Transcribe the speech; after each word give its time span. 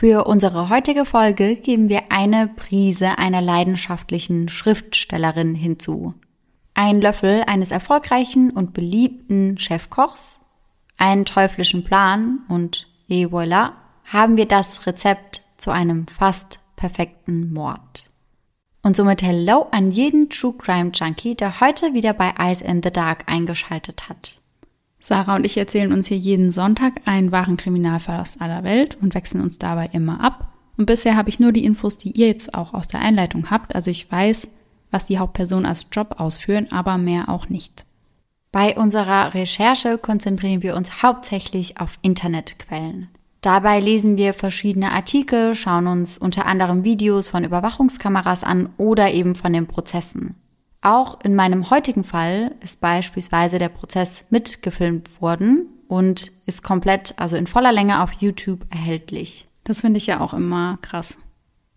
Für 0.00 0.28
unsere 0.28 0.68
heutige 0.68 1.04
Folge 1.04 1.56
geben 1.56 1.88
wir 1.88 2.12
eine 2.12 2.46
Prise 2.46 3.18
einer 3.18 3.40
leidenschaftlichen 3.40 4.48
Schriftstellerin 4.48 5.56
hinzu. 5.56 6.14
Ein 6.72 7.00
Löffel 7.00 7.42
eines 7.48 7.72
erfolgreichen 7.72 8.52
und 8.52 8.74
beliebten 8.74 9.58
Chefkochs, 9.58 10.40
einen 10.98 11.24
teuflischen 11.24 11.82
Plan 11.82 12.44
und 12.48 12.86
et 13.08 13.28
voilà, 13.32 13.72
haben 14.04 14.36
wir 14.36 14.46
das 14.46 14.86
Rezept 14.86 15.42
zu 15.56 15.72
einem 15.72 16.06
fast 16.06 16.60
perfekten 16.76 17.52
Mord. 17.52 18.08
Und 18.84 18.96
somit 18.96 19.20
Hello 19.20 19.66
an 19.72 19.90
jeden 19.90 20.30
True 20.30 20.54
Crime 20.56 20.92
Junkie, 20.94 21.34
der 21.34 21.58
heute 21.58 21.92
wieder 21.92 22.12
bei 22.12 22.34
Eyes 22.38 22.62
in 22.62 22.84
the 22.84 22.92
Dark 22.92 23.24
eingeschaltet 23.26 24.08
hat. 24.08 24.42
Sarah 25.00 25.36
und 25.36 25.44
ich 25.44 25.56
erzählen 25.56 25.92
uns 25.92 26.08
hier 26.08 26.18
jeden 26.18 26.50
Sonntag 26.50 27.02
einen 27.06 27.32
wahren 27.32 27.56
Kriminalfall 27.56 28.20
aus 28.20 28.40
aller 28.40 28.64
Welt 28.64 28.98
und 29.00 29.14
wechseln 29.14 29.40
uns 29.40 29.58
dabei 29.58 29.90
immer 29.92 30.20
ab. 30.22 30.52
Und 30.76 30.86
bisher 30.86 31.16
habe 31.16 31.28
ich 31.28 31.40
nur 31.40 31.52
die 31.52 31.64
Infos, 31.64 31.98
die 31.98 32.12
ihr 32.12 32.28
jetzt 32.28 32.54
auch 32.54 32.74
aus 32.74 32.88
der 32.88 33.00
Einleitung 33.00 33.50
habt. 33.50 33.74
Also 33.74 33.90
ich 33.90 34.10
weiß, 34.10 34.48
was 34.90 35.06
die 35.06 35.18
Hauptpersonen 35.18 35.66
als 35.66 35.86
Job 35.92 36.16
ausführen, 36.18 36.68
aber 36.70 36.98
mehr 36.98 37.28
auch 37.28 37.48
nicht. 37.48 37.84
Bei 38.50 38.76
unserer 38.76 39.34
Recherche 39.34 39.98
konzentrieren 39.98 40.62
wir 40.62 40.74
uns 40.74 41.02
hauptsächlich 41.02 41.80
auf 41.80 41.98
Internetquellen. 42.02 43.08
Dabei 43.40 43.78
lesen 43.78 44.16
wir 44.16 44.34
verschiedene 44.34 44.90
Artikel, 44.90 45.54
schauen 45.54 45.86
uns 45.86 46.18
unter 46.18 46.46
anderem 46.46 46.82
Videos 46.82 47.28
von 47.28 47.44
Überwachungskameras 47.44 48.42
an 48.42 48.70
oder 48.78 49.12
eben 49.12 49.34
von 49.34 49.52
den 49.52 49.66
Prozessen. 49.66 50.34
Auch 50.80 51.20
in 51.22 51.34
meinem 51.34 51.70
heutigen 51.70 52.04
Fall 52.04 52.54
ist 52.60 52.80
beispielsweise 52.80 53.58
der 53.58 53.68
Prozess 53.68 54.24
mitgefilmt 54.30 55.20
worden 55.20 55.66
und 55.88 56.30
ist 56.46 56.62
komplett, 56.62 57.14
also 57.16 57.36
in 57.36 57.46
voller 57.46 57.72
Länge 57.72 58.02
auf 58.02 58.12
YouTube 58.12 58.66
erhältlich. 58.70 59.48
Das 59.64 59.80
finde 59.80 59.98
ich 59.98 60.06
ja 60.06 60.20
auch 60.20 60.34
immer 60.34 60.78
krass. 60.80 61.18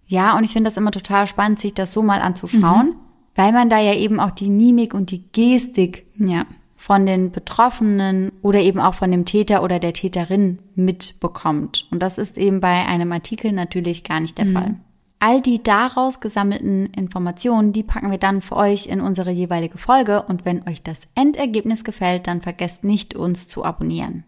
Ja, 0.05 0.37
und 0.37 0.43
ich 0.43 0.51
finde 0.51 0.69
das 0.69 0.77
immer 0.77 0.91
total 0.91 1.25
spannend, 1.25 1.59
sich 1.59 1.73
das 1.73 1.93
so 1.93 2.03
mal 2.03 2.21
anzuschauen, 2.21 2.87
mhm. 2.87 2.95
weil 3.35 3.53
man 3.53 3.69
da 3.69 3.79
ja 3.79 3.95
eben 3.95 4.19
auch 4.19 4.31
die 4.31 4.49
Mimik 4.49 4.93
und 4.93 5.11
die 5.11 5.23
Gestik 5.31 6.05
ja 6.15 6.45
von 6.81 7.05
den 7.05 7.31
Betroffenen 7.31 8.31
oder 8.41 8.59
eben 8.59 8.79
auch 8.79 8.95
von 8.95 9.11
dem 9.11 9.23
Täter 9.23 9.61
oder 9.61 9.77
der 9.77 9.93
Täterin 9.93 10.57
mitbekommt. 10.73 11.87
Und 11.91 12.01
das 12.01 12.17
ist 12.17 12.39
eben 12.39 12.59
bei 12.59 12.87
einem 12.87 13.11
Artikel 13.11 13.51
natürlich 13.51 14.03
gar 14.03 14.19
nicht 14.19 14.39
der 14.39 14.45
mhm. 14.45 14.53
Fall. 14.53 14.75
All 15.23 15.39
die 15.39 15.61
daraus 15.61 16.19
gesammelten 16.19 16.87
Informationen, 16.87 17.73
die 17.73 17.83
packen 17.83 18.09
wir 18.09 18.17
dann 18.17 18.41
für 18.41 18.55
euch 18.55 18.87
in 18.87 19.01
unsere 19.01 19.29
jeweilige 19.29 19.77
Folge 19.77 20.23
und 20.23 20.45
wenn 20.45 20.67
euch 20.67 20.81
das 20.81 21.01
Endergebnis 21.13 21.83
gefällt, 21.83 22.25
dann 22.25 22.41
vergesst 22.41 22.83
nicht, 22.83 23.13
uns 23.13 23.47
zu 23.47 23.63
abonnieren. 23.63 24.23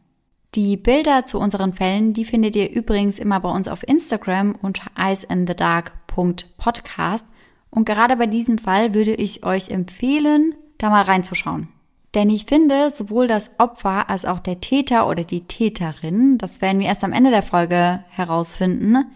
Die 0.53 0.77
Bilder 0.77 1.25
zu 1.25 1.39
unseren 1.39 1.73
Fällen, 1.73 2.13
die 2.13 2.25
findet 2.25 2.55
ihr 2.55 2.69
übrigens 2.69 3.17
immer 3.17 3.39
bei 3.39 3.49
uns 3.49 3.67
auf 3.67 3.81
Instagram 3.81 4.53
unter 4.61 4.91
eyesandthedark.podcast 4.95 7.25
und 7.71 7.85
gerade 7.85 8.15
bei 8.15 8.27
diesem 8.27 8.59
Fall 8.59 8.93
würde 8.93 9.15
ich 9.15 9.43
euch 9.43 9.71
empfehlen, 9.71 10.53
da 10.77 10.91
mal 10.91 11.01
reinzuschauen. 11.01 11.69
Denn 12.13 12.29
ich 12.29 12.45
finde, 12.45 12.91
sowohl 12.93 13.25
das 13.25 13.49
Opfer 13.57 14.11
als 14.11 14.25
auch 14.25 14.37
der 14.37 14.61
Täter 14.61 15.07
oder 15.07 15.23
die 15.23 15.47
Täterin, 15.47 16.37
das 16.37 16.61
werden 16.61 16.79
wir 16.79 16.85
erst 16.85 17.03
am 17.03 17.13
Ende 17.13 17.31
der 17.31 17.41
Folge 17.41 18.03
herausfinden, 18.09 19.07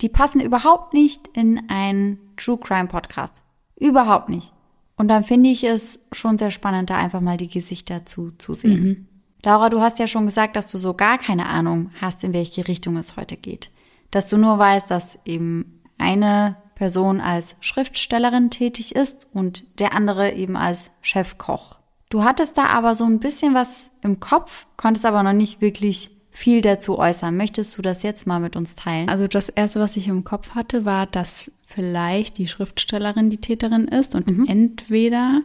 die 0.00 0.08
passen 0.08 0.40
überhaupt 0.40 0.94
nicht 0.94 1.28
in 1.28 1.68
einen 1.68 2.18
True 2.36 2.58
Crime 2.58 2.88
Podcast. 2.88 3.42
Überhaupt 3.76 4.28
nicht. 4.28 4.52
Und 4.96 5.08
dann 5.08 5.24
finde 5.24 5.50
ich 5.50 5.64
es 5.64 5.98
schon 6.12 6.38
sehr 6.38 6.50
spannend, 6.50 6.90
da 6.90 6.96
einfach 6.96 7.20
mal 7.20 7.36
die 7.36 7.48
Gesichter 7.48 8.04
zu, 8.06 8.32
zu 8.32 8.54
sehen. 8.54 8.82
Mhm. 8.82 9.06
Laura, 9.42 9.70
du 9.70 9.80
hast 9.80 9.98
ja 9.98 10.06
schon 10.06 10.26
gesagt, 10.26 10.56
dass 10.56 10.70
du 10.70 10.76
so 10.76 10.92
gar 10.92 11.16
keine 11.16 11.46
Ahnung 11.46 11.90
hast, 12.00 12.22
in 12.24 12.34
welche 12.34 12.68
Richtung 12.68 12.96
es 12.98 13.16
heute 13.16 13.36
geht. 13.36 13.70
Dass 14.10 14.26
du 14.26 14.36
nur 14.36 14.58
weißt, 14.58 14.90
dass 14.90 15.18
eben 15.24 15.80
eine 15.96 16.56
Person 16.74 17.20
als 17.20 17.56
Schriftstellerin 17.60 18.50
tätig 18.50 18.94
ist 18.94 19.28
und 19.32 19.80
der 19.80 19.94
andere 19.94 20.32
eben 20.32 20.56
als 20.56 20.90
Chefkoch. 21.00 21.78
Du 22.10 22.24
hattest 22.24 22.58
da 22.58 22.66
aber 22.66 22.94
so 22.94 23.04
ein 23.04 23.20
bisschen 23.20 23.54
was 23.54 23.90
im 24.02 24.18
Kopf, 24.18 24.66
konntest 24.76 25.06
aber 25.06 25.22
noch 25.22 25.32
nicht 25.32 25.60
wirklich 25.60 26.10
viel 26.40 26.62
dazu 26.62 26.98
äußern. 26.98 27.36
Möchtest 27.36 27.76
du 27.76 27.82
das 27.82 28.02
jetzt 28.02 28.26
mal 28.26 28.40
mit 28.40 28.56
uns 28.56 28.74
teilen? 28.74 29.10
Also 29.10 29.28
das 29.28 29.50
erste, 29.50 29.78
was 29.78 29.96
ich 29.98 30.08
im 30.08 30.24
Kopf 30.24 30.54
hatte, 30.54 30.86
war, 30.86 31.06
dass 31.06 31.52
vielleicht 31.66 32.38
die 32.38 32.48
Schriftstellerin 32.48 33.28
die 33.28 33.42
Täterin 33.42 33.86
ist 33.86 34.14
und 34.14 34.26
mhm. 34.26 34.46
entweder 34.46 35.42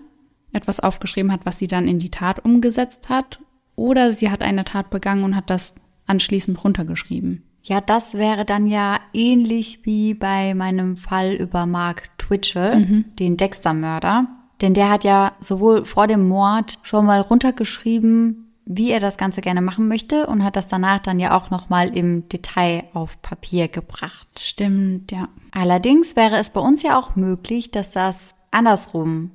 etwas 0.54 0.80
aufgeschrieben 0.80 1.34
hat, 1.34 1.46
was 1.46 1.60
sie 1.60 1.68
dann 1.68 1.90
in 1.90 2.00
die 2.00 2.12
Tat 2.12 2.44
umgesetzt 2.44 3.10
hat, 3.10 3.40
oder 3.76 4.14
sie 4.14 4.32
hat 4.32 4.42
eine 4.42 4.64
Tat 4.64 4.90
begangen 4.90 5.26
und 5.26 5.36
hat 5.36 5.50
das 5.50 5.76
anschließend 6.06 6.64
runtergeschrieben. 6.64 7.44
Ja, 7.62 7.82
das 7.82 8.14
wäre 8.14 8.46
dann 8.46 8.66
ja 8.66 9.00
ähnlich 9.12 9.82
wie 9.84 10.14
bei 10.14 10.54
meinem 10.54 10.96
Fall 10.96 11.34
über 11.34 11.66
Mark 11.66 12.10
Twitchell, 12.18 12.80
mhm. 12.80 13.06
den 13.20 13.36
Dexter-Mörder. 13.36 14.28
Denn 14.62 14.74
der 14.74 14.90
hat 14.90 15.04
ja 15.04 15.34
sowohl 15.40 15.86
vor 15.86 16.08
dem 16.08 16.26
Mord 16.30 16.80
schon 16.84 17.06
mal 17.06 17.20
runtergeschrieben, 17.20 18.45
wie 18.66 18.92
er 18.92 19.00
das 19.00 19.18
Ganze 19.18 19.42
gerne 19.42 19.62
machen 19.62 19.88
möchte 19.88 20.26
und 20.26 20.44
hat 20.44 20.56
das 20.56 20.68
danach 20.68 21.00
dann 21.00 21.20
ja 21.20 21.38
auch 21.38 21.52
nochmal 21.52 21.96
im 21.96 22.28
Detail 22.30 22.84
auf 22.94 23.22
Papier 23.22 23.68
gebracht. 23.68 24.28
Stimmt, 24.40 25.12
ja. 25.12 25.30
Allerdings 25.52 26.16
wäre 26.16 26.38
es 26.38 26.50
bei 26.50 26.60
uns 26.60 26.82
ja 26.82 26.98
auch 26.98 27.16
möglich, 27.16 27.72
dass 27.72 27.92
das 27.92 28.36
andersrum 28.52 29.32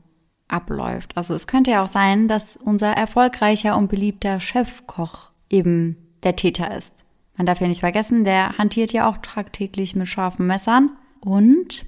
abläuft. 0.48 1.16
Also 1.16 1.34
es 1.34 1.46
könnte 1.46 1.70
ja 1.70 1.84
auch 1.84 1.88
sein, 1.88 2.26
dass 2.26 2.56
unser 2.56 2.92
erfolgreicher 2.92 3.76
und 3.76 3.88
beliebter 3.88 4.40
Chefkoch 4.40 5.30
eben 5.48 5.96
der 6.24 6.34
Täter 6.34 6.76
ist. 6.76 6.92
Man 7.36 7.46
darf 7.46 7.60
ja 7.60 7.68
nicht 7.68 7.80
vergessen, 7.80 8.24
der 8.24 8.58
hantiert 8.58 8.92
ja 8.92 9.08
auch 9.08 9.18
tagtäglich 9.18 9.94
mit 9.94 10.08
scharfen 10.08 10.46
Messern 10.46 10.90
und 11.20 11.86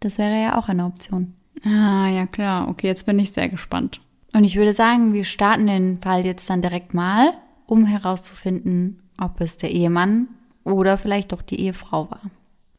das 0.00 0.18
wäre 0.18 0.40
ja 0.40 0.58
auch 0.58 0.68
eine 0.68 0.86
Option. 0.86 1.34
Ah, 1.64 2.08
ja 2.08 2.26
klar. 2.26 2.68
Okay, 2.68 2.86
jetzt 2.86 3.06
bin 3.06 3.18
ich 3.18 3.32
sehr 3.32 3.48
gespannt. 3.48 4.00
Und 4.36 4.44
ich 4.44 4.56
würde 4.56 4.74
sagen, 4.74 5.14
wir 5.14 5.24
starten 5.24 5.66
den 5.66 5.98
Fall 6.02 6.26
jetzt 6.26 6.50
dann 6.50 6.60
direkt 6.60 6.92
mal, 6.92 7.32
um 7.64 7.86
herauszufinden, 7.86 9.00
ob 9.18 9.40
es 9.40 9.56
der 9.56 9.70
Ehemann 9.70 10.28
oder 10.62 10.98
vielleicht 10.98 11.32
doch 11.32 11.40
die 11.40 11.58
Ehefrau 11.58 12.10
war. 12.10 12.20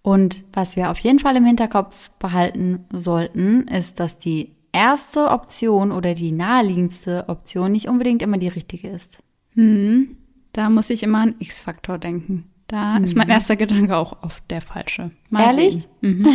Und 0.04 0.44
was 0.54 0.76
wir 0.76 0.92
auf 0.92 1.00
jeden 1.00 1.18
Fall 1.18 1.36
im 1.36 1.46
Hinterkopf 1.46 2.12
behalten 2.20 2.86
sollten, 2.94 3.68
ist, 3.70 4.00
dass 4.00 4.20
die 4.20 4.52
erste 4.72 5.30
Option 5.32 5.92
oder 5.92 6.14
die 6.14 6.32
naheliegendste 6.32 7.28
Option 7.28 7.72
nicht 7.72 7.88
unbedingt 7.88 8.22
immer 8.22 8.38
die 8.38 8.50
richtige 8.50 8.90
ist. 8.90 9.18
Hm, 9.56 10.16
da 10.54 10.70
muss 10.70 10.92
ich 10.92 11.02
immer 11.02 11.22
an 11.22 11.36
X-Faktor 11.40 11.98
denken. 11.98 12.44
Da 12.68 13.00
mhm. 13.00 13.04
ist 13.04 13.16
mein 13.16 13.30
erster 13.30 13.56
Gedanke 13.56 13.98
auch 13.98 14.22
oft 14.22 14.44
der 14.52 14.62
falsche. 14.62 15.10
Mal 15.32 15.42
Ehrlich? 15.42 15.88
Mhm. 16.02 16.28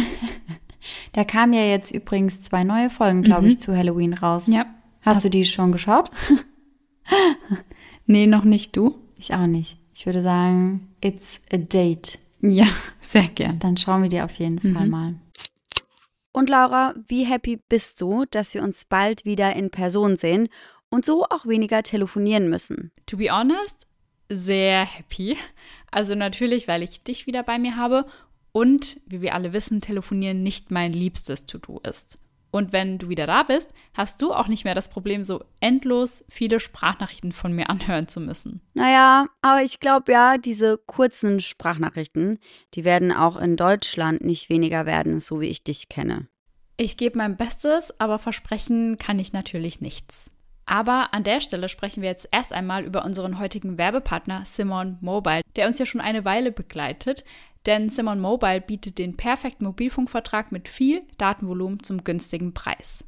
Da 1.12 1.22
kamen 1.22 1.52
ja 1.52 1.62
jetzt 1.62 1.94
übrigens 1.94 2.40
zwei 2.40 2.64
neue 2.64 2.90
Folgen, 2.90 3.22
glaube 3.22 3.42
mhm. 3.42 3.48
ich, 3.50 3.60
zu 3.60 3.76
Halloween 3.76 4.14
raus. 4.14 4.48
Ja. 4.48 4.66
Hast 5.02 5.16
das 5.16 5.22
du 5.24 5.30
die 5.30 5.44
schon 5.44 5.72
geschaut? 5.72 6.10
nee, 8.06 8.26
noch 8.26 8.44
nicht 8.44 8.76
du. 8.76 8.98
Ich 9.16 9.34
auch 9.34 9.46
nicht. 9.46 9.76
Ich 9.94 10.06
würde 10.06 10.22
sagen, 10.22 10.94
it's 11.00 11.40
a 11.52 11.58
date. 11.58 12.18
Ja, 12.40 12.66
sehr 13.00 13.28
gern. 13.28 13.58
Dann 13.58 13.76
schauen 13.76 14.02
wir 14.02 14.08
dir 14.08 14.24
auf 14.24 14.32
jeden 14.34 14.60
mhm. 14.62 14.74
Fall 14.74 14.88
mal. 14.88 15.14
Und 16.32 16.48
Laura, 16.48 16.94
wie 17.08 17.24
happy 17.24 17.60
bist 17.68 18.00
du, 18.00 18.24
dass 18.30 18.54
wir 18.54 18.62
uns 18.62 18.86
bald 18.86 19.24
wieder 19.24 19.54
in 19.54 19.70
Person 19.70 20.16
sehen 20.16 20.48
und 20.88 21.04
so 21.04 21.24
auch 21.24 21.46
weniger 21.46 21.82
telefonieren 21.82 22.48
müssen? 22.48 22.90
To 23.06 23.18
be 23.18 23.30
honest, 23.30 23.86
sehr 24.30 24.86
happy. 24.86 25.36
Also 25.90 26.14
natürlich, 26.14 26.68
weil 26.68 26.82
ich 26.82 27.02
dich 27.02 27.26
wieder 27.26 27.42
bei 27.42 27.58
mir 27.58 27.76
habe 27.76 28.06
und, 28.52 29.00
wie 29.06 29.20
wir 29.20 29.34
alle 29.34 29.52
wissen, 29.52 29.80
telefonieren 29.80 30.42
nicht 30.42 30.70
mein 30.70 30.92
liebstes 30.92 31.46
To-Do 31.46 31.80
ist. 31.80 32.18
Und 32.52 32.72
wenn 32.72 32.98
du 32.98 33.08
wieder 33.08 33.26
da 33.26 33.42
bist, 33.42 33.72
hast 33.94 34.20
du 34.20 34.32
auch 34.32 34.46
nicht 34.46 34.64
mehr 34.64 34.74
das 34.74 34.90
Problem, 34.90 35.22
so 35.22 35.42
endlos 35.58 36.22
viele 36.28 36.60
Sprachnachrichten 36.60 37.32
von 37.32 37.54
mir 37.54 37.70
anhören 37.70 38.08
zu 38.08 38.20
müssen. 38.20 38.60
Naja, 38.74 39.26
aber 39.40 39.62
ich 39.62 39.80
glaube 39.80 40.12
ja, 40.12 40.36
diese 40.36 40.76
kurzen 40.76 41.40
Sprachnachrichten, 41.40 42.38
die 42.74 42.84
werden 42.84 43.10
auch 43.10 43.38
in 43.38 43.56
Deutschland 43.56 44.22
nicht 44.22 44.50
weniger 44.50 44.84
werden, 44.84 45.18
so 45.18 45.40
wie 45.40 45.48
ich 45.48 45.64
dich 45.64 45.88
kenne. 45.88 46.28
Ich 46.76 46.98
gebe 46.98 47.16
mein 47.16 47.38
Bestes, 47.38 47.98
aber 47.98 48.18
versprechen 48.18 48.98
kann 48.98 49.18
ich 49.18 49.32
natürlich 49.32 49.80
nichts. 49.80 50.30
Aber 50.66 51.12
an 51.12 51.24
der 51.24 51.40
Stelle 51.40 51.68
sprechen 51.68 52.02
wir 52.02 52.10
jetzt 52.10 52.28
erst 52.30 52.52
einmal 52.52 52.84
über 52.84 53.04
unseren 53.04 53.38
heutigen 53.38 53.78
Werbepartner 53.78 54.44
Simon 54.44 54.98
Mobile, 55.00 55.42
der 55.56 55.66
uns 55.66 55.78
ja 55.78 55.86
schon 55.86 56.00
eine 56.00 56.24
Weile 56.24 56.52
begleitet, 56.52 57.24
denn 57.66 57.88
Simon 57.88 58.20
Mobile 58.20 58.60
bietet 58.60 58.98
den 58.98 59.16
perfekten 59.16 59.64
Mobilfunkvertrag 59.64 60.52
mit 60.52 60.68
viel 60.68 61.02
Datenvolumen 61.18 61.82
zum 61.82 62.04
günstigen 62.04 62.54
Preis. 62.54 63.04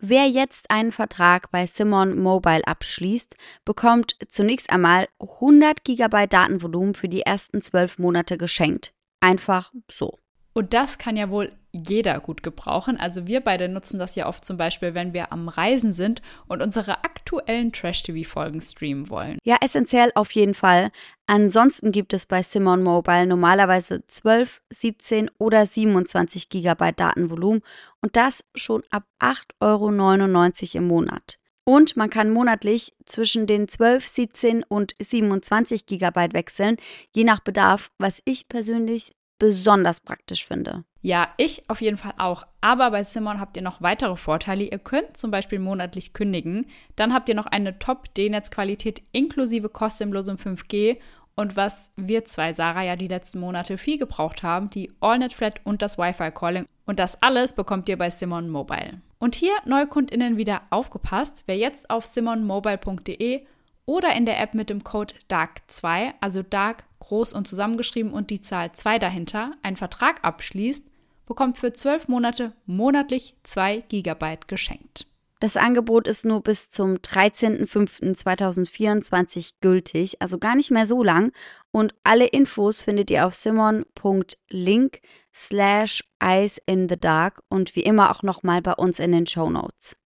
Wer 0.00 0.28
jetzt 0.28 0.70
einen 0.70 0.92
Vertrag 0.92 1.50
bei 1.50 1.66
Simon 1.66 2.18
Mobile 2.18 2.66
abschließt, 2.66 3.36
bekommt 3.64 4.16
zunächst 4.28 4.70
einmal 4.70 5.08
100 5.18 5.84
GB 5.84 6.28
Datenvolumen 6.28 6.94
für 6.94 7.08
die 7.08 7.22
ersten 7.22 7.62
zwölf 7.62 7.98
Monate 7.98 8.38
geschenkt. 8.38 8.92
Einfach 9.20 9.72
so. 9.90 10.18
Und 10.52 10.72
das 10.72 10.98
kann 10.98 11.16
ja 11.16 11.30
wohl 11.30 11.52
jeder 11.72 12.20
gut 12.20 12.42
gebrauchen. 12.42 12.98
Also 12.98 13.26
wir 13.26 13.40
beide 13.40 13.68
nutzen 13.68 13.98
das 13.98 14.14
ja 14.14 14.26
oft 14.26 14.44
zum 14.44 14.56
Beispiel, 14.56 14.94
wenn 14.94 15.12
wir 15.12 15.32
am 15.32 15.48
Reisen 15.48 15.92
sind 15.92 16.22
und 16.46 16.62
unsere 16.62 17.04
aktuellen 17.04 17.72
Trash-TV-Folgen 17.72 18.60
streamen 18.60 19.10
wollen. 19.10 19.38
Ja, 19.44 19.56
essentiell 19.60 20.10
auf 20.14 20.30
jeden 20.32 20.54
Fall. 20.54 20.90
Ansonsten 21.26 21.92
gibt 21.92 22.14
es 22.14 22.26
bei 22.26 22.42
Simon 22.42 22.82
Mobile 22.82 23.26
normalerweise 23.26 24.06
12, 24.06 24.62
17 24.70 25.30
oder 25.38 25.66
27 25.66 26.48
GB 26.48 26.92
Datenvolumen 26.92 27.60
und 28.00 28.16
das 28.16 28.48
schon 28.54 28.82
ab 28.90 29.04
8,99 29.20 29.60
Euro 29.60 30.78
im 30.78 30.86
Monat. 30.86 31.38
Und 31.68 31.98
man 31.98 32.08
kann 32.08 32.30
monatlich 32.30 32.94
zwischen 33.04 33.46
den 33.46 33.68
12, 33.68 34.08
17 34.08 34.62
und 34.62 34.96
27 35.02 35.84
GB 35.84 36.32
wechseln, 36.32 36.78
je 37.14 37.24
nach 37.24 37.40
Bedarf, 37.40 37.90
was 37.98 38.22
ich 38.24 38.48
persönlich 38.48 39.12
besonders 39.38 40.00
praktisch 40.00 40.46
finde. 40.46 40.84
Ja, 41.00 41.28
ich 41.36 41.68
auf 41.68 41.80
jeden 41.80 41.96
Fall 41.96 42.14
auch. 42.18 42.46
Aber 42.60 42.90
bei 42.90 43.04
Simon 43.04 43.40
habt 43.40 43.56
ihr 43.56 43.62
noch 43.62 43.80
weitere 43.80 44.16
Vorteile. 44.16 44.64
Ihr 44.64 44.78
könnt 44.78 45.16
zum 45.16 45.30
Beispiel 45.30 45.58
monatlich 45.58 46.12
kündigen. 46.12 46.66
Dann 46.96 47.14
habt 47.14 47.28
ihr 47.28 47.34
noch 47.34 47.46
eine 47.46 47.78
Top-D-Netzqualität 47.78 49.02
inklusive 49.12 49.68
kostenlosem 49.68 50.36
5G. 50.36 50.98
Und 51.36 51.54
was 51.54 51.92
wir 51.94 52.24
zwei, 52.24 52.52
Sarah, 52.52 52.82
ja 52.82 52.96
die 52.96 53.06
letzten 53.06 53.38
Monate 53.38 53.78
viel 53.78 53.96
gebraucht 53.96 54.42
haben, 54.42 54.70
die 54.70 54.90
AllNet 55.00 55.32
Flat 55.32 55.60
und 55.62 55.82
das 55.82 55.96
Wi-Fi-Calling. 55.96 56.66
Und 56.84 56.98
das 56.98 57.22
alles 57.22 57.52
bekommt 57.52 57.88
ihr 57.88 57.96
bei 57.96 58.10
Simon 58.10 58.48
Mobile. 58.48 59.00
Und 59.20 59.36
hier 59.36 59.52
NeukundInnen 59.64 60.36
wieder 60.36 60.62
aufgepasst, 60.70 61.44
wer 61.46 61.56
jetzt 61.56 61.90
auf 61.90 62.06
simonmobile.de 62.06 63.46
oder 63.88 64.14
in 64.14 64.24
der 64.26 64.38
App 64.38 64.52
mit 64.52 64.68
dem 64.68 64.84
Code 64.84 65.14
DARK2, 65.30 66.12
also 66.20 66.42
DARK 66.42 66.84
groß 67.00 67.32
und 67.32 67.48
zusammengeschrieben 67.48 68.12
und 68.12 68.28
die 68.28 68.42
Zahl 68.42 68.70
2 68.70 68.98
dahinter, 68.98 69.52
einen 69.62 69.78
Vertrag 69.78 70.22
abschließt, 70.22 70.84
bekommt 71.26 71.56
für 71.56 71.72
12 71.72 72.06
Monate 72.06 72.52
monatlich 72.66 73.34
2 73.44 73.84
GB 73.88 74.40
geschenkt. 74.46 75.06
Das 75.40 75.56
Angebot 75.56 76.06
ist 76.06 76.26
nur 76.26 76.42
bis 76.42 76.68
zum 76.68 76.96
13.05.2024 76.96 79.54
gültig, 79.62 80.20
also 80.20 80.36
gar 80.38 80.54
nicht 80.54 80.70
mehr 80.70 80.84
so 80.84 81.02
lang. 81.02 81.32
Und 81.70 81.94
alle 82.04 82.26
Infos 82.26 82.82
findet 82.82 83.10
ihr 83.10 83.26
auf 83.26 83.34
simon.link 83.34 85.00
slash 85.32 86.04
Eyes 86.20 86.60
in 86.66 86.90
the 86.90 86.98
Dark 86.98 87.42
und 87.48 87.74
wie 87.74 87.84
immer 87.84 88.10
auch 88.10 88.22
nochmal 88.22 88.60
bei 88.60 88.74
uns 88.74 88.98
in 88.98 89.12
den 89.12 89.26
Show 89.26 89.48
Notes. 89.48 89.96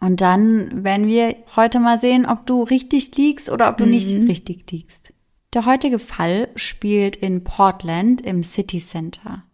Und 0.00 0.20
dann 0.20 0.84
werden 0.84 1.06
wir 1.06 1.36
heute 1.56 1.80
mal 1.80 1.98
sehen, 1.98 2.26
ob 2.26 2.46
du 2.46 2.62
richtig 2.62 3.16
liegst 3.16 3.50
oder 3.50 3.70
ob 3.70 3.78
du 3.78 3.84
mhm. 3.84 3.90
nicht 3.90 4.14
richtig 4.28 4.70
liegst. 4.70 5.12
Der 5.54 5.66
heutige 5.66 5.98
Fall 5.98 6.48
spielt 6.56 7.16
in 7.16 7.44
Portland 7.44 8.20
im 8.20 8.42
City 8.42 8.80
Center. 8.80 9.44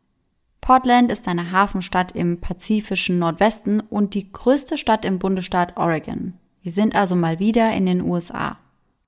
Portland 0.60 1.10
ist 1.10 1.28
eine 1.28 1.52
Hafenstadt 1.52 2.12
im 2.12 2.40
pazifischen 2.40 3.18
Nordwesten 3.18 3.80
und 3.80 4.14
die 4.14 4.32
größte 4.32 4.78
Stadt 4.78 5.04
im 5.04 5.18
Bundesstaat 5.18 5.76
Oregon. 5.76 6.34
Wir 6.62 6.72
sind 6.72 6.94
also 6.94 7.16
mal 7.16 7.38
wieder 7.38 7.72
in 7.72 7.86
den 7.86 8.02
USA. 8.02 8.58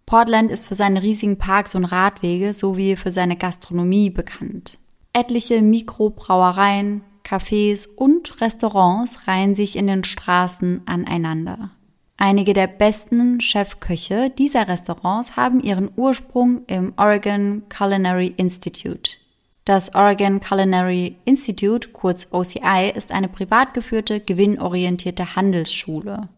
Portland 0.06 0.50
ist 0.50 0.66
für 0.66 0.74
seine 0.74 1.02
riesigen 1.02 1.38
Parks 1.38 1.74
und 1.74 1.84
Radwege 1.84 2.52
sowie 2.52 2.96
für 2.96 3.10
seine 3.10 3.36
Gastronomie 3.36 4.10
bekannt. 4.10 4.78
Etliche 5.12 5.62
Mikrobrauereien, 5.62 7.02
Cafés 7.24 7.86
und 7.86 8.40
Restaurants 8.40 9.26
reihen 9.26 9.54
sich 9.54 9.76
in 9.76 9.86
den 9.86 10.04
Straßen 10.04 10.82
aneinander. 10.86 11.70
Einige 12.16 12.52
der 12.52 12.68
besten 12.68 13.40
Chefköche 13.40 14.30
dieser 14.30 14.68
Restaurants 14.68 15.34
haben 15.34 15.60
ihren 15.60 15.90
Ursprung 15.96 16.64
im 16.66 16.92
Oregon 16.96 17.64
Culinary 17.68 18.32
Institute. 18.36 19.18
Das 19.64 19.94
Oregon 19.94 20.40
Culinary 20.40 21.16
Institute, 21.24 21.88
kurz 21.88 22.28
OCI, 22.30 22.92
ist 22.94 23.12
eine 23.12 23.28
privat 23.28 23.74
geführte, 23.74 24.20
gewinnorientierte 24.20 25.36
Handelsschule. 25.36 26.28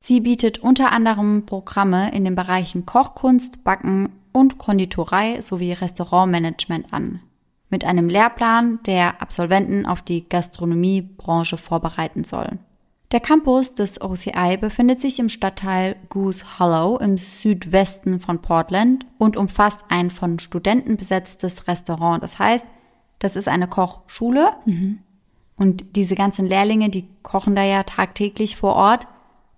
Sie 0.00 0.20
bietet 0.20 0.58
unter 0.58 0.92
anderem 0.92 1.46
Programme 1.46 2.12
in 2.12 2.24
den 2.24 2.34
Bereichen 2.34 2.86
Kochkunst, 2.86 3.64
Backen 3.64 4.10
und 4.32 4.58
Konditorei 4.58 5.40
sowie 5.40 5.72
Restaurantmanagement 5.72 6.92
an 6.92 7.20
mit 7.70 7.84
einem 7.84 8.08
Lehrplan, 8.08 8.80
der 8.84 9.22
Absolventen 9.22 9.86
auf 9.86 10.02
die 10.02 10.28
Gastronomiebranche 10.28 11.56
vorbereiten 11.56 12.24
soll. 12.24 12.58
Der 13.12 13.20
Campus 13.20 13.74
des 13.74 14.00
OCI 14.00 14.56
befindet 14.60 15.00
sich 15.00 15.18
im 15.18 15.28
Stadtteil 15.28 15.96
Goose 16.10 16.44
Hollow 16.58 16.96
im 16.98 17.16
Südwesten 17.16 18.20
von 18.20 18.40
Portland 18.40 19.04
und 19.18 19.36
umfasst 19.36 19.84
ein 19.88 20.10
von 20.10 20.38
Studenten 20.38 20.96
besetztes 20.96 21.66
Restaurant. 21.66 22.22
Das 22.22 22.38
heißt, 22.38 22.64
das 23.18 23.34
ist 23.34 23.48
eine 23.48 23.66
Kochschule 23.66 24.50
mhm. 24.64 25.00
und 25.56 25.96
diese 25.96 26.14
ganzen 26.14 26.46
Lehrlinge, 26.46 26.88
die 26.88 27.08
kochen 27.22 27.56
da 27.56 27.64
ja 27.64 27.82
tagtäglich 27.82 28.56
vor 28.56 28.74
Ort. 28.74 29.08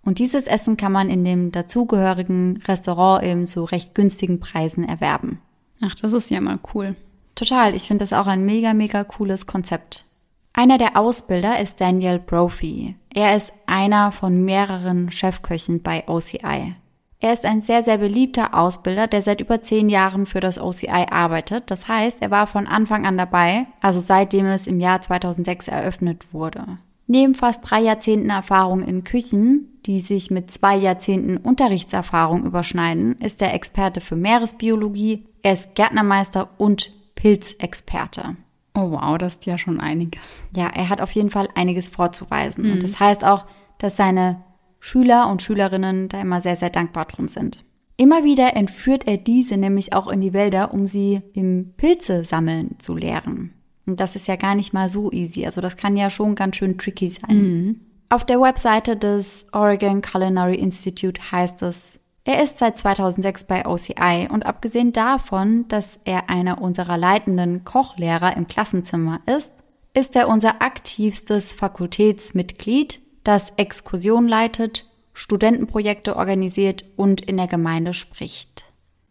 Und 0.05 0.19
dieses 0.19 0.47
Essen 0.47 0.76
kann 0.76 0.91
man 0.91 1.11
in 1.11 1.23
dem 1.23 1.53
dazugehörigen 1.53 2.56
Restaurant 2.67 3.23
eben 3.23 3.47
zu 3.47 3.64
recht 3.64 3.94
günstigen 3.94 4.41
Preisen 4.41 4.82
erwerben. 4.82 5.41
Ach, 5.81 5.94
das 5.94 6.12
ist 6.14 6.31
ja 6.31 6.41
mal 6.41 6.59
cool. 6.75 6.97
Total, 7.34 7.75
ich 7.75 7.88
finde 7.88 8.05
das 8.05 8.12
auch 8.12 8.26
ein 8.26 8.44
mega, 8.44 8.75
mega 8.75 9.05
cooles 9.05 9.46
Konzept. 9.46 10.06
Einer 10.52 10.76
der 10.76 10.96
Ausbilder 10.96 11.61
ist 11.61 11.81
Daniel 11.81 12.19
Brophy. 12.19 12.94
Er 13.14 13.34
ist 13.34 13.52
einer 13.67 14.12
von 14.12 14.44
mehreren 14.44 15.11
Chefköchen 15.11 15.82
bei 15.82 16.06
OCI. 16.06 16.75
Er 17.20 17.32
ist 17.32 17.46
ein 17.46 17.62
sehr, 17.62 17.84
sehr 17.84 17.99
beliebter 17.99 18.52
Ausbilder, 18.52 19.06
der 19.06 19.23
seit 19.23 19.40
über 19.40 19.62
zehn 19.62 19.88
Jahren 19.88 20.26
für 20.26 20.40
das 20.40 20.61
OCI 20.61 21.06
arbeitet. 21.11 21.70
Das 21.70 21.87
heißt, 21.87 22.19
er 22.20 22.31
war 22.31 22.46
von 22.46 22.67
Anfang 22.67 23.06
an 23.06 23.17
dabei, 23.17 23.67
also 23.81 24.00
seitdem 24.00 24.46
es 24.46 24.67
im 24.67 24.81
Jahr 24.81 25.00
2006 25.00 25.69
eröffnet 25.69 26.35
wurde. 26.35 26.78
Neben 27.06 27.35
fast 27.35 27.70
drei 27.70 27.81
Jahrzehnten 27.81 28.31
Erfahrung 28.31 28.82
in 28.82 29.05
Küchen, 29.05 29.69
die 29.87 30.00
sich 30.00 30.31
mit 30.31 30.50
zwei 30.50 30.76
Jahrzehnten 30.76 31.37
Unterrichtserfahrung 31.37 32.44
überschneiden, 32.44 33.17
ist 33.19 33.40
er 33.40 33.55
Experte 33.55 34.00
für 34.00 34.17
Meeresbiologie, 34.17 35.25
er 35.43 35.52
ist 35.52 35.75
Gärtnermeister 35.75 36.50
und 36.58 36.93
Pilzexperte. 37.23 38.37
Oh 38.75 38.91
wow, 38.91 39.17
das 39.17 39.35
ist 39.35 39.47
ja 39.47 39.57
schon 39.57 39.79
einiges. 39.79 40.43
Ja, 40.57 40.67
er 40.67 40.89
hat 40.89 41.01
auf 41.01 41.13
jeden 41.13 41.31
Fall 41.31 41.49
einiges 41.55 41.89
vorzuweisen. 41.89 42.65
Mhm. 42.65 42.73
Und 42.73 42.83
das 42.83 42.99
heißt 42.99 43.25
auch, 43.25 43.47
dass 43.79 43.97
seine 43.97 44.43
Schüler 44.81 45.31
und 45.31 45.41
Schülerinnen 45.41 46.09
da 46.09 46.21
immer 46.21 46.41
sehr, 46.41 46.57
sehr 46.57 46.71
dankbar 46.71 47.05
drum 47.05 47.29
sind. 47.29 47.65
Immer 47.97 48.25
wieder 48.25 48.57
entführt 48.57 49.07
er 49.07 49.19
diese 49.19 49.57
nämlich 49.57 49.93
auch 49.93 50.09
in 50.09 50.21
die 50.21 50.33
Wälder, 50.33 50.75
um 50.75 50.89
sie 50.89 51.21
im 51.33 51.75
Pilze 51.76 52.25
sammeln 52.25 52.75
zu 52.81 52.97
lehren. 52.97 53.52
Und 53.87 54.00
das 54.00 54.17
ist 54.17 54.26
ja 54.26 54.35
gar 54.35 54.57
nicht 54.57 54.73
mal 54.73 54.88
so 54.88 55.12
easy. 55.12 55.47
Also 55.47 55.61
das 55.61 55.76
kann 55.76 55.97
ja 55.97 56.11
schon 56.11 56.35
ganz 56.35 56.57
schön 56.57 56.76
tricky 56.76 57.07
sein. 57.07 57.37
Mhm. 57.37 57.81
Auf 58.09 58.26
der 58.26 58.41
Webseite 58.41 58.97
des 58.97 59.47
Oregon 59.52 60.02
Culinary 60.02 60.57
Institute 60.57 61.31
heißt 61.31 61.62
es, 61.62 62.00
er 62.25 62.43
ist 62.43 62.59
seit 62.59 62.79
2006 62.79 63.45
bei 63.45 63.67
OCI 63.67 64.29
und 64.31 64.47
abgesehen 64.47 64.93
davon, 64.93 65.67
dass 65.69 65.99
er 66.05 66.31
einer 66.31 66.62
unserer 66.62 66.97
leitenden 66.97 67.64
Kochlehrer 67.64 68.37
im 68.37 68.47
Klassenzimmer 68.47 69.21
ist, 69.26 69.52
ist 69.95 70.14
er 70.14 70.29
unser 70.29 70.62
aktivstes 70.62 71.52
Fakultätsmitglied, 71.52 73.00
das 73.25 73.52
Exkursion 73.57 74.29
leitet, 74.29 74.88
Studentenprojekte 75.14 76.17
organisiert 76.17 76.85
und 76.97 77.21
in 77.21 77.37
der 77.37 77.49
Gemeinde 77.49 77.93
spricht. 77.93 78.64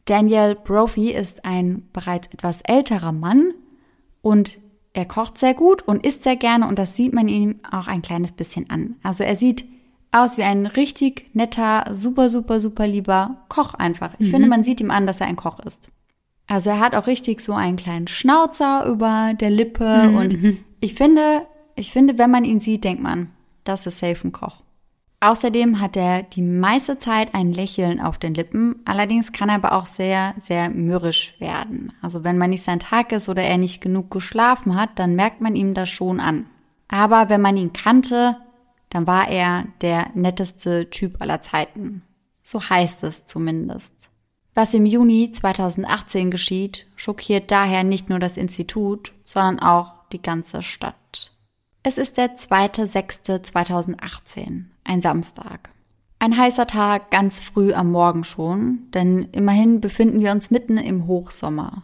Daniel 0.06 0.56
Brophy 0.56 1.12
ist 1.12 1.46
ein 1.46 1.88
bereits 1.94 2.28
etwas 2.28 2.62
älterer 2.62 3.12
Mann 3.12 3.54
und 4.22 4.58
er 4.94 5.06
kocht 5.06 5.38
sehr 5.38 5.54
gut 5.54 5.84
und 5.84 6.06
isst 6.06 6.24
sehr 6.24 6.36
gerne 6.36 6.68
und 6.68 6.80
das 6.80 6.96
sieht 6.96 7.14
man 7.14 7.28
ihm 7.28 7.60
auch 7.70 7.88
ein 7.88 8.02
kleines 8.02 8.32
bisschen 8.32 8.70
an. 8.70 8.96
Also 9.04 9.24
er 9.24 9.36
sieht 9.36 9.66
aus 10.12 10.38
wie 10.38 10.44
ein 10.44 10.66
richtig 10.66 11.30
netter, 11.34 11.86
super, 11.94 12.30
super, 12.30 12.60
super 12.60 12.86
lieber 12.86 13.38
Koch 13.50 13.74
einfach. 13.74 14.14
Ich 14.20 14.28
mhm. 14.28 14.32
finde, 14.32 14.48
man 14.48 14.64
sieht 14.64 14.82
ihm 14.82 14.92
an, 14.92 15.08
dass 15.08 15.22
er 15.22 15.28
ein 15.28 15.36
Koch 15.36 15.60
ist. 15.60 15.90
Also 16.48 16.70
er 16.70 16.80
hat 16.80 16.96
auch 16.96 17.08
richtig 17.08 17.42
so 17.42 17.54
einen 17.54 17.78
kleinen 17.78 18.08
Schnauzer 18.08 18.86
über 18.86 19.34
der 19.40 19.50
Lippe 19.50 20.10
mhm. 20.10 20.16
und 20.18 20.38
ich 20.82 20.96
finde, 20.96 21.46
ich 21.76 21.92
finde, 21.92 22.18
wenn 22.18 22.32
man 22.32 22.44
ihn 22.44 22.60
sieht, 22.60 22.84
denkt 22.84 23.02
man, 23.02 23.30
das 23.64 23.88
ist 23.88 24.00
safe 24.00 24.28
ein 24.28 24.32
Koch. 24.32 24.62
Außerdem 25.24 25.80
hat 25.80 25.96
er 25.96 26.24
die 26.24 26.42
meiste 26.42 26.98
Zeit 26.98 27.36
ein 27.36 27.54
Lächeln 27.54 28.02
auf 28.02 28.18
den 28.18 28.34
Lippen. 28.34 28.78
Allerdings 28.86 29.32
kann 29.32 29.50
er 29.50 29.56
aber 29.56 29.74
auch 29.74 29.86
sehr, 29.86 30.34
sehr 30.42 30.72
mürrisch 30.72 31.36
werden. 31.40 31.94
Also 32.02 32.24
wenn 32.24 32.40
man 32.40 32.50
nicht 32.50 32.64
sein 32.64 32.80
Tag 32.80 33.12
ist 33.12 33.30
oder 33.30 33.44
er 33.44 33.60
nicht 33.60 33.82
genug 33.82 34.10
geschlafen 34.10 34.76
hat, 34.76 34.90
dann 34.96 35.16
merkt 35.16 35.40
man 35.40 35.56
ihm 35.56 35.76
das 35.76 35.90
schon 35.90 36.20
an. 36.20 36.48
Aber 36.88 37.30
wenn 37.30 37.40
man 37.40 37.56
ihn 37.56 37.72
kannte, 37.72 38.36
dann 38.92 39.08
war 39.08 39.30
er 39.30 39.66
der 39.82 40.12
netteste 40.14 40.92
Typ 40.92 41.20
aller 41.20 41.42
Zeiten. 41.42 42.04
So 42.44 42.70
heißt 42.70 43.04
es 43.04 43.26
zumindest. 43.26 44.12
Was 44.54 44.74
im 44.74 44.86
Juni 44.86 45.32
2018 45.32 46.30
geschieht, 46.30 46.86
schockiert 46.96 47.52
daher 47.52 47.86
nicht 47.86 48.10
nur 48.10 48.20
das 48.20 48.36
Institut, 48.38 49.14
sondern 49.24 49.60
auch 49.60 49.94
die 50.12 50.22
ganze 50.22 50.62
Stadt. 50.62 51.32
Es 51.84 51.98
ist 51.98 52.18
der 52.18 52.36
2.6.2018, 52.36 54.66
ein 54.84 55.02
Samstag. 55.02 55.72
Ein 56.20 56.38
heißer 56.38 56.68
Tag 56.68 57.10
ganz 57.10 57.42
früh 57.42 57.74
am 57.74 57.90
Morgen 57.92 58.24
schon, 58.24 58.92
denn 58.94 59.30
immerhin 59.32 59.82
befinden 59.82 60.20
wir 60.20 60.32
uns 60.32 60.52
mitten 60.52 60.78
im 60.78 61.08
Hochsommer. 61.08 61.82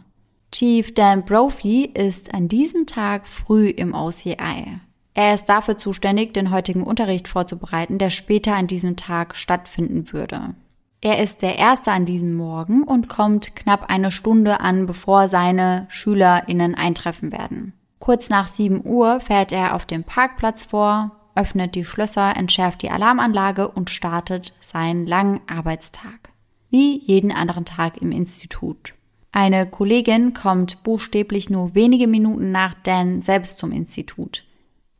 Chief 0.51 0.93
Dan 0.93 1.25
Brophy 1.25 1.85
ist 1.85 2.31
an 2.33 2.47
diesem 2.47 2.85
Tag 2.85 3.27
früh 3.27 3.69
im 3.69 3.95
OCI. 3.95 4.79
Er 5.17 5.33
ist 5.33 5.45
dafür 5.45 5.79
zuständig, 5.79 6.35
den 6.35 6.51
heutigen 6.51 6.83
Unterricht 6.83 7.27
vorzubereiten, 7.27 7.97
der 7.97 8.11
später 8.11 8.55
an 8.55 8.67
diesem 8.67 8.95
Tag 8.97 9.35
stattfinden 9.35 10.13
würde. 10.13 10.53
Er 11.01 11.23
ist 11.23 11.41
der 11.41 11.57
Erste 11.57 11.91
an 11.91 12.05
diesem 12.05 12.35
Morgen 12.35 12.83
und 12.83 13.09
kommt 13.09 13.55
knapp 13.55 13.89
eine 13.89 14.11
Stunde 14.11 14.59
an, 14.59 14.85
bevor 14.85 15.27
seine 15.27 15.87
SchülerInnen 15.89 16.75
eintreffen 16.75 17.31
werden. 17.31 17.73
Kurz 17.97 18.29
nach 18.29 18.45
7 18.45 18.85
Uhr 18.85 19.19
fährt 19.19 19.51
er 19.51 19.73
auf 19.73 19.87
dem 19.87 20.03
Parkplatz 20.03 20.65
vor, 20.65 21.13
öffnet 21.33 21.73
die 21.73 21.83
Schlösser, 21.83 22.37
entschärft 22.37 22.83
die 22.83 22.91
Alarmanlage 22.91 23.69
und 23.69 23.89
startet 23.89 24.53
seinen 24.61 25.07
langen 25.07 25.39
Arbeitstag. 25.47 26.29
Wie 26.69 27.01
jeden 27.03 27.31
anderen 27.31 27.65
Tag 27.65 27.97
im 28.03 28.11
Institut. 28.11 28.93
Eine 29.31 29.65
Kollegin 29.65 30.35
kommt 30.35 30.83
buchstäblich 30.83 31.49
nur 31.49 31.73
wenige 31.73 32.05
Minuten 32.05 32.51
nach 32.51 32.75
Dan 32.83 33.23
selbst 33.23 33.57
zum 33.57 33.71
Institut. 33.71 34.43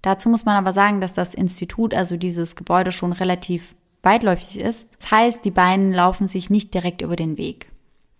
Dazu 0.07 0.29
muss 0.29 0.45
man 0.45 0.55
aber 0.55 0.71
sagen, 0.71 1.01
dass 1.01 1.11
das 1.11 1.33
Institut, 1.33 1.93
also 1.93 2.15
dieses 2.15 2.55
Gebäude, 2.55 2.93
schon 2.93 3.11
relativ 3.11 3.75
weitläufig 4.03 4.57
ist. 4.57 4.87
Das 4.97 5.11
heißt, 5.11 5.43
die 5.43 5.51
beiden 5.51 5.91
laufen 5.91 6.27
sich 6.27 6.49
nicht 6.49 6.73
direkt 6.73 7.01
über 7.01 7.17
den 7.17 7.37
Weg. 7.37 7.73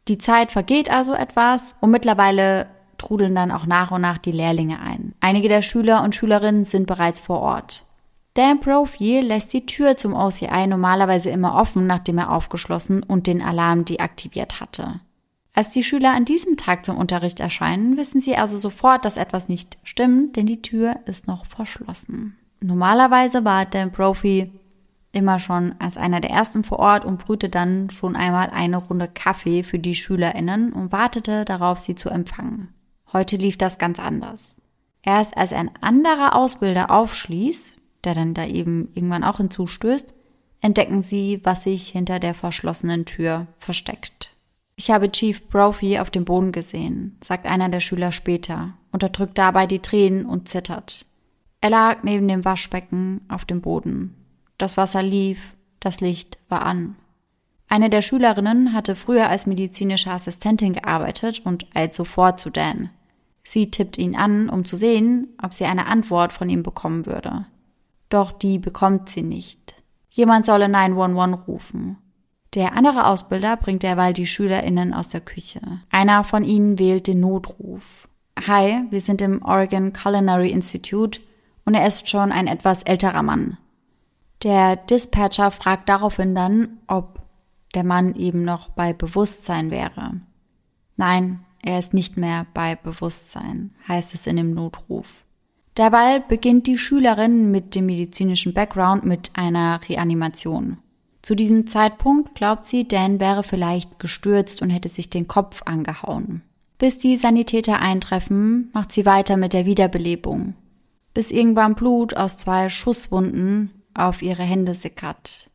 Die 0.09 0.17
Zeit 0.17 0.51
vergeht 0.51 0.91
also 0.91 1.13
etwas 1.13 1.61
und 1.79 1.91
mittlerweile 1.91 2.67
trudeln 2.97 3.35
dann 3.35 3.51
auch 3.51 3.65
nach 3.65 3.91
und 3.91 4.01
nach 4.01 4.17
die 4.17 4.33
Lehrlinge 4.33 4.81
ein. 4.81 5.13
Einige 5.21 5.47
der 5.47 5.61
Schüler 5.61 6.03
und 6.03 6.13
Schülerinnen 6.13 6.65
sind 6.65 6.87
bereits 6.87 7.21
vor 7.21 7.39
Ort. 7.39 7.85
Dan 8.33 8.59
Brophy 8.59 9.21
lässt 9.21 9.53
die 9.53 9.65
Tür 9.65 9.95
zum 9.95 10.13
OCI 10.13 10.67
normalerweise 10.67 11.29
immer 11.29 11.55
offen, 11.55 11.87
nachdem 11.87 12.17
er 12.17 12.33
aufgeschlossen 12.33 13.01
und 13.01 13.27
den 13.27 13.41
Alarm 13.41 13.85
deaktiviert 13.85 14.59
hatte. 14.59 14.99
Als 15.57 15.71
die 15.71 15.81
Schüler 15.81 16.13
an 16.13 16.23
diesem 16.23 16.55
Tag 16.55 16.85
zum 16.85 16.99
Unterricht 16.99 17.39
erscheinen, 17.39 17.97
wissen 17.97 18.21
sie 18.21 18.35
also 18.35 18.59
sofort, 18.59 19.05
dass 19.05 19.17
etwas 19.17 19.49
nicht 19.49 19.79
stimmt, 19.81 20.35
denn 20.35 20.45
die 20.45 20.61
Tür 20.61 20.99
ist 21.07 21.25
noch 21.25 21.47
verschlossen. 21.47 22.37
Normalerweise 22.59 23.43
war 23.43 23.65
Dan 23.65 23.89
Brophy 23.89 24.51
immer 25.13 25.39
schon 25.39 25.73
als 25.79 25.97
einer 25.97 26.21
der 26.21 26.29
ersten 26.29 26.63
vor 26.63 26.77
Ort 26.77 27.05
und 27.05 27.25
brühte 27.25 27.49
dann 27.49 27.89
schon 27.89 28.15
einmal 28.15 28.51
eine 28.51 28.77
Runde 28.77 29.07
Kaffee 29.11 29.63
für 29.63 29.79
die 29.79 29.95
SchülerInnen 29.95 30.73
und 30.73 30.91
wartete 30.91 31.43
darauf, 31.43 31.79
sie 31.79 31.95
zu 31.95 32.09
empfangen. 32.09 32.71
Heute 33.11 33.35
lief 33.35 33.57
das 33.57 33.79
ganz 33.79 33.97
anders. 33.99 34.53
Erst 35.01 35.35
als 35.37 35.53
ein 35.53 35.71
anderer 35.81 36.35
Ausbilder 36.35 36.91
aufschließt, 36.91 37.77
der 38.03 38.13
dann 38.13 38.35
da 38.35 38.45
eben 38.45 38.89
irgendwann 38.93 39.23
auch 39.23 39.37
hinzustößt, 39.37 40.13
entdecken 40.61 41.01
sie, 41.01 41.41
was 41.43 41.63
sich 41.63 41.87
hinter 41.87 42.19
der 42.19 42.35
verschlossenen 42.35 43.05
Tür 43.05 43.47
versteckt. 43.57 44.36
Ich 44.79 44.91
habe 44.91 45.11
Chief 45.11 45.49
Brophy 45.49 45.97
auf 45.97 46.11
dem 46.11 46.23
Boden 46.23 46.51
gesehen, 46.51 47.17
sagt 47.23 47.47
einer 47.47 47.67
der 47.67 47.79
Schüler 47.79 48.11
später, 48.11 48.73
unterdrückt 48.91 49.35
dabei 49.35 49.65
die 49.65 49.79
Tränen 49.79 50.27
und 50.27 50.49
zittert. 50.49 51.07
Er 51.61 51.71
lag 51.71 52.03
neben 52.03 52.27
dem 52.27 52.45
Waschbecken 52.45 53.21
auf 53.27 53.43
dem 53.43 53.61
Boden. 53.61 54.15
Das 54.59 54.77
Wasser 54.77 55.01
lief, 55.01 55.39
das 55.79 55.99
Licht 55.99 56.37
war 56.47 56.63
an. 56.63 56.95
Eine 57.67 57.89
der 57.89 58.03
Schülerinnen 58.03 58.71
hatte 58.71 58.95
früher 58.95 59.29
als 59.29 59.47
medizinische 59.47 60.11
Assistentin 60.11 60.73
gearbeitet 60.73 61.41
und 61.43 61.65
eilt 61.75 61.95
sofort 61.95 62.39
zu 62.39 62.51
Dan. 62.51 62.91
Sie 63.43 63.71
tippt 63.71 63.97
ihn 63.97 64.15
an, 64.15 64.47
um 64.47 64.63
zu 64.63 64.75
sehen, 64.75 65.29
ob 65.41 65.55
sie 65.55 65.65
eine 65.65 65.87
Antwort 65.87 66.33
von 66.33 66.49
ihm 66.49 66.61
bekommen 66.61 67.07
würde. 67.07 67.47
Doch 68.09 68.31
die 68.31 68.59
bekommt 68.59 69.09
sie 69.09 69.23
nicht. 69.23 69.75
Jemand 70.11 70.45
solle 70.45 70.69
911 70.69 71.47
rufen. 71.47 71.97
Der 72.57 72.75
andere 72.75 73.05
Ausbilder 73.05 73.55
bringt 73.55 73.83
derweil 73.83 74.13
die 74.13 74.25
SchülerInnen 74.25 74.91
aus 74.91 75.09
der 75.09 75.21
Küche. 75.21 75.61
Einer 75.91 76.23
von 76.23 76.43
ihnen 76.43 76.79
wählt 76.79 77.05
den 77.05 77.19
Notruf. 77.19 78.07
Hi, 78.47 78.81
wir 78.89 78.99
sind 78.99 79.21
im 79.21 79.43
Oregon 79.45 79.93
Culinary 79.93 80.49
Institute 80.49 81.21
und 81.65 81.75
er 81.75 81.85
ist 81.85 82.09
schon 82.09 82.31
ein 82.31 82.47
etwas 82.47 82.81
älterer 82.81 83.21
Mann. 83.21 83.57
Der 84.41 84.75
Dispatcher 84.75 85.51
fragt 85.51 85.87
daraufhin 85.87 86.33
dann, 86.33 86.79
ob 86.87 87.19
der 87.75 87.83
Mann 87.83 88.15
eben 88.15 88.43
noch 88.43 88.69
bei 88.69 88.91
Bewusstsein 88.91 89.69
wäre. 89.69 90.19
Nein, 90.95 91.45
er 91.61 91.77
ist 91.77 91.93
nicht 91.93 92.17
mehr 92.17 92.47
bei 92.55 92.73
Bewusstsein, 92.73 93.75
heißt 93.87 94.15
es 94.15 94.25
in 94.25 94.35
dem 94.35 94.55
Notruf. 94.55 95.23
Derweil 95.77 96.21
beginnt 96.27 96.65
die 96.65 96.79
Schülerin 96.79 97.51
mit 97.51 97.75
dem 97.75 97.85
medizinischen 97.85 98.55
Background 98.55 99.05
mit 99.05 99.29
einer 99.35 99.79
Reanimation. 99.87 100.79
Zu 101.27 101.35
diesem 101.35 101.67
Zeitpunkt 101.67 102.35
glaubt 102.35 102.65
sie, 102.65 102.87
Dan 102.87 103.19
wäre 103.19 103.43
vielleicht 103.43 103.99
gestürzt 103.99 104.61
und 104.61 104.69
hätte 104.69 104.87
sich 104.87 105.09
den 105.09 105.27
Kopf 105.27 105.61
angehauen. 105.65 106.41
Bis 106.77 106.99
die 106.99 107.17
Sanitäter 107.17 107.81
eintreffen, 107.81 108.69
macht 108.73 108.93
sie 108.93 109.05
weiter 109.05 109.35
mit 109.35 109.51
der 109.51 109.65
Wiederbelebung. 109.65 110.53
Bis 111.13 111.29
irgendwann 111.31 111.75
Blut 111.75 112.15
aus 112.15 112.37
zwei 112.37 112.69
Schusswunden 112.69 113.71
auf 113.93 114.21
ihre 114.21 114.43
Hände 114.43 114.73
sickert. 114.73 115.49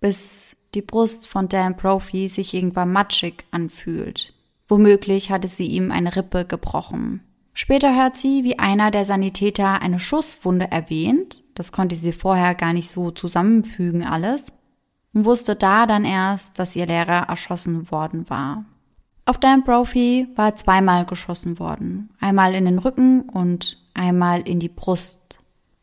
Bis 0.00 0.56
die 0.74 0.82
Brust 0.82 1.28
von 1.28 1.48
Dan 1.48 1.76
Brophy 1.76 2.28
sich 2.28 2.52
irgendwann 2.52 2.90
matschig 2.90 3.44
anfühlt. 3.52 4.34
Womöglich 4.66 5.30
hatte 5.30 5.46
sie 5.46 5.68
ihm 5.68 5.92
eine 5.92 6.16
Rippe 6.16 6.44
gebrochen. 6.44 7.20
Später 7.52 7.94
hört 7.94 8.16
sie, 8.16 8.42
wie 8.42 8.58
einer 8.58 8.90
der 8.90 9.04
Sanitäter 9.04 9.80
eine 9.80 10.00
Schusswunde 10.00 10.72
erwähnt. 10.72 11.44
Das 11.54 11.70
konnte 11.70 11.94
sie 11.94 12.10
vorher 12.10 12.56
gar 12.56 12.72
nicht 12.72 12.90
so 12.90 13.12
zusammenfügen 13.12 14.02
alles. 14.02 14.42
Und 15.14 15.24
wusste 15.24 15.56
da 15.56 15.86
dann 15.86 16.04
erst, 16.04 16.58
dass 16.58 16.76
ihr 16.76 16.86
Lehrer 16.86 17.28
erschossen 17.28 17.90
worden 17.90 18.28
war. 18.28 18.64
Auf 19.26 19.38
Dan 19.38 19.64
Brophy 19.64 20.28
war 20.36 20.56
zweimal 20.56 21.06
geschossen 21.06 21.58
worden. 21.58 22.10
Einmal 22.20 22.54
in 22.54 22.66
den 22.66 22.78
Rücken 22.78 23.22
und 23.22 23.78
einmal 23.94 24.42
in 24.42 24.60
die 24.60 24.68
Brust. 24.68 25.38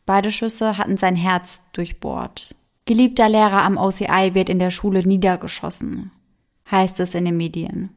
Beide 0.06 0.30
Schüsse 0.30 0.78
hatten 0.78 0.96
sein 0.96 1.16
Herz 1.16 1.62
durchbohrt. 1.72 2.54
Geliebter 2.84 3.28
Lehrer 3.28 3.62
am 3.62 3.76
OCI 3.78 4.34
wird 4.34 4.48
in 4.48 4.58
der 4.58 4.70
Schule 4.70 5.06
niedergeschossen, 5.06 6.10
heißt 6.70 7.00
es 7.00 7.14
in 7.14 7.24
den 7.24 7.36
Medien. 7.36 7.90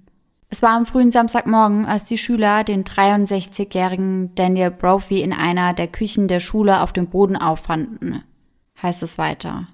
Es 0.50 0.62
war 0.62 0.72
am 0.72 0.86
frühen 0.86 1.12
Samstagmorgen, 1.12 1.86
als 1.86 2.06
die 2.06 2.20
Schüler 2.20 2.64
den 2.64 2.84
63-jährigen 2.84 4.34
Daniel 4.36 4.72
Brophy 4.72 5.22
in 5.22 5.34
einer 5.34 5.74
der 5.74 5.88
Küchen 5.88 6.28
der 6.28 6.40
Schule 6.40 6.82
auf 6.82 6.94
dem 6.94 7.08
Boden 7.08 7.36
auffanden, 7.36 8.24
heißt 8.82 9.02
es 9.02 9.18
weiter. 9.18 9.68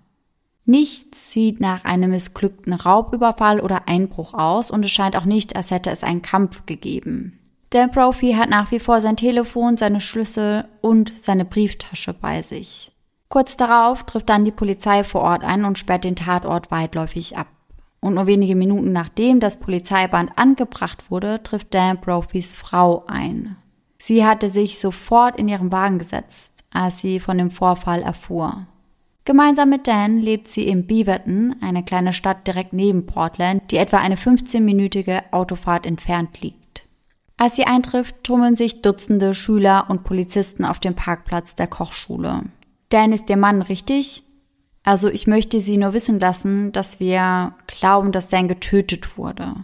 Nichts 0.65 1.31
sieht 1.31 1.59
nach 1.59 1.85
einem 1.85 2.11
missglückten 2.11 2.73
Raubüberfall 2.73 3.59
oder 3.59 3.87
Einbruch 3.87 4.33
aus 4.33 4.71
und 4.71 4.85
es 4.85 4.91
scheint 4.91 5.15
auch 5.15 5.25
nicht, 5.25 5.55
als 5.55 5.71
hätte 5.71 5.89
es 5.89 6.03
einen 6.03 6.21
Kampf 6.21 6.65
gegeben. 6.65 7.39
Dan 7.71 7.89
Brophy 7.89 8.33
hat 8.33 8.49
nach 8.49 8.71
wie 8.71 8.79
vor 8.79 8.99
sein 9.01 9.15
Telefon, 9.15 9.77
seine 9.77 10.01
Schlüssel 10.01 10.65
und 10.81 11.15
seine 11.17 11.45
Brieftasche 11.45 12.13
bei 12.13 12.41
sich. 12.41 12.91
Kurz 13.29 13.55
darauf 13.55 14.03
trifft 14.03 14.29
dann 14.29 14.43
die 14.43 14.51
Polizei 14.51 15.05
vor 15.05 15.21
Ort 15.21 15.43
ein 15.43 15.63
und 15.63 15.79
sperrt 15.79 16.03
den 16.03 16.17
Tatort 16.17 16.69
weitläufig 16.69 17.37
ab. 17.37 17.47
Und 18.01 18.15
nur 18.15 18.27
wenige 18.27 18.55
Minuten 18.55 18.91
nachdem 18.91 19.39
das 19.39 19.57
Polizeiband 19.57 20.37
angebracht 20.37 21.09
wurde, 21.09 21.41
trifft 21.41 21.73
Dan 21.73 22.01
Brophys 22.01 22.53
Frau 22.53 23.05
ein. 23.07 23.55
Sie 23.99 24.25
hatte 24.25 24.49
sich 24.49 24.79
sofort 24.79 25.39
in 25.39 25.47
ihren 25.47 25.71
Wagen 25.71 25.99
gesetzt, 25.99 26.65
als 26.71 26.99
sie 26.99 27.21
von 27.21 27.37
dem 27.37 27.51
Vorfall 27.51 28.01
erfuhr. 28.01 28.67
Gemeinsam 29.23 29.69
mit 29.69 29.87
Dan 29.87 30.17
lebt 30.17 30.47
sie 30.47 30.67
in 30.67 30.87
Beaverton, 30.87 31.55
eine 31.61 31.83
kleine 31.83 32.11
Stadt 32.11 32.47
direkt 32.47 32.73
neben 32.73 33.05
Portland, 33.05 33.69
die 33.71 33.77
etwa 33.77 33.97
eine 33.97 34.15
15-minütige 34.15 35.31
Autofahrt 35.31 35.85
entfernt 35.85 36.41
liegt. 36.41 36.87
Als 37.37 37.55
sie 37.55 37.65
eintrifft, 37.65 38.23
tummeln 38.23 38.55
sich 38.55 38.81
Dutzende 38.81 39.33
Schüler 39.33 39.85
und 39.89 40.03
Polizisten 40.03 40.65
auf 40.65 40.79
dem 40.79 40.95
Parkplatz 40.95 41.55
der 41.55 41.67
Kochschule. 41.67 42.43
Dan 42.89 43.13
ist 43.13 43.29
der 43.29 43.37
Mann, 43.37 43.61
richtig? 43.61 44.23
Also 44.83 45.09
ich 45.09 45.27
möchte 45.27 45.61
Sie 45.61 45.77
nur 45.77 45.93
wissen 45.93 46.19
lassen, 46.19 46.71
dass 46.71 46.99
wir 46.99 47.53
glauben, 47.67 48.11
dass 48.11 48.27
Dan 48.27 48.47
getötet 48.47 49.17
wurde, 49.17 49.55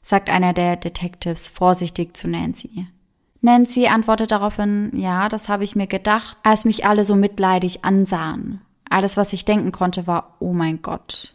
sagt 0.00 0.28
einer 0.28 0.52
der 0.52 0.76
Detectives 0.76 1.48
vorsichtig 1.48 2.16
zu 2.16 2.28
Nancy. 2.28 2.86
Nancy 3.40 3.86
antwortet 3.86 4.32
daraufhin, 4.32 4.90
ja, 4.94 5.28
das 5.28 5.48
habe 5.48 5.64
ich 5.64 5.76
mir 5.76 5.86
gedacht, 5.86 6.36
als 6.42 6.64
mich 6.64 6.84
alle 6.84 7.04
so 7.04 7.14
mitleidig 7.14 7.84
ansahen. 7.84 8.60
Alles, 8.90 9.16
was 9.16 9.32
ich 9.32 9.46
denken 9.46 9.72
konnte, 9.72 10.06
war, 10.06 10.36
oh 10.40 10.52
mein 10.52 10.82
Gott. 10.82 11.34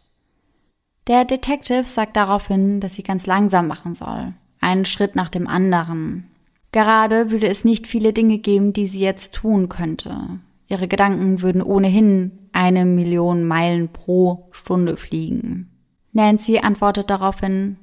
Der 1.07 1.24
Detective 1.25 1.85
sagt 1.85 2.17
daraufhin, 2.17 2.81
dass 2.81 2.95
sie 2.95 3.03
ganz 3.03 3.25
langsam 3.25 3.67
machen 3.67 3.93
soll. 3.93 4.33
Einen 4.59 4.85
Schritt 4.85 5.15
nach 5.15 5.29
dem 5.29 5.47
anderen. 5.47 6.29
Gerade 6.71 7.31
würde 7.31 7.47
es 7.47 7.63
nicht 7.63 7.88
viele 7.88 8.12
Dinge 8.12 8.39
geben, 8.39 8.74
die 8.74 8.88
sie 8.88 9.00
jetzt 9.00 9.33
tun 9.33 9.69
könnte. 9.69 10.39
Ihre 10.67 10.88
Gedanken 10.88 11.41
würden 11.41 11.62
ohnehin 11.62 12.50
eine 12.51 12.85
Million 12.85 13.45
Meilen 13.45 13.89
pro 13.89 14.50
Stunde 14.51 14.97
fliegen. 14.97 15.69
Nancy 16.12 16.59
antwortet 16.59 17.09
daraufhin, 17.09 17.77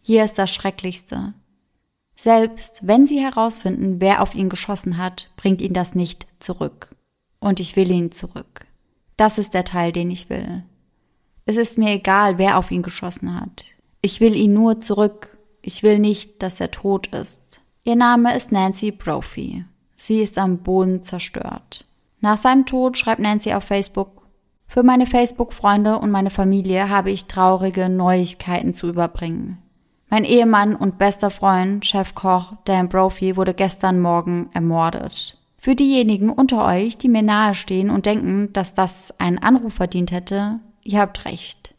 hier 0.00 0.24
ist 0.24 0.38
das 0.38 0.54
Schrecklichste. 0.54 1.34
Selbst 2.16 2.86
wenn 2.86 3.06
sie 3.06 3.20
herausfinden, 3.20 4.00
wer 4.00 4.22
auf 4.22 4.34
ihn 4.34 4.48
geschossen 4.48 4.96
hat, 4.96 5.32
bringt 5.36 5.60
ihn 5.60 5.74
das 5.74 5.94
nicht 5.94 6.26
zurück. 6.38 6.94
Und 7.40 7.60
ich 7.60 7.76
will 7.76 7.90
ihn 7.90 8.12
zurück. 8.12 8.67
Das 9.18 9.36
ist 9.36 9.52
der 9.52 9.64
Teil, 9.64 9.92
den 9.92 10.10
ich 10.10 10.30
will. 10.30 10.62
Es 11.44 11.58
ist 11.58 11.76
mir 11.76 11.90
egal, 11.90 12.38
wer 12.38 12.56
auf 12.56 12.70
ihn 12.70 12.82
geschossen 12.82 13.38
hat. 13.38 13.66
Ich 14.00 14.20
will 14.20 14.34
ihn 14.34 14.54
nur 14.54 14.80
zurück 14.80 15.38
ich 15.62 15.82
will 15.82 15.98
nicht, 15.98 16.42
dass 16.42 16.60
er 16.60 16.70
tot 16.70 17.08
ist. 17.08 17.60
Ihr 17.84 17.96
Name 17.96 18.34
ist 18.34 18.52
Nancy 18.52 18.90
Brophy. 18.90 19.64
Sie 19.96 20.20
ist 20.20 20.38
am 20.38 20.58
Boden 20.58 21.02
zerstört. 21.02 21.84
Nach 22.20 22.36
seinem 22.36 22.66
Tod 22.66 22.96
schreibt 22.96 23.20
Nancy 23.20 23.52
auf 23.52 23.64
Facebook, 23.64 24.26
für 24.66 24.82
meine 24.82 25.06
Facebook-Freunde 25.06 25.98
und 25.98 26.10
meine 26.10 26.30
Familie 26.30 26.90
habe 26.90 27.10
ich 27.10 27.24
traurige 27.24 27.88
Neuigkeiten 27.88 28.74
zu 28.74 28.88
überbringen. 28.88 29.58
Mein 30.10 30.24
Ehemann 30.24 30.74
und 30.76 30.98
bester 30.98 31.30
Freund, 31.30 31.84
Chefkoch 31.84 32.52
Dan 32.64 32.88
Brophy, 32.88 33.36
wurde 33.36 33.54
gestern 33.54 34.00
Morgen 34.00 34.50
ermordet. 34.52 35.37
Für 35.60 35.74
diejenigen 35.74 36.30
unter 36.30 36.64
euch, 36.64 36.98
die 36.98 37.08
mir 37.08 37.22
nahestehen 37.22 37.90
und 37.90 38.06
denken, 38.06 38.52
dass 38.52 38.74
das 38.74 39.12
einen 39.18 39.38
Anruf 39.38 39.74
verdient 39.74 40.12
hätte, 40.12 40.60
ihr 40.84 41.00
habt 41.00 41.24
recht. 41.24 41.74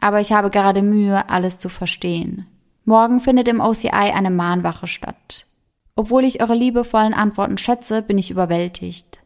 Aber 0.00 0.20
ich 0.20 0.32
habe 0.32 0.50
gerade 0.50 0.82
Mühe, 0.82 1.28
alles 1.28 1.58
zu 1.58 1.68
verstehen. 1.68 2.46
Morgen 2.84 3.20
findet 3.20 3.48
im 3.48 3.60
OCI 3.60 3.90
eine 3.90 4.30
Mahnwache 4.30 4.86
statt. 4.86 5.46
Obwohl 5.94 6.24
ich 6.24 6.40
eure 6.40 6.54
liebevollen 6.54 7.14
Antworten 7.14 7.58
schätze, 7.58 8.00
bin 8.00 8.16
ich 8.16 8.30
überwältigt. 8.30 9.20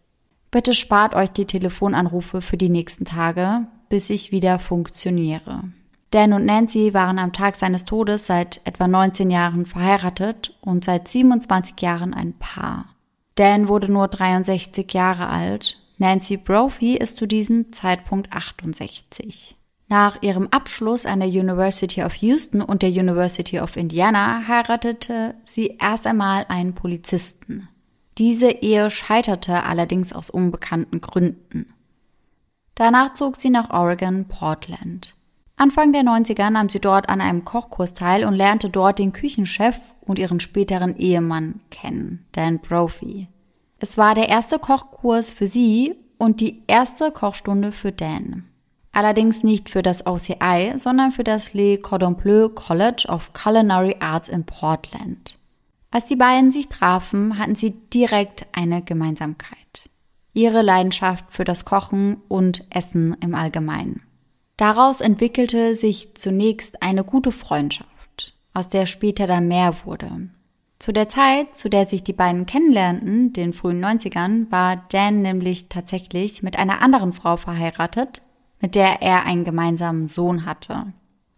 Bitte 0.51 0.75
spart 0.75 1.15
euch 1.15 1.31
die 1.31 1.45
Telefonanrufe 1.45 2.43
für 2.43 2.57
die 2.57 2.71
nächsten 2.71 3.05
Tage, 3.05 3.67
bis 3.89 4.11
ich 4.11 4.33
wieder 4.33 4.59
funktioniere. 4.59 5.65
Dan 6.11 6.33
und 6.33 6.45
Nancy 6.45 6.93
waren 6.93 7.21
am 7.21 7.33
Tag 7.33 7.55
seines 7.55 7.85
Todes 7.85 8.27
seit 8.27 8.61
etwa 8.65 8.89
19 8.89 9.31
Jahren 9.31 9.65
verheiratet 9.65 10.57
und 10.61 10.85
seit 10.85 11.07
27 11.07 11.81
Jahren 11.81 12.15
ein 12.15 12.33
Paar. 12.33 12.87
Dan 13.35 13.69
wurde 13.69 13.91
nur 13.91 14.09
63 14.09 14.93
Jahre 14.93 15.29
alt, 15.29 15.79
Nancy 15.99 16.37
Brophy 16.39 16.97
ist 16.97 17.19
zu 17.19 17.27
diesem 17.27 17.73
Zeitpunkt 17.73 18.33
68. 18.33 19.57
Nach 19.89 20.23
ihrem 20.23 20.49
Abschluss 20.49 21.05
an 21.05 21.21
der 21.21 21.29
University 21.29 22.03
of 22.03 22.15
Houston 22.15 22.63
und 22.63 22.83
der 22.83 22.91
University 22.91 23.61
of 23.61 23.77
Indiana 23.77 24.45
heiratete 24.47 25.35
sie 25.45 25.77
erst 25.81 26.07
einmal 26.07 26.47
einen 26.49 26.75
Polizisten. 26.75 27.69
Diese 28.17 28.51
Ehe 28.51 28.89
scheiterte 28.89 29.65
allerdings 29.65 30.13
aus 30.13 30.31
unbekannten 30.31 31.01
Gründen. 31.01 31.75
Danach 32.77 33.15
zog 33.15 33.37
sie 33.37 33.51
nach 33.51 33.71
Oregon, 33.71 34.27
Portland. 34.27 35.17
Anfang 35.61 35.93
der 35.93 36.05
90er 36.05 36.49
nahm 36.49 36.71
sie 36.71 36.81
dort 36.81 37.11
an 37.11 37.21
einem 37.21 37.45
Kochkurs 37.45 37.93
teil 37.93 38.25
und 38.25 38.33
lernte 38.33 38.71
dort 38.71 38.99
den 38.99 39.13
Küchenchef 39.13 39.79
und 40.01 40.19
ihren 40.19 40.41
späteren 40.41 40.97
Ehemann 40.97 41.61
kennen, 41.69 42.25
Dan 42.33 42.61
Brophy. 42.61 43.29
Es 43.79 43.99
war 43.99 44.15
der 44.15 44.31
erste 44.31 44.59
Kochkurs 44.59 45.31
für 45.31 45.47
sie 45.47 45.97
und 46.17 46.41
die 46.41 46.63
erste 46.67 47.13
Kochstunde 47.13 47.73
für 47.73 47.93
Dan. 47.93 48.47
Allerdings 48.93 49.43
nicht 49.43 49.69
für 49.69 49.83
das 49.83 50.07
OCI, 50.07 50.73
sondern 50.77 51.11
für 51.11 51.25
das 51.25 51.53
Le 51.53 51.77
Cordon 51.77 52.17
Bleu 52.17 52.49
College 52.49 53.05
of 53.11 53.35
Culinary 53.35 53.97
Arts 54.01 54.31
in 54.31 54.47
Portland. 54.47 55.39
Als 55.91 56.07
die 56.07 56.17
beiden 56.17 56.53
sich 56.53 56.69
trafen, 56.69 57.39
hatten 57.39 57.55
sie 57.55 57.73
direkt 57.93 58.47
eine 58.53 58.81
Gemeinsamkeit. 58.81 59.91
Ihre 60.33 60.63
Leidenschaft 60.63 61.27
für 61.29 61.45
das 61.45 61.67
Kochen 61.67 62.17
und 62.29 62.65
Essen 62.71 63.15
im 63.21 63.35
Allgemeinen. 63.35 64.01
Daraus 64.61 65.01
entwickelte 65.01 65.75
sich 65.75 66.13
zunächst 66.17 66.83
eine 66.83 67.03
gute 67.03 67.33
Freundschaft, 67.33 68.35
aus 68.53 68.69
der 68.69 68.85
später 68.85 69.27
dann 69.27 69.49
mehr 69.49 69.75
wurde. 69.87 70.29
Zu 70.79 70.93
der 70.93 71.09
Zeit, 71.09 71.59
zu 71.59 71.71
der 71.71 71.87
sich 71.87 72.05
die 72.05 72.13
beiden 72.13 72.45
kennenlernten, 72.45 73.33
den 73.33 73.55
frühen 73.55 73.83
90ern, 73.83 74.51
war 74.53 74.85
Dan 74.93 75.23
nämlich 75.23 75.71
tatsächlich 75.71 76.43
mit 76.43 76.59
einer 76.59 76.83
anderen 76.83 77.15
Frau 77.15 77.39
verheiratet, 77.39 78.21
mit 78.61 78.75
der 78.75 79.01
er 79.01 79.25
einen 79.25 79.45
gemeinsamen 79.45 80.07
Sohn 80.07 80.45
hatte. 80.45 80.93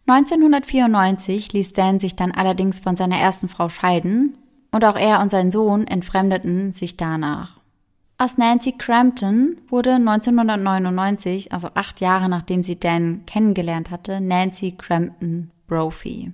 1994 0.09 1.53
ließ 1.53 1.75
Dan 1.75 2.01
sich 2.01 2.17
dann 2.17 2.33
allerdings 2.33 2.81
von 2.81 2.97
seiner 2.97 3.19
ersten 3.19 3.49
Frau 3.49 3.69
scheiden 3.69 4.37
und 4.73 4.85
auch 4.85 4.97
er 4.97 5.21
und 5.21 5.31
sein 5.31 5.53
Sohn 5.53 5.87
entfremdeten 5.87 6.73
sich 6.73 6.97
danach. 6.97 7.62
Aus 8.23 8.39
Nancy 8.39 8.71
Crampton 8.71 9.57
wurde 9.69 9.95
1999, 9.95 11.53
also 11.53 11.71
acht 11.75 12.01
Jahre 12.01 12.29
nachdem 12.29 12.63
sie 12.63 12.79
Dan 12.79 13.27
kennengelernt 13.27 13.91
hatte, 13.91 14.21
Nancy 14.21 14.77
Crampton 14.79 15.51
Brophy. 15.67 16.33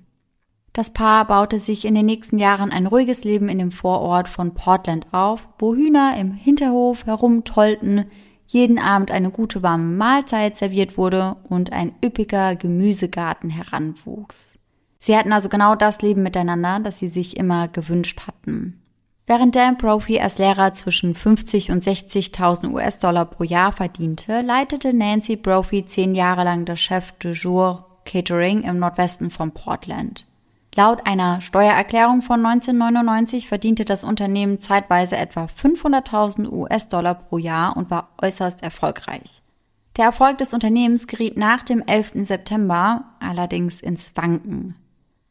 Das 0.74 0.92
Paar 0.92 1.26
baute 1.26 1.58
sich 1.58 1.86
in 1.86 1.94
den 1.94 2.04
nächsten 2.04 2.36
Jahren 2.36 2.72
ein 2.72 2.86
ruhiges 2.86 3.24
Leben 3.24 3.48
in 3.48 3.56
dem 3.56 3.72
Vorort 3.72 4.28
von 4.28 4.52
Portland 4.52 5.06
auf, 5.12 5.48
wo 5.58 5.74
Hühner 5.74 6.14
im 6.18 6.32
Hinterhof 6.32 7.06
herumtollten, 7.06 8.04
jeden 8.46 8.78
Abend 8.78 9.10
eine 9.10 9.30
gute 9.30 9.62
warme 9.62 9.96
Mahlzeit 9.96 10.58
serviert 10.58 10.98
wurde 10.98 11.36
und 11.48 11.72
ein 11.72 11.94
üppiger 12.04 12.54
Gemüsegarten 12.54 13.48
heranwuchs. 13.48 14.58
Sie 15.00 15.16
hatten 15.16 15.32
also 15.32 15.48
genau 15.48 15.74
das 15.74 16.02
Leben 16.02 16.22
miteinander, 16.22 16.80
das 16.80 16.98
sie 16.98 17.08
sich 17.08 17.38
immer 17.38 17.66
gewünscht 17.66 18.26
hatten. 18.26 18.82
Während 19.28 19.54
Dan 19.54 19.76
Brophy 19.76 20.20
als 20.20 20.38
Lehrer 20.38 20.72
zwischen 20.72 21.14
50 21.14 21.70
und 21.70 21.84
60.000 21.84 22.72
US-Dollar 22.72 23.26
pro 23.26 23.44
Jahr 23.44 23.72
verdiente, 23.72 24.40
leitete 24.40 24.94
Nancy 24.94 25.36
Brophy 25.36 25.84
zehn 25.84 26.14
Jahre 26.14 26.44
lang 26.44 26.64
das 26.64 26.80
Chef 26.80 27.12
de 27.18 27.32
Jour 27.32 27.84
Catering 28.06 28.62
im 28.62 28.78
Nordwesten 28.78 29.28
von 29.28 29.52
Portland. 29.52 30.24
Laut 30.74 31.06
einer 31.06 31.42
Steuererklärung 31.42 32.22
von 32.22 32.44
1999 32.46 33.48
verdiente 33.48 33.84
das 33.84 34.02
Unternehmen 34.02 34.62
zeitweise 34.62 35.18
etwa 35.18 35.44
500.000 35.44 36.50
US-Dollar 36.50 37.14
pro 37.16 37.36
Jahr 37.36 37.76
und 37.76 37.90
war 37.90 38.08
äußerst 38.22 38.62
erfolgreich. 38.62 39.42
Der 39.98 40.06
Erfolg 40.06 40.38
des 40.38 40.54
Unternehmens 40.54 41.06
geriet 41.06 41.36
nach 41.36 41.64
dem 41.64 41.82
11. 41.86 42.12
September 42.26 43.04
allerdings 43.20 43.82
ins 43.82 44.10
Wanken. 44.14 44.74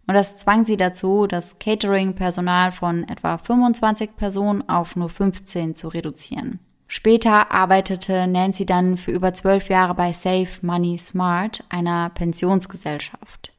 Und 0.07 0.13
das 0.13 0.37
zwang 0.37 0.65
sie 0.65 0.77
dazu, 0.77 1.27
das 1.27 1.59
Catering-Personal 1.59 2.71
von 2.71 3.03
etwa 3.09 3.37
25 3.37 4.15
Personen 4.15 4.67
auf 4.69 4.95
nur 4.95 5.09
15 5.09 5.75
zu 5.75 5.89
reduzieren. 5.89 6.59
Später 6.87 7.51
arbeitete 7.51 8.25
Nancy 8.27 8.65
dann 8.65 8.95
für 8.95 9.11
über 9.11 9.33
zwölf 9.33 9.69
Jahre 9.69 9.93
bei 9.93 10.13
Save 10.13 10.47
Money 10.61 10.97
Smart, 10.97 11.65
einer 11.69 12.09
Pensionsgesellschaft. 12.11 13.51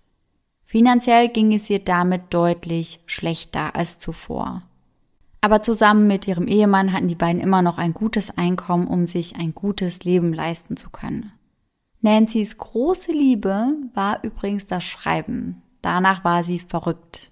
Finanziell 0.65 1.29
ging 1.29 1.53
es 1.53 1.69
ihr 1.69 1.79
damit 1.81 2.23
deutlich 2.31 3.01
schlechter 3.05 3.77
als 3.77 3.99
zuvor. 3.99 4.63
Aber 5.43 5.63
zusammen 5.63 6.07
mit 6.07 6.27
ihrem 6.27 6.49
Ehemann 6.49 6.93
hatten 6.93 7.09
die 7.09 7.15
beiden 7.15 7.41
immer 7.41 7.63
noch 7.63 7.79
ein 7.79 7.93
gutes 7.93 8.37
Einkommen, 8.37 8.87
um 8.87 9.07
sich 9.07 9.37
ein 9.37 9.55
gutes 9.55 10.05
Leben 10.05 10.33
leisten 10.33 10.77
zu 10.77 10.91
können. 10.91 11.33
Nancy's 12.01 12.57
große 12.57 13.13
Liebe 13.13 13.75
war 13.93 14.25
übrigens 14.25 14.67
das 14.67 14.85
Schreiben. 14.85 15.63
Danach 15.89 16.23
war 16.23 16.45
sie 16.45 16.59
verrückt. 16.59 17.31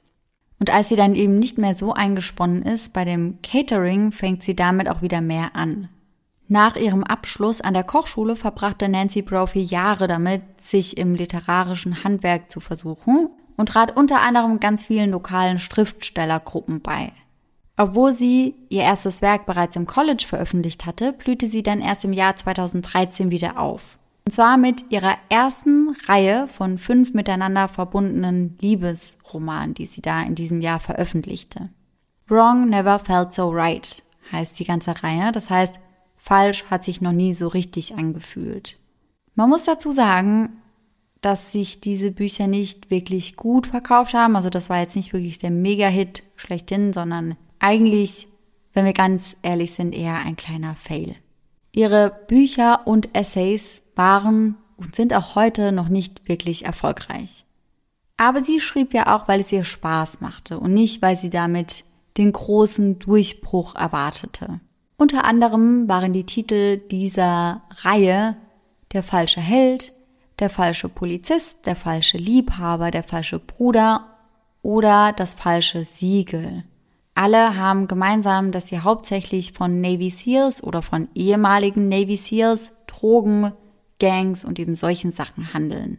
Und 0.59 0.71
als 0.71 0.88
sie 0.88 0.97
dann 0.97 1.14
eben 1.14 1.38
nicht 1.38 1.59
mehr 1.59 1.75
so 1.75 1.92
eingesponnen 1.92 2.62
ist 2.62 2.95
bei 2.95 3.05
dem 3.05 3.42
Catering, 3.42 4.12
fängt 4.12 4.42
sie 4.42 4.57
damit 4.57 4.88
auch 4.88 5.03
wieder 5.03 5.21
mehr 5.21 5.55
an. 5.55 5.90
Nach 6.49 6.75
ihrem 6.75 7.05
Abschluss 7.05 7.61
an 7.61 7.75
der 7.75 7.85
Kochschule 7.85 8.35
verbrachte 8.35 8.88
Nancy 8.88 9.21
Brophy 9.21 9.61
Jahre 9.61 10.09
damit, 10.09 10.40
sich 10.59 10.97
im 10.97 11.14
literarischen 11.14 12.03
Handwerk 12.03 12.51
zu 12.51 12.61
versuchen 12.61 13.29
und 13.59 13.69
trat 13.69 13.95
unter 13.95 14.23
anderem 14.23 14.59
ganz 14.59 14.85
vielen 14.85 15.11
lokalen 15.11 15.59
Schriftstellergruppen 15.59 16.81
bei. 16.81 17.12
Obwohl 17.77 18.14
sie 18.14 18.55
ihr 18.71 18.85
erstes 18.85 19.21
Werk 19.21 19.45
bereits 19.45 19.77
im 19.77 19.87
College 19.87 20.25
veröffentlicht 20.27 20.87
hatte, 20.87 21.12
blühte 21.12 21.47
sie 21.47 21.62
dann 21.62 21.83
erst 21.83 22.07
im 22.07 22.14
Jahr 22.14 22.37
2013 22.37 23.31
wieder 23.31 23.61
auf. 23.61 23.99
Und 24.27 24.33
zwar 24.33 24.57
mit 24.57 24.91
ihrer 24.91 25.15
ersten 25.29 25.97
Reihe 26.09 26.49
von 26.49 26.79
fünf 26.79 27.15
miteinander 27.15 27.69
verbundenen 27.69 28.59
Liebesromanen, 28.61 29.75
die 29.75 29.87
sie 29.87 30.03
da 30.03 30.21
in 30.23 30.35
diesem 30.35 30.61
Jahr 30.61 30.81
veröffentlichte. 30.81 31.71
Wrong 32.27 32.69
Never 32.69 32.99
Felt 32.99 33.33
So 33.33 33.51
Right 33.51 34.03
heißt 34.33 34.59
die 34.59 34.65
ganze 34.65 35.01
Reihe. 35.05 35.31
Das 35.31 35.49
heißt, 35.49 35.79
falsch 36.17 36.65
hat 36.69 36.83
sich 36.83 37.01
noch 37.01 37.12
nie 37.12 37.35
so 37.35 37.47
richtig 37.47 37.95
angefühlt. 37.95 38.81
Man 39.37 39.49
muss 39.49 39.62
dazu 39.62 39.93
sagen, 39.93 40.61
dass 41.21 41.53
sich 41.53 41.81
diese 41.81 42.11
Bücher 42.11 42.49
nicht 42.49 42.91
wirklich 42.91 43.37
gut 43.37 43.69
verkauft 43.69 44.12
haben. 44.12 44.35
Also 44.35 44.51
das 44.51 44.69
war 44.69 44.81
jetzt 44.81 44.97
nicht 44.97 45.12
wirklich 45.12 45.39
der 45.39 45.53
Mega-Hit 45.53 46.25
schlechthin, 46.35 46.93
sondern 46.93 47.37
eigentlich, 47.61 48.27
wenn 48.73 48.87
wir 48.87 48.93
ganz 48.93 49.37
ehrlich 49.43 49.75
sind, 49.75 49.95
eher 49.95 50.17
ein 50.17 50.35
kleiner 50.35 50.75
Fail. 50.75 51.15
Ihre 51.71 52.11
Bücher 52.27 52.89
und 52.89 53.17
Essays 53.17 53.83
waren 53.97 54.57
und 54.77 54.95
sind 54.95 55.15
auch 55.15 55.35
heute 55.35 55.73
noch 55.73 55.89
nicht 55.89 56.29
wirklich 56.29 56.65
erfolgreich. 56.65 57.45
Aber 58.17 58.43
sie 58.43 58.61
schrieb 58.61 58.95
ja 58.95 59.15
auch, 59.15 59.29
weil 59.29 59.41
es 59.41 59.53
ihr 59.53 59.65
Spaß 59.65 60.21
machte 60.21 60.59
und 60.59 60.73
nicht, 60.73 61.03
weil 61.03 61.17
sie 61.17 61.31
damit 61.31 61.85
den 62.17 62.33
großen 62.33 62.99
Durchbruch 62.99 63.75
erwartete. 63.75 64.61
Unter 64.97 65.25
anderem 65.25 65.89
waren 65.89 66.13
die 66.13 66.25
Titel 66.25 66.79
dieser 66.79 67.63
Reihe 67.71 68.37
Der 68.93 69.03
falsche 69.03 69.41
Held, 69.41 69.93
Der 70.39 70.49
falsche 70.49 70.89
Polizist, 70.89 71.67
Der 71.67 71.77
falsche 71.77 72.17
Liebhaber, 72.17 72.91
Der 72.91 73.03
falsche 73.03 73.39
Bruder 73.39 74.07
oder 74.63 75.13
Das 75.13 75.35
falsche 75.35 75.85
Siegel. 75.85 76.65
Alle 77.15 77.57
haben 77.57 77.89
gemeinsam, 77.89 78.53
dass 78.53 78.69
sie 78.69 78.81
hauptsächlich 78.81 79.53
von 79.53 79.81
Navy 79.81 80.11
Seals 80.11 80.63
oder 80.63 80.83
von 80.83 81.09
ehemaligen 81.15 81.89
Navy 81.89 82.17
Seals 82.17 82.73
Drogen, 82.87 83.53
Gangs 83.99 84.45
und 84.45 84.59
eben 84.59 84.75
solchen 84.75 85.13
Sachen 85.13 85.53
handeln. 85.53 85.99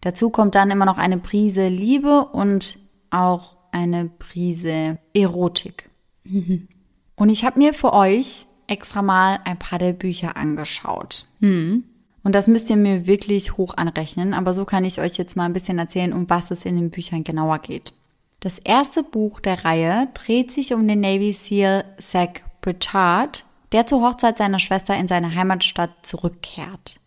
Dazu 0.00 0.30
kommt 0.30 0.54
dann 0.54 0.70
immer 0.70 0.84
noch 0.84 0.98
eine 0.98 1.18
Prise 1.18 1.68
Liebe 1.68 2.26
und 2.26 2.78
auch 3.10 3.56
eine 3.72 4.06
Prise 4.06 4.98
Erotik. 5.14 5.90
Und 7.16 7.30
ich 7.30 7.44
habe 7.44 7.58
mir 7.58 7.74
für 7.74 7.94
euch 7.94 8.46
extra 8.68 9.02
mal 9.02 9.40
ein 9.44 9.58
paar 9.58 9.80
der 9.80 9.92
Bücher 9.92 10.36
angeschaut. 10.36 11.26
Hm. 11.40 11.82
Und 12.22 12.34
das 12.34 12.46
müsst 12.46 12.70
ihr 12.70 12.76
mir 12.76 13.06
wirklich 13.06 13.56
hoch 13.56 13.76
anrechnen, 13.76 14.34
aber 14.34 14.52
so 14.52 14.64
kann 14.64 14.84
ich 14.84 15.00
euch 15.00 15.16
jetzt 15.16 15.34
mal 15.34 15.44
ein 15.44 15.52
bisschen 15.52 15.78
erzählen, 15.78 16.12
um 16.12 16.30
was 16.30 16.52
es 16.52 16.64
in 16.64 16.76
den 16.76 16.90
Büchern 16.90 17.24
genauer 17.24 17.58
geht. 17.58 17.92
Das 18.40 18.58
erste 18.60 19.02
Buch 19.02 19.40
der 19.40 19.64
Reihe 19.64 20.08
dreht 20.14 20.52
sich 20.52 20.72
um 20.74 20.86
den 20.86 21.00
Navy 21.00 21.32
SEAL 21.32 21.84
Zach 21.98 22.40
Pritchard, 22.60 23.44
der 23.72 23.86
zur 23.86 24.02
Hochzeit 24.02 24.38
seiner 24.38 24.60
Schwester 24.60 24.96
in 24.96 25.08
seine 25.08 25.34
Heimatstadt 25.34 25.90
zurückkehrt. 26.02 27.00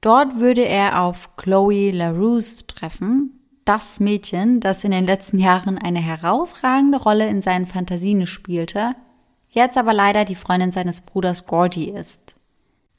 Dort 0.00 0.38
würde 0.38 0.64
er 0.64 1.02
auf 1.02 1.36
Chloe 1.36 1.90
LaRousse 1.90 2.66
treffen, 2.66 3.36
das 3.64 3.98
Mädchen, 3.98 4.60
das 4.60 4.84
in 4.84 4.92
den 4.92 5.06
letzten 5.06 5.38
Jahren 5.38 5.76
eine 5.76 5.98
herausragende 5.98 6.98
Rolle 6.98 7.26
in 7.26 7.42
seinen 7.42 7.66
Fantasien 7.66 8.26
spielte, 8.26 8.94
jetzt 9.50 9.76
aber 9.76 9.92
leider 9.92 10.24
die 10.24 10.36
Freundin 10.36 10.70
seines 10.70 11.00
Bruders 11.00 11.46
Gordy 11.46 11.90
ist. 11.90 12.36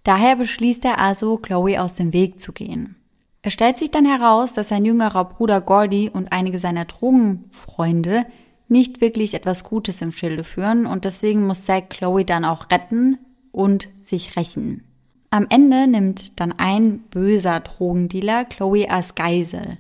Daher 0.04 0.36
beschließt 0.36 0.84
er 0.86 1.00
also, 1.00 1.38
Chloe 1.38 1.82
aus 1.82 1.94
dem 1.94 2.14
Weg 2.14 2.42
zu 2.42 2.52
gehen. 2.52 2.96
Es 3.42 3.54
stellt 3.54 3.78
sich 3.78 3.92
dann 3.92 4.06
heraus, 4.06 4.54
dass 4.54 4.70
sein 4.70 4.84
jüngerer 4.84 5.26
Bruder 5.26 5.62
Gordy 5.62 6.10
und 6.10 6.32
einige 6.32 6.60
seiner 6.60 6.86
Drogenfreunde 6.86 8.26
nicht 8.68 9.00
wirklich 9.00 9.34
etwas 9.34 9.64
Gutes 9.64 10.02
im 10.02 10.12
Schilde 10.12 10.44
führen 10.44 10.86
und 10.86 11.06
deswegen 11.06 11.48
muss 11.48 11.66
Zack 11.66 11.90
Chloe 11.90 12.26
dann 12.26 12.44
auch 12.44 12.70
retten 12.72 13.18
und 13.52 13.88
sich 14.04 14.36
rächen. 14.36 14.84
Am 15.30 15.48
Ende 15.50 15.88
nimmt 15.88 16.40
dann 16.40 16.54
ein 16.54 17.00
böser 17.10 17.60
Drogendealer 17.60 18.46
Chloe 18.46 18.90
als 18.90 19.16
Geisel. 19.16 19.78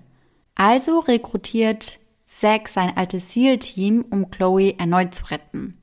Also 0.56 1.00
rekrutiert 1.00 2.00
Zack 2.26 2.68
sein 2.68 2.96
altes 2.96 3.34
SEAL-Team, 3.34 4.06
um 4.10 4.30
Chloe 4.30 4.78
erneut 4.78 5.16
zu 5.16 5.26
retten. 5.26 5.78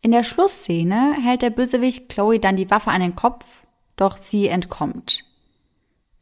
In 0.00 0.12
der 0.12 0.22
Schlussszene 0.22 1.14
hält 1.20 1.42
der 1.42 1.50
Bösewicht 1.50 2.08
Chloe 2.08 2.38
dann 2.38 2.56
die 2.56 2.70
Waffe 2.70 2.90
an 2.90 3.00
den 3.00 3.16
Kopf, 3.16 3.44
doch 3.96 4.16
sie 4.16 4.46
entkommt. 4.46 5.24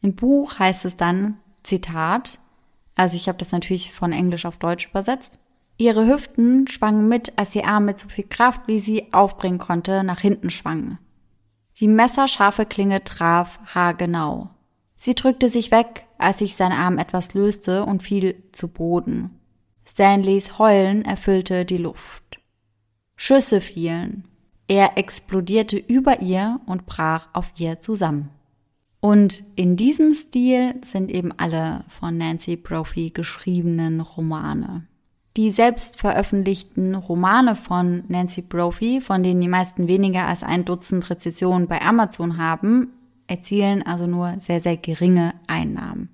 Im 0.01 0.15
Buch 0.15 0.59
heißt 0.59 0.87
es 0.87 0.97
dann, 0.97 1.39
Zitat, 1.63 2.39
also 2.95 3.17
ich 3.17 3.29
habe 3.29 3.39
das 3.39 3.53
natürlich 3.53 3.93
von 3.93 4.13
Englisch 4.13 4.47
auf 4.47 4.57
Deutsch 4.57 4.89
übersetzt, 4.89 5.39
ihre 5.77 6.07
Hüften 6.07 6.67
schwangen 6.67 7.09
mit, 7.09 7.39
als 7.39 7.55
ihr 7.55 7.67
Arm 7.67 7.85
mit 7.85 8.01
so 8.01 8.09
viel 8.09 8.27
Kraft, 8.27 8.63
wie 8.67 8.81
sie 8.81 9.13
aufbringen 9.13 9.59
konnte, 9.59 10.03
nach 10.03 10.21
hinten 10.21 10.51
schwangen. 10.51 10.99
Die 11.81 11.89
messerscharfe 11.89 12.67
Klinge 12.67 13.03
traf 13.03 13.59
haargenau. 13.75 14.51
Sie 14.97 15.15
drückte 15.15 15.49
sich 15.49 15.71
weg, 15.71 16.07
als 16.19 16.39
sich 16.39 16.57
sein 16.57 16.73
Arm 16.73 16.99
etwas 16.99 17.35
löste 17.35 17.85
und 17.85 18.03
fiel 18.03 18.43
zu 18.53 18.69
Boden. 18.69 19.39
Stanleys 19.87 20.59
Heulen 20.59 21.05
erfüllte 21.05 21.65
die 21.65 21.79
Luft. 21.79 22.41
Schüsse 23.17 23.61
fielen. 23.61 24.25
Er 24.67 24.97
explodierte 24.97 25.77
über 25.77 26.23
ihr 26.23 26.61
und 26.67 26.87
brach 26.87 27.29
auf 27.33 27.53
ihr 27.59 27.81
zusammen. 27.81 28.31
Und 29.01 29.45
in 29.57 29.77
diesem 29.77 30.15
Stil 30.15 30.81
sind 30.83 31.11
eben 31.11 31.33
alle 31.33 31.85
von 31.89 32.17
Nancy 32.17 32.57
Brophy 32.57 33.11
geschriebenen 33.11 34.01
Romane. 34.01 34.87
Die 35.37 35.51
selbst 35.51 35.99
veröffentlichten 35.99 36.95
Romane 36.95 37.57
von 37.57 38.05
Nancy 38.09 38.43
Brophy, 38.43 39.01
von 39.01 39.23
denen 39.23 39.41
die 39.41 39.49
meisten 39.49 39.89
weniger 39.89 40.27
als 40.27 40.45
ein 40.45 40.65
Dutzend 40.65 41.11
Rezessionen 41.11 41.67
bei 41.67 41.83
Amazon 41.83 42.39
haben, 42.39 42.93
erzielen 43.27 43.83
also 43.83 44.07
nur 44.07 44.37
sehr, 44.39 44.61
sehr 44.61 44.77
geringe 44.77 45.35
Einnahmen. 45.49 46.09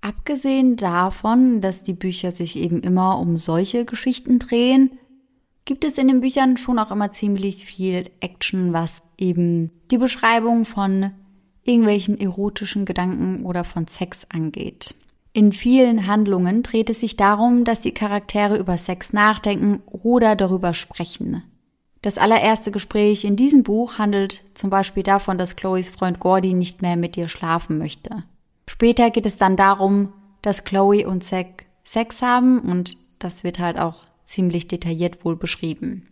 Abgesehen 0.00 0.76
davon, 0.76 1.60
dass 1.60 1.82
die 1.82 1.92
Bücher 1.92 2.32
sich 2.32 2.56
eben 2.56 2.80
immer 2.80 3.18
um 3.18 3.36
solche 3.36 3.84
Geschichten 3.84 4.38
drehen, 4.38 4.92
gibt 5.64 5.84
es 5.84 5.98
in 5.98 6.08
den 6.08 6.20
Büchern 6.20 6.56
schon 6.56 6.78
auch 6.78 6.90
immer 6.90 7.10
ziemlich 7.12 7.66
viel 7.66 8.10
Action, 8.20 8.72
was 8.72 9.02
eben 9.18 9.70
die 9.90 9.98
Beschreibung 9.98 10.64
von 10.64 11.12
irgendwelchen 11.64 12.18
erotischen 12.18 12.84
Gedanken 12.84 13.44
oder 13.44 13.64
von 13.64 13.86
Sex 13.86 14.26
angeht. 14.28 14.94
In 15.36 15.52
vielen 15.52 16.06
Handlungen 16.06 16.62
dreht 16.62 16.88
es 16.90 17.00
sich 17.00 17.16
darum, 17.16 17.64
dass 17.64 17.80
die 17.80 17.92
Charaktere 17.92 18.56
über 18.56 18.78
Sex 18.78 19.12
nachdenken 19.12 19.82
oder 19.86 20.36
darüber 20.36 20.74
sprechen. 20.74 21.42
Das 22.02 22.18
allererste 22.18 22.70
Gespräch 22.70 23.24
in 23.24 23.34
diesem 23.34 23.64
Buch 23.64 23.98
handelt 23.98 24.44
zum 24.54 24.70
Beispiel 24.70 25.02
davon, 25.02 25.36
dass 25.36 25.56
Chloes 25.56 25.90
Freund 25.90 26.20
Gordy 26.20 26.54
nicht 26.54 26.82
mehr 26.82 26.94
mit 26.94 27.16
ihr 27.16 27.26
schlafen 27.26 27.78
möchte. 27.78 28.22
Später 28.68 29.10
geht 29.10 29.26
es 29.26 29.36
dann 29.36 29.56
darum, 29.56 30.12
dass 30.40 30.62
Chloe 30.62 31.04
und 31.04 31.24
Zack 31.24 31.66
Sex 31.82 32.22
haben 32.22 32.60
und 32.60 32.96
das 33.18 33.42
wird 33.42 33.58
halt 33.58 33.76
auch 33.76 34.06
ziemlich 34.24 34.68
detailliert 34.68 35.24
wohl 35.24 35.34
beschrieben. 35.34 36.06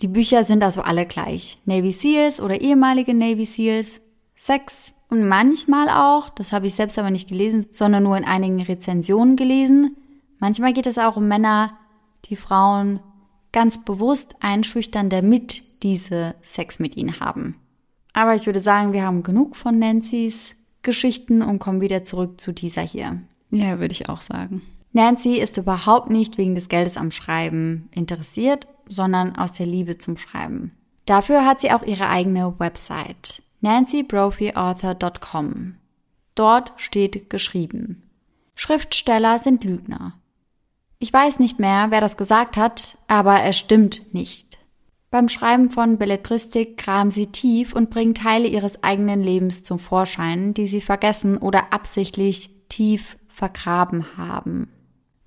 Die 0.00 0.08
Bücher 0.08 0.42
sind 0.42 0.64
also 0.64 0.82
alle 0.82 1.06
gleich. 1.06 1.58
Navy 1.64 1.92
Seals 1.92 2.40
oder 2.40 2.60
ehemalige 2.60 3.14
Navy 3.14 3.44
Seals, 3.44 4.00
Sex, 4.34 4.92
und 5.14 5.28
manchmal 5.28 5.88
auch, 5.88 6.28
das 6.30 6.50
habe 6.50 6.66
ich 6.66 6.74
selbst 6.74 6.98
aber 6.98 7.08
nicht 7.08 7.28
gelesen, 7.28 7.66
sondern 7.70 8.02
nur 8.02 8.16
in 8.16 8.24
einigen 8.24 8.60
Rezensionen 8.60 9.36
gelesen, 9.36 9.96
manchmal 10.40 10.72
geht 10.72 10.88
es 10.88 10.98
auch 10.98 11.16
um 11.16 11.28
Männer, 11.28 11.78
die 12.24 12.34
Frauen 12.34 12.98
ganz 13.52 13.84
bewusst 13.84 14.34
einschüchtern, 14.40 15.10
damit 15.10 15.62
diese 15.84 16.34
Sex 16.42 16.80
mit 16.80 16.96
ihnen 16.96 17.20
haben. 17.20 17.54
Aber 18.12 18.34
ich 18.34 18.46
würde 18.46 18.60
sagen, 18.60 18.92
wir 18.92 19.04
haben 19.04 19.22
genug 19.22 19.54
von 19.54 19.78
Nancy's 19.78 20.56
Geschichten 20.82 21.42
und 21.42 21.60
kommen 21.60 21.80
wieder 21.80 22.04
zurück 22.04 22.40
zu 22.40 22.50
dieser 22.50 22.82
hier. 22.82 23.20
Ja, 23.50 23.78
würde 23.78 23.92
ich 23.92 24.08
auch 24.08 24.20
sagen. 24.20 24.62
Nancy 24.92 25.36
ist 25.36 25.58
überhaupt 25.58 26.10
nicht 26.10 26.38
wegen 26.38 26.56
des 26.56 26.68
Geldes 26.68 26.96
am 26.96 27.12
Schreiben 27.12 27.88
interessiert, 27.92 28.66
sondern 28.88 29.36
aus 29.36 29.52
der 29.52 29.66
Liebe 29.66 29.96
zum 29.96 30.16
Schreiben. 30.16 30.72
Dafür 31.06 31.46
hat 31.46 31.60
sie 31.60 31.70
auch 31.70 31.84
ihre 31.84 32.08
eigene 32.08 32.58
Website 32.58 33.43
nancybrophyauthor.com. 33.64 35.74
Dort 36.34 36.72
steht 36.76 37.30
geschrieben. 37.30 38.02
Schriftsteller 38.54 39.38
sind 39.38 39.64
Lügner. 39.64 40.20
Ich 40.98 41.12
weiß 41.12 41.38
nicht 41.38 41.58
mehr, 41.58 41.86
wer 41.90 42.00
das 42.00 42.16
gesagt 42.16 42.56
hat, 42.56 42.98
aber 43.08 43.42
es 43.44 43.58
stimmt 43.58 44.14
nicht. 44.14 44.58
Beim 45.10 45.28
Schreiben 45.28 45.70
von 45.70 45.96
Belletristik 45.96 46.76
graben 46.76 47.10
sie 47.10 47.28
tief 47.28 47.74
und 47.74 47.90
bringen 47.90 48.14
Teile 48.14 48.48
ihres 48.48 48.82
eigenen 48.82 49.22
Lebens 49.22 49.64
zum 49.64 49.78
Vorschein, 49.78 50.54
die 50.54 50.66
sie 50.66 50.80
vergessen 50.80 51.38
oder 51.38 51.72
absichtlich 51.72 52.50
tief 52.68 53.16
vergraben 53.28 54.16
haben. 54.16 54.68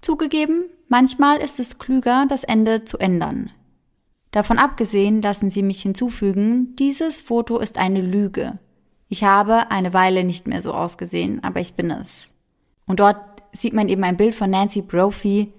Zugegeben, 0.01 0.65
manchmal 0.89 1.37
ist 1.37 1.59
es 1.59 1.79
klüger, 1.79 2.25
das 2.29 2.43
Ende 2.43 2.83
zu 2.83 2.97
ändern. 2.97 3.51
Davon 4.37 4.59
abgesehen 4.59 5.23
lassen 5.23 5.49
Sie 5.49 5.63
mich 5.63 5.81
hinzufügen, 5.81 6.75
dieses 6.75 7.21
Foto 7.21 7.57
ist 7.57 7.79
eine 7.79 8.01
Lüge. 8.01 8.59
Ich 9.09 9.23
habe 9.23 9.71
eine 9.71 9.95
Weile 9.95 10.23
nicht 10.23 10.45
mehr 10.45 10.61
so 10.61 10.75
ausgesehen, 10.75 11.43
aber 11.43 11.59
ich 11.59 11.73
bin 11.73 11.89
es. 11.89 12.29
Und 12.85 12.99
dort 12.99 13.17
sieht 13.51 13.73
man 13.73 13.89
eben 13.89 14.03
ein 14.03 14.15
Bild 14.15 14.35
von 14.35 14.51
Nancy 14.51 14.83
Brophy, 14.83 15.51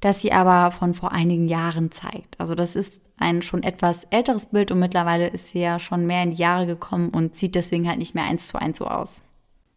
das 0.00 0.20
sie 0.20 0.32
aber 0.32 0.72
von 0.72 0.94
vor 0.94 1.12
einigen 1.12 1.46
Jahren 1.46 1.92
zeigt. 1.92 2.34
Also 2.40 2.56
das 2.56 2.74
ist 2.74 3.00
ein 3.18 3.40
schon 3.40 3.62
etwas 3.62 4.02
älteres 4.10 4.46
Bild 4.46 4.72
und 4.72 4.80
mittlerweile 4.80 5.28
ist 5.28 5.50
sie 5.50 5.60
ja 5.60 5.78
schon 5.78 6.04
mehr 6.04 6.24
in 6.24 6.32
die 6.32 6.42
Jahre 6.42 6.66
gekommen 6.66 7.10
und 7.10 7.36
sieht 7.36 7.54
deswegen 7.54 7.86
halt 7.86 8.00
nicht 8.00 8.16
mehr 8.16 8.24
eins 8.24 8.48
zu 8.48 8.60
eins 8.60 8.78
so 8.78 8.88
aus. 8.88 9.22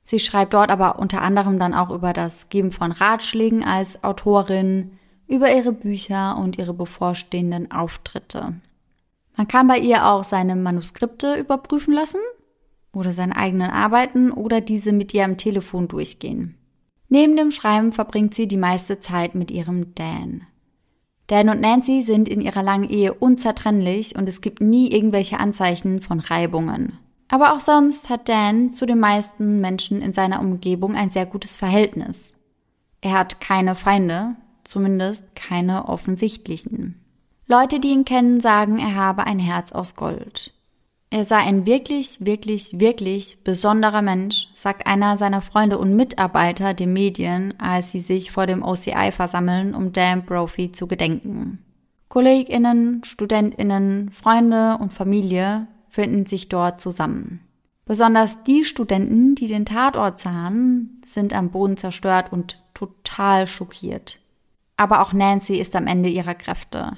Sie 0.02 0.18
schreibt 0.18 0.56
dort 0.56 0.72
aber 0.72 0.98
unter 0.98 1.22
anderem 1.22 1.60
dann 1.60 1.76
auch 1.76 1.92
über 1.92 2.12
das 2.12 2.50
Geben 2.50 2.72
von 2.72 2.92
Ratschlägen 2.92 3.64
als 3.64 4.04
Autorin, 4.04 4.97
über 5.28 5.54
ihre 5.54 5.72
Bücher 5.72 6.38
und 6.38 6.58
ihre 6.58 6.74
bevorstehenden 6.74 7.72
Auftritte. 7.72 8.54
Man 9.36 9.48
kann 9.48 9.68
bei 9.68 9.78
ihr 9.78 10.06
auch 10.06 10.24
seine 10.24 10.56
Manuskripte 10.56 11.36
überprüfen 11.36 11.94
lassen 11.94 12.20
oder 12.94 13.12
seine 13.12 13.36
eigenen 13.36 13.70
Arbeiten 13.70 14.32
oder 14.32 14.62
diese 14.62 14.92
mit 14.92 15.14
ihr 15.14 15.26
am 15.26 15.38
Telefon 15.38 15.88
durchgehen. 15.88 16.56
Neben 17.10 17.38
dem 17.38 17.52
Schreiben 17.52 17.94
verbringt 17.94 18.34
sie 18.34 18.48
die 18.48 18.58
meiste 18.58 19.00
Zeit 19.00 19.36
mit 19.36 19.52
ihrem 19.52 19.94
Dan. 19.96 20.42
Dan 21.28 21.50
und 21.50 21.62
Nancy 21.62 22.02
sind 22.02 22.28
in 22.30 22.42
ihrer 22.42 22.64
langen 22.64 22.90
Ehe 22.90 23.14
unzertrennlich 23.14 24.16
und 24.16 24.28
es 24.28 24.42
gibt 24.42 24.62
nie 24.62 24.90
irgendwelche 24.92 25.40
Anzeichen 25.40 26.02
von 26.02 26.20
Reibungen. 26.20 26.98
Aber 27.28 27.54
auch 27.54 27.60
sonst 27.60 28.10
hat 28.10 28.30
Dan 28.30 28.74
zu 28.74 28.86
den 28.86 29.00
meisten 29.00 29.60
Menschen 29.60 30.02
in 30.02 30.14
seiner 30.14 30.40
Umgebung 30.40 30.96
ein 30.96 31.10
sehr 31.10 31.26
gutes 31.26 31.58
Verhältnis. 31.58 32.18
Er 33.02 33.12
hat 33.14 33.42
keine 33.42 33.76
Feinde, 33.76 34.36
zumindest 34.70 35.36
keine 35.36 35.88
offensichtlichen. 35.90 37.02
Leute, 37.48 37.80
die 37.80 37.90
ihn 37.90 38.06
kennen, 38.06 38.40
sagen, 38.40 38.78
er 38.78 38.96
habe 38.96 39.26
ein 39.26 39.40
Herz 39.40 39.72
aus 39.72 39.96
Gold. 39.96 40.54
Er 41.10 41.24
sei 41.24 41.38
ein 41.38 41.66
wirklich, 41.66 42.26
wirklich, 42.26 42.82
wirklich 42.82 43.44
besonderer 43.46 44.02
Mensch, 44.02 44.50
sagt 44.54 44.86
einer 44.86 45.18
seiner 45.18 45.42
Freunde 45.42 45.78
und 45.78 45.96
Mitarbeiter 45.96 46.74
den 46.74 46.92
Medien, 46.92 47.58
als 47.60 47.94
sie 47.94 48.02
sich 48.02 48.32
vor 48.32 48.46
dem 48.46 48.62
OCI 48.62 49.14
versammeln, 49.14 49.74
um 49.74 49.94
Dan 49.94 50.26
Brophy 50.26 50.74
zu 50.74 50.86
gedenken. 50.88 51.60
KollegInnen, 52.10 53.04
StudentInnen, 53.06 54.12
Freunde 54.12 54.78
und 54.82 54.92
Familie 54.92 55.68
finden 55.88 56.26
sich 56.26 56.50
dort 56.50 56.82
zusammen. 56.82 57.40
Besonders 57.86 58.44
die 58.44 58.66
Studenten, 58.66 59.36
die 59.36 59.48
den 59.48 59.66
Tatort 59.66 60.20
sahen, 60.20 61.02
sind 61.06 61.34
am 61.34 61.52
Boden 61.52 61.78
zerstört 61.78 62.34
und 62.34 62.62
total 62.74 63.48
schockiert. 63.48 64.20
Aber 64.78 65.02
auch 65.02 65.12
Nancy 65.12 65.58
ist 65.58 65.76
am 65.76 65.88
Ende 65.88 66.10
ihrer 66.10 66.36
Kräfte. 66.36 66.94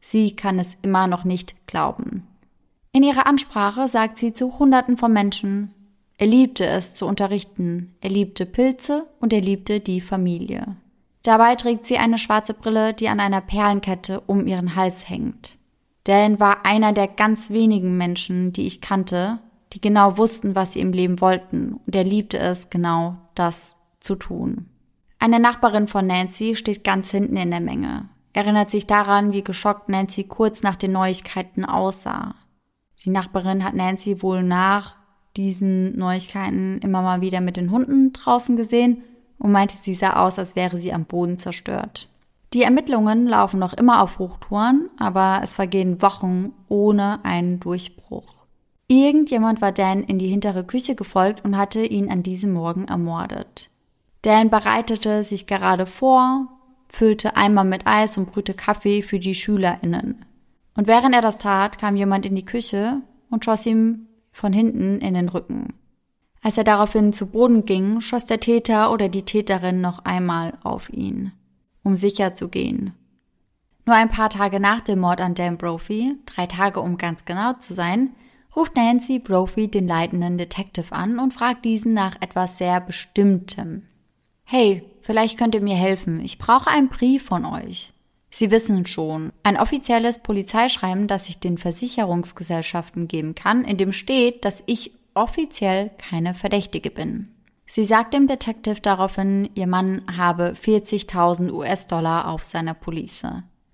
Sie 0.00 0.36
kann 0.36 0.58
es 0.58 0.76
immer 0.82 1.06
noch 1.06 1.24
nicht 1.24 1.66
glauben. 1.66 2.26
In 2.92 3.02
ihrer 3.02 3.26
Ansprache 3.26 3.88
sagt 3.88 4.18
sie 4.18 4.34
zu 4.34 4.58
Hunderten 4.58 4.98
von 4.98 5.12
Menschen, 5.12 5.72
er 6.18 6.26
liebte 6.26 6.66
es 6.66 6.94
zu 6.94 7.06
unterrichten, 7.06 7.94
er 8.00 8.10
liebte 8.10 8.46
Pilze 8.46 9.06
und 9.20 9.32
er 9.32 9.40
liebte 9.40 9.80
die 9.80 10.00
Familie. 10.00 10.76
Dabei 11.22 11.54
trägt 11.54 11.86
sie 11.86 11.98
eine 11.98 12.18
schwarze 12.18 12.54
Brille, 12.54 12.94
die 12.94 13.08
an 13.08 13.20
einer 13.20 13.40
Perlenkette 13.40 14.20
um 14.20 14.46
ihren 14.46 14.76
Hals 14.76 15.08
hängt. 15.08 15.56
Dan 16.04 16.40
war 16.40 16.66
einer 16.66 16.92
der 16.92 17.08
ganz 17.08 17.50
wenigen 17.50 17.96
Menschen, 17.96 18.52
die 18.52 18.66
ich 18.66 18.80
kannte, 18.80 19.38
die 19.72 19.80
genau 19.80 20.18
wussten, 20.18 20.54
was 20.54 20.72
sie 20.74 20.80
im 20.80 20.92
Leben 20.92 21.20
wollten, 21.20 21.80
und 21.86 21.94
er 21.94 22.04
liebte 22.04 22.38
es, 22.38 22.70
genau 22.70 23.16
das 23.34 23.76
zu 24.00 24.16
tun. 24.16 24.66
Eine 25.22 25.38
Nachbarin 25.38 25.86
von 25.86 26.04
Nancy 26.04 26.56
steht 26.56 26.82
ganz 26.82 27.12
hinten 27.12 27.36
in 27.36 27.52
der 27.52 27.60
Menge, 27.60 28.08
erinnert 28.32 28.72
sich 28.72 28.88
daran, 28.88 29.32
wie 29.32 29.44
geschockt 29.44 29.88
Nancy 29.88 30.24
kurz 30.24 30.64
nach 30.64 30.74
den 30.74 30.90
Neuigkeiten 30.90 31.64
aussah. 31.64 32.34
Die 33.04 33.10
Nachbarin 33.10 33.62
hat 33.62 33.76
Nancy 33.76 34.20
wohl 34.20 34.42
nach 34.42 34.96
diesen 35.36 35.96
Neuigkeiten 35.96 36.80
immer 36.80 37.02
mal 37.02 37.20
wieder 37.20 37.40
mit 37.40 37.56
den 37.56 37.70
Hunden 37.70 38.12
draußen 38.12 38.56
gesehen 38.56 39.04
und 39.38 39.52
meinte, 39.52 39.76
sie 39.80 39.94
sah 39.94 40.14
aus, 40.14 40.40
als 40.40 40.56
wäre 40.56 40.78
sie 40.78 40.92
am 40.92 41.04
Boden 41.04 41.38
zerstört. 41.38 42.08
Die 42.52 42.64
Ermittlungen 42.64 43.28
laufen 43.28 43.60
noch 43.60 43.74
immer 43.74 44.02
auf 44.02 44.18
Hochtouren, 44.18 44.90
aber 44.98 45.38
es 45.44 45.54
vergehen 45.54 46.02
Wochen 46.02 46.50
ohne 46.66 47.24
einen 47.24 47.60
Durchbruch. 47.60 48.44
Irgendjemand 48.88 49.62
war 49.62 49.70
Dan 49.70 50.02
in 50.02 50.18
die 50.18 50.26
hintere 50.26 50.64
Küche 50.64 50.96
gefolgt 50.96 51.44
und 51.44 51.56
hatte 51.56 51.84
ihn 51.84 52.10
an 52.10 52.24
diesem 52.24 52.52
Morgen 52.52 52.88
ermordet. 52.88 53.70
Dan 54.22 54.50
bereitete 54.50 55.24
sich 55.24 55.46
gerade 55.46 55.86
vor, 55.86 56.48
füllte 56.88 57.36
Eimer 57.36 57.64
mit 57.64 57.86
Eis 57.86 58.16
und 58.18 58.30
brühte 58.30 58.54
Kaffee 58.54 59.02
für 59.02 59.18
die 59.18 59.34
SchülerInnen. 59.34 60.24
Und 60.74 60.86
während 60.86 61.14
er 61.14 61.20
das 61.20 61.38
tat, 61.38 61.78
kam 61.78 61.96
jemand 61.96 62.24
in 62.24 62.36
die 62.36 62.44
Küche 62.44 63.02
und 63.30 63.44
schoss 63.44 63.66
ihm 63.66 64.06
von 64.30 64.52
hinten 64.52 65.00
in 65.00 65.14
den 65.14 65.28
Rücken. 65.28 65.74
Als 66.42 66.58
er 66.58 66.64
daraufhin 66.64 67.12
zu 67.12 67.26
Boden 67.26 67.64
ging, 67.66 68.00
schoss 68.00 68.26
der 68.26 68.40
Täter 68.40 68.92
oder 68.92 69.08
die 69.08 69.24
Täterin 69.24 69.80
noch 69.80 70.04
einmal 70.04 70.58
auf 70.62 70.90
ihn, 70.90 71.32
um 71.82 71.94
sicher 71.94 72.34
zu 72.34 72.48
gehen. 72.48 72.94
Nur 73.86 73.96
ein 73.96 74.08
paar 74.08 74.30
Tage 74.30 74.60
nach 74.60 74.80
dem 74.80 75.00
Mord 75.00 75.20
an 75.20 75.34
Dan 75.34 75.58
Brophy, 75.58 76.16
drei 76.26 76.46
Tage 76.46 76.80
um 76.80 76.98
ganz 76.98 77.24
genau 77.24 77.54
zu 77.54 77.74
sein, 77.74 78.10
ruft 78.54 78.76
Nancy 78.76 79.18
Brophy 79.18 79.68
den 79.68 79.86
leitenden 79.86 80.38
Detective 80.38 80.92
an 80.92 81.18
und 81.18 81.34
fragt 81.34 81.64
diesen 81.64 81.94
nach 81.94 82.16
etwas 82.20 82.58
sehr 82.58 82.80
Bestimmtem. 82.80 83.82
Hey, 84.54 84.82
vielleicht 85.00 85.38
könnt 85.38 85.54
ihr 85.54 85.62
mir 85.62 85.76
helfen. 85.76 86.20
Ich 86.20 86.36
brauche 86.36 86.68
einen 86.68 86.90
Brief 86.90 87.24
von 87.24 87.46
euch. 87.46 87.94
Sie 88.28 88.50
wissen 88.50 88.84
schon, 88.84 89.32
ein 89.42 89.56
offizielles 89.56 90.18
Polizeischreiben, 90.18 91.06
das 91.06 91.30
ich 91.30 91.38
den 91.38 91.56
Versicherungsgesellschaften 91.56 93.08
geben 93.08 93.34
kann, 93.34 93.64
in 93.64 93.78
dem 93.78 93.92
steht, 93.92 94.44
dass 94.44 94.62
ich 94.66 94.92
offiziell 95.14 95.90
keine 95.96 96.34
Verdächtige 96.34 96.90
bin. 96.90 97.28
Sie 97.64 97.84
sagt 97.84 98.12
dem 98.12 98.26
Detective 98.26 98.82
daraufhin, 98.82 99.48
ihr 99.54 99.66
Mann 99.66 100.02
habe 100.18 100.52
40.000 100.52 101.50
US-Dollar 101.50 102.28
auf 102.28 102.44
seiner 102.44 102.74
Police. 102.74 103.24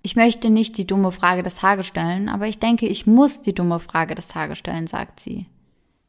Ich 0.01 0.15
möchte 0.15 0.49
nicht 0.49 0.77
die 0.77 0.87
dumme 0.87 1.11
Frage 1.11 1.43
des 1.43 1.55
Tages 1.55 1.87
stellen, 1.87 2.29
aber 2.29 2.47
ich 2.47 2.57
denke, 2.57 2.87
ich 2.87 3.05
muss 3.05 3.41
die 3.41 3.53
dumme 3.53 3.81
Frage 3.81 4.15
des 4.15 4.29
Tages 4.29 4.57
stellen, 4.57 4.87
sagt 4.87 5.19
sie. 5.19 5.47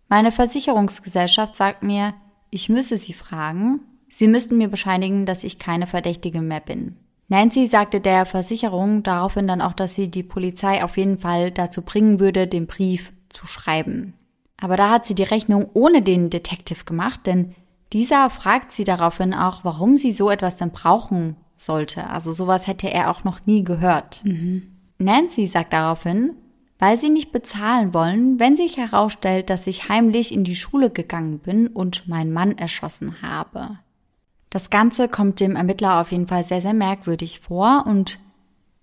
Meine 0.08 0.30
Versicherungsgesellschaft 0.30 1.56
sagt 1.56 1.82
mir, 1.82 2.14
ich 2.52 2.68
müsse 2.68 2.98
sie 2.98 3.14
fragen, 3.14 3.80
sie 4.10 4.28
müssten 4.28 4.58
mir 4.58 4.68
bescheinigen, 4.68 5.24
dass 5.24 5.44
ich 5.44 5.58
keine 5.58 5.86
Verdächtige 5.86 6.42
mehr 6.42 6.60
bin. 6.60 6.96
Nancy 7.28 7.68
sagte 7.68 8.00
der 8.00 8.26
Versicherung 8.26 9.04
daraufhin 9.04 9.46
dann 9.46 9.60
auch, 9.60 9.72
dass 9.72 9.94
sie 9.94 10.10
die 10.10 10.24
Polizei 10.24 10.82
auf 10.82 10.96
jeden 10.96 11.16
Fall 11.16 11.52
dazu 11.52 11.82
bringen 11.82 12.18
würde, 12.18 12.48
den 12.48 12.66
Brief 12.66 13.12
zu 13.28 13.46
schreiben. 13.46 14.14
Aber 14.56 14.76
da 14.76 14.90
hat 14.90 15.06
sie 15.06 15.14
die 15.14 15.22
Rechnung 15.22 15.70
ohne 15.72 16.02
den 16.02 16.28
Detective 16.28 16.84
gemacht, 16.84 17.26
denn 17.26 17.54
dieser 17.92 18.30
fragt 18.30 18.72
sie 18.72 18.84
daraufhin 18.84 19.32
auch, 19.32 19.64
warum 19.64 19.96
sie 19.96 20.12
so 20.12 20.28
etwas 20.28 20.56
denn 20.56 20.72
brauchen 20.72 21.36
sollte. 21.54 22.08
Also 22.08 22.32
sowas 22.32 22.66
hätte 22.66 22.92
er 22.92 23.10
auch 23.10 23.24
noch 23.24 23.46
nie 23.46 23.64
gehört. 23.64 24.22
Mhm. 24.24 24.76
Nancy 24.98 25.46
sagt 25.46 25.72
daraufhin, 25.72 26.34
weil 26.78 26.98
sie 26.98 27.10
nicht 27.10 27.30
bezahlen 27.30 27.94
wollen, 27.94 28.40
wenn 28.40 28.56
sich 28.56 28.76
herausstellt, 28.76 29.50
dass 29.50 29.66
ich 29.66 29.88
heimlich 29.88 30.32
in 30.32 30.44
die 30.44 30.56
Schule 30.56 30.90
gegangen 30.90 31.38
bin 31.38 31.68
und 31.68 32.08
meinen 32.08 32.32
Mann 32.32 32.58
erschossen 32.58 33.22
habe. 33.22 33.78
Das 34.50 34.68
Ganze 34.68 35.08
kommt 35.08 35.40
dem 35.40 35.56
Ermittler 35.56 36.00
auf 36.00 36.10
jeden 36.10 36.26
Fall 36.26 36.42
sehr, 36.42 36.60
sehr 36.60 36.74
merkwürdig 36.74 37.40
vor 37.40 37.84
und 37.86 38.18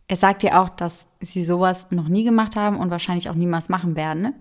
er 0.07 0.15
sagt 0.15 0.43
ihr 0.43 0.59
auch, 0.59 0.69
dass 0.69 1.05
sie 1.19 1.43
sowas 1.43 1.87
noch 1.91 2.07
nie 2.07 2.23
gemacht 2.23 2.55
haben 2.55 2.77
und 2.77 2.89
wahrscheinlich 2.89 3.29
auch 3.29 3.35
niemals 3.35 3.67
machen 3.67 3.95
werden. 3.95 4.33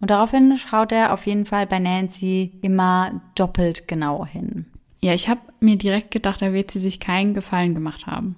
Und 0.00 0.10
daraufhin 0.10 0.56
schaut 0.58 0.92
er 0.92 1.14
auf 1.14 1.24
jeden 1.24 1.46
Fall 1.46 1.66
bei 1.66 1.78
Nancy 1.78 2.52
immer 2.60 3.22
doppelt 3.34 3.88
genau 3.88 4.26
hin. 4.26 4.66
Ja, 5.00 5.14
ich 5.14 5.28
habe 5.28 5.40
mir 5.60 5.76
direkt 5.76 6.10
gedacht, 6.10 6.42
da 6.42 6.52
wird 6.52 6.70
sie 6.70 6.78
sich 6.78 7.00
keinen 7.00 7.32
Gefallen 7.32 7.74
gemacht 7.74 8.06
haben. 8.06 8.36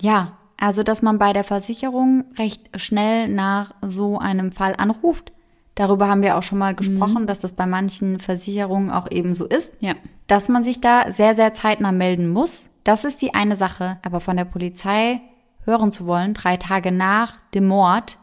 Ja, 0.00 0.38
also 0.56 0.82
dass 0.84 1.02
man 1.02 1.18
bei 1.18 1.32
der 1.32 1.44
Versicherung 1.44 2.24
recht 2.36 2.68
schnell 2.80 3.28
nach 3.28 3.74
so 3.82 4.18
einem 4.18 4.52
Fall 4.52 4.74
anruft. 4.76 5.32
Darüber 5.78 6.08
haben 6.08 6.22
wir 6.22 6.36
auch 6.36 6.42
schon 6.42 6.58
mal 6.58 6.74
gesprochen, 6.74 7.22
mhm. 7.22 7.26
dass 7.28 7.38
das 7.38 7.52
bei 7.52 7.64
manchen 7.64 8.18
Versicherungen 8.18 8.90
auch 8.90 9.08
eben 9.12 9.32
so 9.32 9.46
ist. 9.46 9.72
Ja. 9.78 9.94
Dass 10.26 10.48
man 10.48 10.64
sich 10.64 10.80
da 10.80 11.12
sehr, 11.12 11.36
sehr 11.36 11.54
zeitnah 11.54 11.92
melden 11.92 12.30
muss. 12.30 12.68
Das 12.82 13.04
ist 13.04 13.22
die 13.22 13.32
eine 13.32 13.54
Sache. 13.54 13.98
Aber 14.02 14.18
von 14.18 14.36
der 14.36 14.44
Polizei 14.44 15.20
hören 15.64 15.92
zu 15.92 16.04
wollen, 16.04 16.34
drei 16.34 16.56
Tage 16.56 16.90
nach 16.90 17.38
dem 17.54 17.68
Mord, 17.68 18.18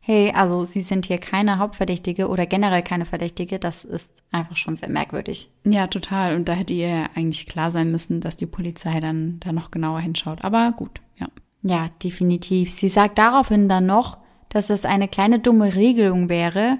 hey, 0.00 0.34
also 0.36 0.64
Sie 0.64 0.82
sind 0.82 1.06
hier 1.06 1.16
keine 1.16 1.58
Hauptverdächtige 1.58 2.28
oder 2.28 2.44
generell 2.44 2.82
keine 2.82 3.06
Verdächtige, 3.06 3.58
das 3.58 3.86
ist 3.86 4.10
einfach 4.30 4.58
schon 4.58 4.76
sehr 4.76 4.90
merkwürdig. 4.90 5.50
Ja, 5.64 5.86
total. 5.86 6.36
Und 6.36 6.50
da 6.50 6.52
hätte 6.52 6.74
ihr 6.74 7.08
eigentlich 7.14 7.46
klar 7.46 7.70
sein 7.70 7.90
müssen, 7.90 8.20
dass 8.20 8.36
die 8.36 8.44
Polizei 8.44 9.00
dann 9.00 9.40
da 9.40 9.52
noch 9.52 9.70
genauer 9.70 10.00
hinschaut. 10.00 10.44
Aber 10.44 10.72
gut, 10.72 11.00
ja. 11.16 11.28
Ja, 11.62 11.88
definitiv. 12.02 12.70
Sie 12.70 12.90
sagt 12.90 13.16
daraufhin 13.16 13.70
dann 13.70 13.86
noch, 13.86 14.18
dass 14.50 14.66
das 14.66 14.84
eine 14.84 15.08
kleine 15.08 15.38
dumme 15.38 15.74
Regelung 15.74 16.28
wäre 16.28 16.78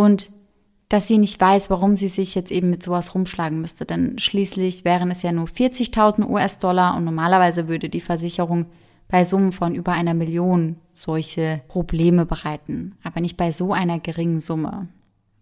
und 0.00 0.30
dass 0.88 1.08
sie 1.08 1.18
nicht 1.18 1.38
weiß, 1.38 1.68
warum 1.68 1.94
sie 1.94 2.08
sich 2.08 2.34
jetzt 2.34 2.50
eben 2.50 2.70
mit 2.70 2.82
sowas 2.82 3.14
rumschlagen 3.14 3.60
müsste. 3.60 3.84
Denn 3.84 4.18
schließlich 4.18 4.86
wären 4.86 5.10
es 5.10 5.22
ja 5.22 5.30
nur 5.30 5.46
40.000 5.46 6.26
US-Dollar 6.26 6.96
und 6.96 7.04
normalerweise 7.04 7.68
würde 7.68 7.90
die 7.90 8.00
Versicherung 8.00 8.64
bei 9.08 9.26
Summen 9.26 9.52
von 9.52 9.74
über 9.74 9.92
einer 9.92 10.14
Million 10.14 10.76
solche 10.94 11.60
Probleme 11.68 12.24
bereiten, 12.24 12.96
aber 13.02 13.20
nicht 13.20 13.36
bei 13.36 13.52
so 13.52 13.74
einer 13.74 13.98
geringen 13.98 14.40
Summe. 14.40 14.88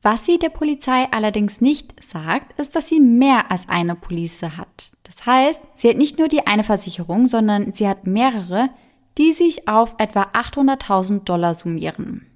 Was 0.03 0.27
sie 0.27 0.41
der 0.41 0.51
Polizei 0.51 1.07
allerdings 1.13 1.61
nicht 1.61 1.95
sagt, 2.05 2.59
ist, 2.61 2.75
dass 2.75 2.89
sie 2.89 3.01
mehr 3.01 3.53
als 3.53 3.69
eine 3.69 3.95
Police 3.95 4.43
hat. 4.43 4.93
Das 5.05 5.25
heißt, 5.25 5.61
sie 5.77 5.91
hat 5.91 5.99
nicht 5.99 6.19
nur 6.19 6.27
die 6.27 6.49
eine 6.49 6.65
Versicherung, 6.65 7.29
sondern 7.29 7.73
sie 7.75 7.87
hat 7.87 8.09
mehrere, 8.09 8.71
die 9.19 9.35
sich 9.35 9.69
auf 9.69 9.95
etwa 9.99 10.23
800.000 10.35 11.25
Dollar 11.25 11.55
summieren. 11.55 12.28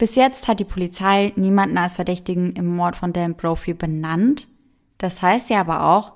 Bis 0.00 0.14
jetzt 0.14 0.48
hat 0.48 0.60
die 0.60 0.64
Polizei 0.64 1.34
niemanden 1.36 1.76
als 1.76 1.92
Verdächtigen 1.92 2.54
im 2.54 2.74
Mord 2.74 2.96
von 2.96 3.12
Dan 3.12 3.34
Brophy 3.34 3.74
benannt. 3.74 4.48
Das 4.96 5.20
heißt 5.20 5.50
ja 5.50 5.60
aber 5.60 5.90
auch, 5.90 6.14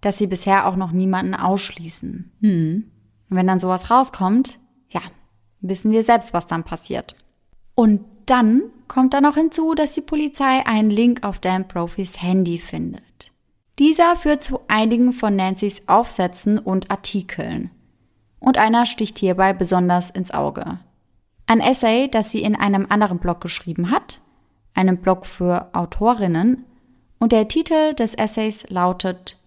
dass 0.00 0.18
sie 0.18 0.28
bisher 0.28 0.68
auch 0.68 0.76
noch 0.76 0.92
niemanden 0.92 1.34
ausschließen. 1.34 2.30
Hm. 2.40 2.92
Und 3.28 3.36
wenn 3.36 3.48
dann 3.48 3.58
sowas 3.58 3.90
rauskommt, 3.90 4.60
ja, 4.88 5.00
wissen 5.60 5.90
wir 5.90 6.04
selbst, 6.04 6.32
was 6.32 6.46
dann 6.46 6.62
passiert. 6.62 7.16
Und 7.74 8.02
dann 8.26 8.62
kommt 8.86 9.14
da 9.14 9.20
noch 9.20 9.34
hinzu, 9.34 9.74
dass 9.74 9.94
die 9.94 10.00
Polizei 10.00 10.64
einen 10.64 10.90
Link 10.90 11.24
auf 11.24 11.40
Dan 11.40 11.66
Profis 11.66 12.22
Handy 12.22 12.58
findet. 12.58 13.32
Dieser 13.80 14.14
führt 14.14 14.44
zu 14.44 14.60
einigen 14.68 15.12
von 15.12 15.34
Nancys 15.34 15.88
Aufsätzen 15.88 16.60
und 16.60 16.92
Artikeln. 16.92 17.72
Und 18.38 18.58
einer 18.58 18.86
sticht 18.86 19.18
hierbei 19.18 19.54
besonders 19.54 20.10
ins 20.10 20.30
Auge. 20.30 20.78
Ein 21.46 21.60
Essay, 21.60 22.08
das 22.10 22.30
sie 22.30 22.42
in 22.42 22.56
einem 22.56 22.86
anderen 22.88 23.18
Blog 23.18 23.40
geschrieben 23.40 23.90
hat, 23.90 24.20
einem 24.74 24.98
Blog 24.98 25.26
für 25.26 25.74
Autorinnen, 25.74 26.64
und 27.18 27.32
der 27.32 27.48
Titel 27.48 27.94
des 27.94 28.14
Essays 28.14 28.68
lautet 28.68 29.38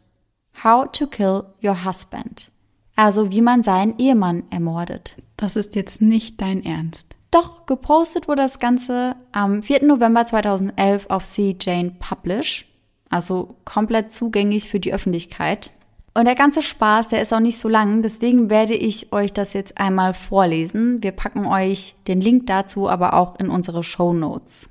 How 0.63 0.91
to 0.91 1.07
Kill 1.07 1.43
Your 1.63 1.85
Husband. 1.85 2.49
Also 2.95 3.31
wie 3.31 3.41
man 3.41 3.61
seinen 3.61 3.99
Ehemann 3.99 4.43
ermordet. 4.49 5.15
Das 5.35 5.55
ist 5.55 5.75
jetzt 5.75 6.01
nicht 6.01 6.41
dein 6.41 6.65
Ernst. 6.65 7.15
Doch, 7.29 7.67
gepostet 7.67 8.27
wurde 8.27 8.41
das 8.41 8.57
Ganze 8.57 9.15
am 9.31 9.61
4. 9.61 9.83
November 9.85 10.25
2011 10.25 11.07
auf 11.09 11.23
C. 11.25 11.55
Jane 11.59 11.91
Publish. 11.99 12.65
Also 13.09 13.55
komplett 13.65 14.13
zugänglich 14.13 14.69
für 14.69 14.79
die 14.79 14.93
Öffentlichkeit. 14.93 15.71
Und 16.17 16.25
der 16.25 16.33
ganze 16.33 16.63
Spaß, 16.63 17.09
der 17.09 17.21
ist 17.21 17.31
auch 17.31 17.39
nicht 17.39 17.59
so 17.59 17.69
lang, 17.69 18.01
deswegen 18.01 18.49
werde 18.49 18.73
ich 18.73 19.13
euch 19.13 19.33
das 19.33 19.53
jetzt 19.53 19.77
einmal 19.77 20.15
vorlesen. 20.15 21.03
Wir 21.03 21.11
packen 21.11 21.45
euch 21.45 21.95
den 22.07 22.21
Link 22.21 22.47
dazu 22.47 22.89
aber 22.89 23.13
auch 23.13 23.37
in 23.39 23.51
unsere 23.51 23.83
Show 23.83 24.13
Notes. 24.13 24.67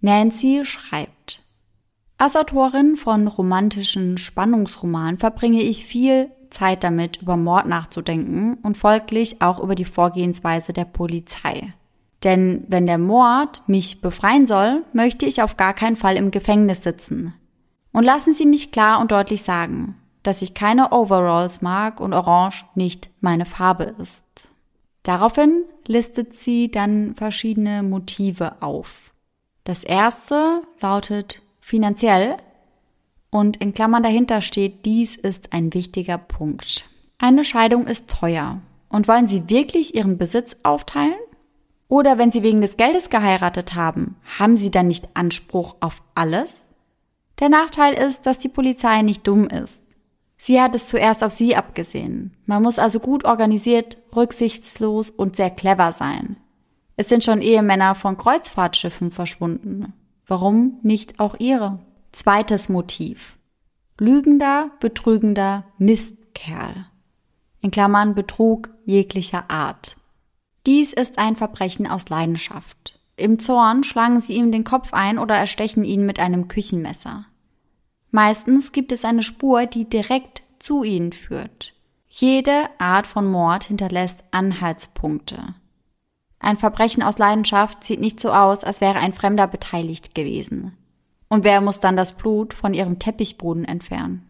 Nancy 0.00 0.62
schreibt, 0.64 1.44
als 2.16 2.34
Autorin 2.34 2.96
von 2.96 3.28
romantischen 3.28 4.16
Spannungsromanen 4.16 5.18
verbringe 5.18 5.60
ich 5.60 5.84
viel 5.84 6.30
Zeit 6.48 6.82
damit, 6.82 7.20
über 7.20 7.36
Mord 7.36 7.66
nachzudenken 7.66 8.54
und 8.62 8.78
folglich 8.78 9.42
auch 9.42 9.60
über 9.60 9.74
die 9.74 9.84
Vorgehensweise 9.84 10.72
der 10.72 10.86
Polizei. 10.86 11.74
Denn 12.24 12.64
wenn 12.68 12.86
der 12.86 12.96
Mord 12.96 13.60
mich 13.66 14.00
befreien 14.00 14.46
soll, 14.46 14.82
möchte 14.94 15.26
ich 15.26 15.42
auf 15.42 15.58
gar 15.58 15.74
keinen 15.74 15.96
Fall 15.96 16.16
im 16.16 16.30
Gefängnis 16.30 16.82
sitzen. 16.82 17.34
Und 17.92 18.04
lassen 18.04 18.32
Sie 18.32 18.46
mich 18.46 18.72
klar 18.72 18.98
und 18.98 19.10
deutlich 19.10 19.42
sagen, 19.42 19.96
dass 20.26 20.42
ich 20.42 20.54
keine 20.54 20.92
Overalls 20.92 21.62
mag 21.62 22.00
und 22.00 22.12
Orange 22.12 22.64
nicht 22.74 23.10
meine 23.20 23.46
Farbe 23.46 23.94
ist. 24.00 24.48
Daraufhin 25.02 25.64
listet 25.86 26.34
sie 26.34 26.70
dann 26.70 27.14
verschiedene 27.14 27.82
Motive 27.82 28.60
auf. 28.60 29.12
Das 29.62 29.84
erste 29.84 30.62
lautet 30.80 31.42
finanziell 31.60 32.36
und 33.30 33.58
in 33.58 33.74
Klammern 33.74 34.02
dahinter 34.02 34.40
steht, 34.40 34.84
dies 34.84 35.14
ist 35.14 35.52
ein 35.52 35.74
wichtiger 35.74 36.18
Punkt. 36.18 36.88
Eine 37.18 37.44
Scheidung 37.44 37.86
ist 37.86 38.10
teuer. 38.10 38.60
Und 38.88 39.08
wollen 39.08 39.26
Sie 39.26 39.48
wirklich 39.48 39.94
Ihren 39.94 40.16
Besitz 40.16 40.56
aufteilen? 40.62 41.16
Oder 41.88 42.18
wenn 42.18 42.30
Sie 42.30 42.42
wegen 42.42 42.60
des 42.60 42.76
Geldes 42.76 43.10
geheiratet 43.10 43.74
haben, 43.74 44.16
haben 44.38 44.56
Sie 44.56 44.70
dann 44.70 44.86
nicht 44.86 45.08
Anspruch 45.14 45.76
auf 45.80 46.02
alles? 46.14 46.66
Der 47.40 47.48
Nachteil 47.48 47.94
ist, 47.94 48.26
dass 48.26 48.38
die 48.38 48.48
Polizei 48.48 49.02
nicht 49.02 49.26
dumm 49.26 49.48
ist. 49.48 49.85
Sie 50.38 50.60
hat 50.60 50.74
es 50.74 50.86
zuerst 50.86 51.24
auf 51.24 51.32
sie 51.32 51.56
abgesehen. 51.56 52.36
Man 52.46 52.62
muss 52.62 52.78
also 52.78 53.00
gut 53.00 53.24
organisiert, 53.24 53.98
rücksichtslos 54.14 55.10
und 55.10 55.36
sehr 55.36 55.50
clever 55.50 55.92
sein. 55.92 56.36
Es 56.96 57.08
sind 57.08 57.24
schon 57.24 57.42
Ehemänner 57.42 57.94
von 57.94 58.16
Kreuzfahrtschiffen 58.16 59.10
verschwunden. 59.10 59.92
Warum 60.26 60.78
nicht 60.82 61.20
auch 61.20 61.36
ihre? 61.38 61.78
Zweites 62.12 62.68
Motiv. 62.68 63.38
Lügender, 63.98 64.70
betrügender 64.80 65.64
Mistkerl. 65.78 66.86
In 67.60 67.70
Klammern 67.70 68.14
Betrug 68.14 68.70
jeglicher 68.84 69.50
Art. 69.50 69.96
Dies 70.66 70.92
ist 70.92 71.18
ein 71.18 71.36
Verbrechen 71.36 71.86
aus 71.86 72.08
Leidenschaft. 72.08 72.98
Im 73.16 73.38
Zorn 73.38 73.84
schlagen 73.84 74.20
sie 74.20 74.34
ihm 74.34 74.52
den 74.52 74.64
Kopf 74.64 74.92
ein 74.92 75.18
oder 75.18 75.34
erstechen 75.34 75.84
ihn 75.84 76.04
mit 76.04 76.18
einem 76.18 76.48
Küchenmesser. 76.48 77.26
Meistens 78.10 78.72
gibt 78.72 78.92
es 78.92 79.04
eine 79.04 79.22
Spur, 79.22 79.66
die 79.66 79.88
direkt 79.88 80.42
zu 80.58 80.84
ihnen 80.84 81.12
führt. 81.12 81.74
Jede 82.08 82.68
Art 82.78 83.06
von 83.06 83.26
Mord 83.30 83.64
hinterlässt 83.64 84.24
Anhaltspunkte. 84.30 85.54
Ein 86.38 86.56
Verbrechen 86.56 87.02
aus 87.02 87.18
Leidenschaft 87.18 87.84
sieht 87.84 88.00
nicht 88.00 88.20
so 88.20 88.32
aus, 88.32 88.64
als 88.64 88.80
wäre 88.80 88.98
ein 88.98 89.12
Fremder 89.12 89.46
beteiligt 89.46 90.14
gewesen. 90.14 90.76
Und 91.28 91.44
wer 91.44 91.60
muss 91.60 91.80
dann 91.80 91.96
das 91.96 92.16
Blut 92.16 92.54
von 92.54 92.72
ihrem 92.72 92.98
Teppichboden 92.98 93.64
entfernen? 93.64 94.28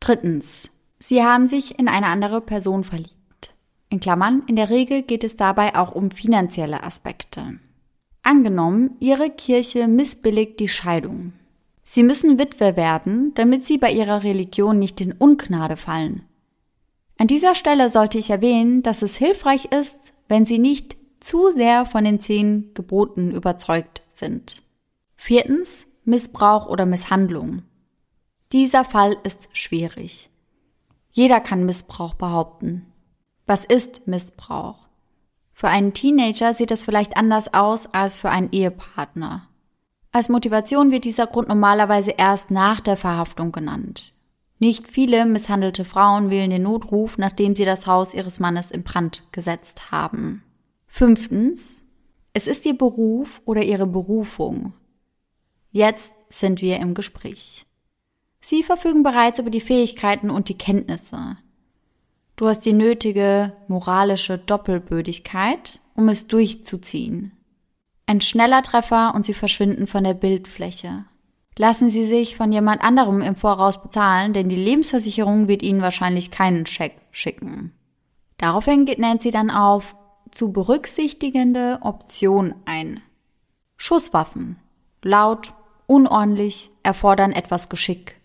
Drittens. 0.00 0.70
Sie 0.98 1.22
haben 1.22 1.46
sich 1.46 1.78
in 1.78 1.88
eine 1.88 2.06
andere 2.06 2.40
Person 2.40 2.82
verliebt. 2.82 3.54
In 3.88 4.00
Klammern, 4.00 4.42
in 4.46 4.56
der 4.56 4.68
Regel 4.68 5.02
geht 5.02 5.24
es 5.24 5.36
dabei 5.36 5.76
auch 5.76 5.92
um 5.92 6.10
finanzielle 6.10 6.82
Aspekte. 6.82 7.58
Angenommen, 8.22 8.96
Ihre 9.00 9.30
Kirche 9.30 9.88
missbilligt 9.88 10.60
die 10.60 10.68
Scheidung. 10.68 11.32
Sie 11.90 12.02
müssen 12.02 12.38
Witwe 12.38 12.76
werden, 12.76 13.32
damit 13.32 13.64
sie 13.64 13.78
bei 13.78 13.90
ihrer 13.90 14.22
Religion 14.22 14.78
nicht 14.78 15.00
in 15.00 15.12
Ungnade 15.12 15.78
fallen. 15.78 16.22
An 17.16 17.28
dieser 17.28 17.54
Stelle 17.54 17.88
sollte 17.88 18.18
ich 18.18 18.28
erwähnen, 18.28 18.82
dass 18.82 19.00
es 19.00 19.16
hilfreich 19.16 19.72
ist, 19.72 20.12
wenn 20.28 20.44
Sie 20.44 20.58
nicht 20.58 20.98
zu 21.18 21.50
sehr 21.50 21.86
von 21.86 22.04
den 22.04 22.20
zehn 22.20 22.74
Geboten 22.74 23.30
überzeugt 23.30 24.02
sind. 24.14 24.62
Viertens, 25.16 25.86
Missbrauch 26.04 26.68
oder 26.68 26.84
Misshandlung. 26.84 27.62
Dieser 28.52 28.84
Fall 28.84 29.16
ist 29.22 29.48
schwierig. 29.54 30.28
Jeder 31.10 31.40
kann 31.40 31.64
Missbrauch 31.64 32.12
behaupten. 32.12 32.84
Was 33.46 33.64
ist 33.64 34.06
Missbrauch? 34.06 34.88
Für 35.54 35.68
einen 35.68 35.94
Teenager 35.94 36.52
sieht 36.52 36.70
es 36.70 36.84
vielleicht 36.84 37.16
anders 37.16 37.54
aus 37.54 37.86
als 37.86 38.18
für 38.18 38.28
einen 38.28 38.52
Ehepartner. 38.52 39.48
Als 40.10 40.28
Motivation 40.28 40.90
wird 40.90 41.04
dieser 41.04 41.26
Grund 41.26 41.48
normalerweise 41.48 42.12
erst 42.12 42.50
nach 42.50 42.80
der 42.80 42.96
Verhaftung 42.96 43.52
genannt. 43.52 44.14
Nicht 44.58 44.88
viele 44.88 45.24
misshandelte 45.26 45.84
Frauen 45.84 46.30
wählen 46.30 46.50
den 46.50 46.62
Notruf, 46.62 47.18
nachdem 47.18 47.54
sie 47.54 47.64
das 47.64 47.86
Haus 47.86 48.14
ihres 48.14 48.40
Mannes 48.40 48.70
in 48.70 48.82
Brand 48.82 49.22
gesetzt 49.32 49.92
haben. 49.92 50.42
Fünftens. 50.86 51.86
Es 52.32 52.46
ist 52.46 52.66
ihr 52.66 52.76
Beruf 52.76 53.40
oder 53.44 53.62
ihre 53.62 53.86
Berufung. 53.86 54.72
Jetzt 55.70 56.12
sind 56.28 56.60
wir 56.60 56.78
im 56.78 56.94
Gespräch. 56.94 57.66
Sie 58.40 58.62
verfügen 58.62 59.02
bereits 59.02 59.38
über 59.38 59.50
die 59.50 59.60
Fähigkeiten 59.60 60.30
und 60.30 60.48
die 60.48 60.58
Kenntnisse. 60.58 61.36
Du 62.36 62.46
hast 62.46 62.60
die 62.60 62.72
nötige 62.72 63.52
moralische 63.66 64.38
Doppelbödigkeit, 64.38 65.80
um 65.94 66.08
es 66.08 66.28
durchzuziehen. 66.28 67.32
Ein 68.08 68.22
schneller 68.22 68.62
Treffer 68.62 69.14
und 69.14 69.26
sie 69.26 69.34
verschwinden 69.34 69.86
von 69.86 70.02
der 70.02 70.14
Bildfläche. 70.14 71.04
Lassen 71.58 71.90
Sie 71.90 72.06
sich 72.06 72.38
von 72.38 72.50
jemand 72.50 72.82
anderem 72.82 73.20
im 73.20 73.36
Voraus 73.36 73.82
bezahlen, 73.82 74.32
denn 74.32 74.48
die 74.48 74.56
Lebensversicherung 74.56 75.46
wird 75.46 75.62
Ihnen 75.62 75.82
wahrscheinlich 75.82 76.30
keinen 76.30 76.64
Scheck 76.64 76.96
schicken. 77.10 77.74
Daraufhin 78.38 78.86
geht 78.86 78.98
Nancy 78.98 79.30
dann 79.30 79.50
auf 79.50 79.94
zu 80.30 80.52
berücksichtigende 80.52 81.80
Option 81.82 82.54
ein. 82.64 83.02
Schusswaffen. 83.76 84.56
Laut, 85.02 85.52
unordentlich, 85.86 86.70
erfordern 86.82 87.32
etwas 87.32 87.68
Geschick. 87.68 88.18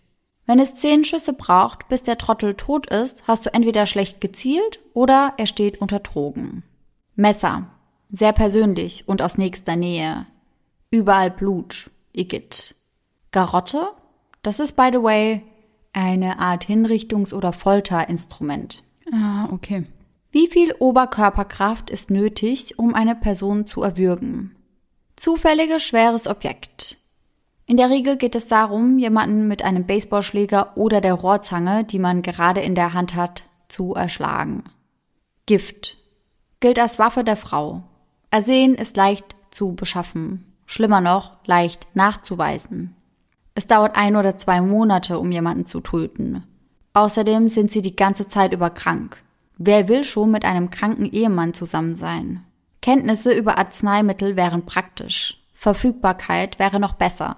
Wenn 0.46 0.60
es 0.60 0.76
zehn 0.76 1.04
Schüsse 1.04 1.34
braucht, 1.34 1.88
bis 1.88 2.02
der 2.02 2.16
Trottel 2.16 2.54
tot 2.54 2.86
ist, 2.86 3.28
hast 3.28 3.44
du 3.44 3.52
entweder 3.52 3.84
schlecht 3.84 4.22
gezielt 4.22 4.80
oder 4.94 5.34
er 5.36 5.46
steht 5.46 5.82
unter 5.82 5.98
Drogen. 5.98 6.62
Messer. 7.16 7.66
Sehr 8.16 8.32
persönlich 8.32 9.08
und 9.08 9.22
aus 9.22 9.38
nächster 9.38 9.74
Nähe. 9.74 10.26
Überall 10.88 11.32
Blut. 11.32 11.90
Igitt. 12.12 12.76
Garotte? 13.32 13.88
Das 14.42 14.60
ist, 14.60 14.74
by 14.76 14.90
the 14.92 15.02
way, 15.02 15.42
eine 15.92 16.38
Art 16.38 16.64
Hinrichtungs- 16.64 17.34
oder 17.34 17.52
Folterinstrument. 17.52 18.84
Ah, 19.12 19.48
okay. 19.50 19.86
Wie 20.30 20.46
viel 20.46 20.72
Oberkörperkraft 20.78 21.90
ist 21.90 22.12
nötig, 22.12 22.78
um 22.78 22.94
eine 22.94 23.16
Person 23.16 23.66
zu 23.66 23.82
erwürgen? 23.82 24.54
Zufälliges 25.16 25.82
schweres 25.82 26.28
Objekt. 26.28 26.98
In 27.66 27.76
der 27.76 27.90
Regel 27.90 28.16
geht 28.16 28.36
es 28.36 28.46
darum, 28.46 28.96
jemanden 29.00 29.48
mit 29.48 29.64
einem 29.64 29.86
Baseballschläger 29.86 30.76
oder 30.76 31.00
der 31.00 31.14
Rohrzange, 31.14 31.82
die 31.82 31.98
man 31.98 32.22
gerade 32.22 32.60
in 32.60 32.76
der 32.76 32.92
Hand 32.92 33.16
hat, 33.16 33.42
zu 33.66 33.94
erschlagen. 33.94 34.62
Gift. 35.46 35.98
Gilt 36.60 36.78
als 36.78 37.00
Waffe 37.00 37.24
der 37.24 37.36
Frau. 37.36 37.82
Ersehen 38.34 38.74
ist 38.74 38.96
leicht 38.96 39.36
zu 39.50 39.76
beschaffen, 39.76 40.44
schlimmer 40.66 41.00
noch, 41.00 41.36
leicht 41.46 41.86
nachzuweisen. 41.94 42.96
Es 43.54 43.68
dauert 43.68 43.96
ein 43.96 44.16
oder 44.16 44.36
zwei 44.38 44.60
Monate, 44.60 45.20
um 45.20 45.30
jemanden 45.30 45.66
zu 45.66 45.78
töten. 45.78 46.42
Außerdem 46.94 47.48
sind 47.48 47.70
sie 47.70 47.80
die 47.80 47.94
ganze 47.94 48.26
Zeit 48.26 48.52
über 48.52 48.70
krank. 48.70 49.22
Wer 49.56 49.86
will 49.86 50.02
schon 50.02 50.32
mit 50.32 50.44
einem 50.44 50.70
kranken 50.70 51.06
Ehemann 51.12 51.54
zusammen 51.54 51.94
sein? 51.94 52.42
Kenntnisse 52.82 53.32
über 53.32 53.56
Arzneimittel 53.56 54.34
wären 54.34 54.66
praktisch. 54.66 55.40
Verfügbarkeit 55.52 56.58
wäre 56.58 56.80
noch 56.80 56.94
besser. 56.94 57.36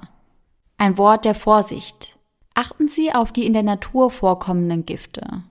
Ein 0.79 0.97
Wort 0.97 1.27
der 1.27 1.35
Vorsicht. 1.35 2.19
Achten 2.55 2.89
Sie 2.89 3.13
auf 3.13 3.33
die 3.33 3.45
in 3.45 3.53
der 3.53 3.65
Natur 3.65 4.11
vorkommenden 4.11 4.87
Gifte. 4.87 5.43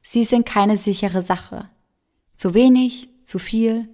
Sie 0.00 0.22
sind 0.22 0.46
keine 0.46 0.76
sichere 0.76 1.22
Sache. 1.22 1.68
Zu 2.36 2.54
wenig, 2.54 3.08
zu 3.26 3.40
viel, 3.40 3.88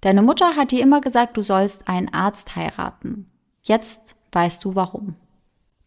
Deine 0.00 0.22
Mutter 0.22 0.56
hat 0.56 0.72
dir 0.72 0.82
immer 0.82 1.00
gesagt, 1.00 1.36
du 1.36 1.42
sollst 1.42 1.88
einen 1.88 2.12
Arzt 2.12 2.56
heiraten. 2.56 3.30
Jetzt 3.62 4.16
weißt 4.32 4.64
du 4.64 4.74
warum. 4.74 5.16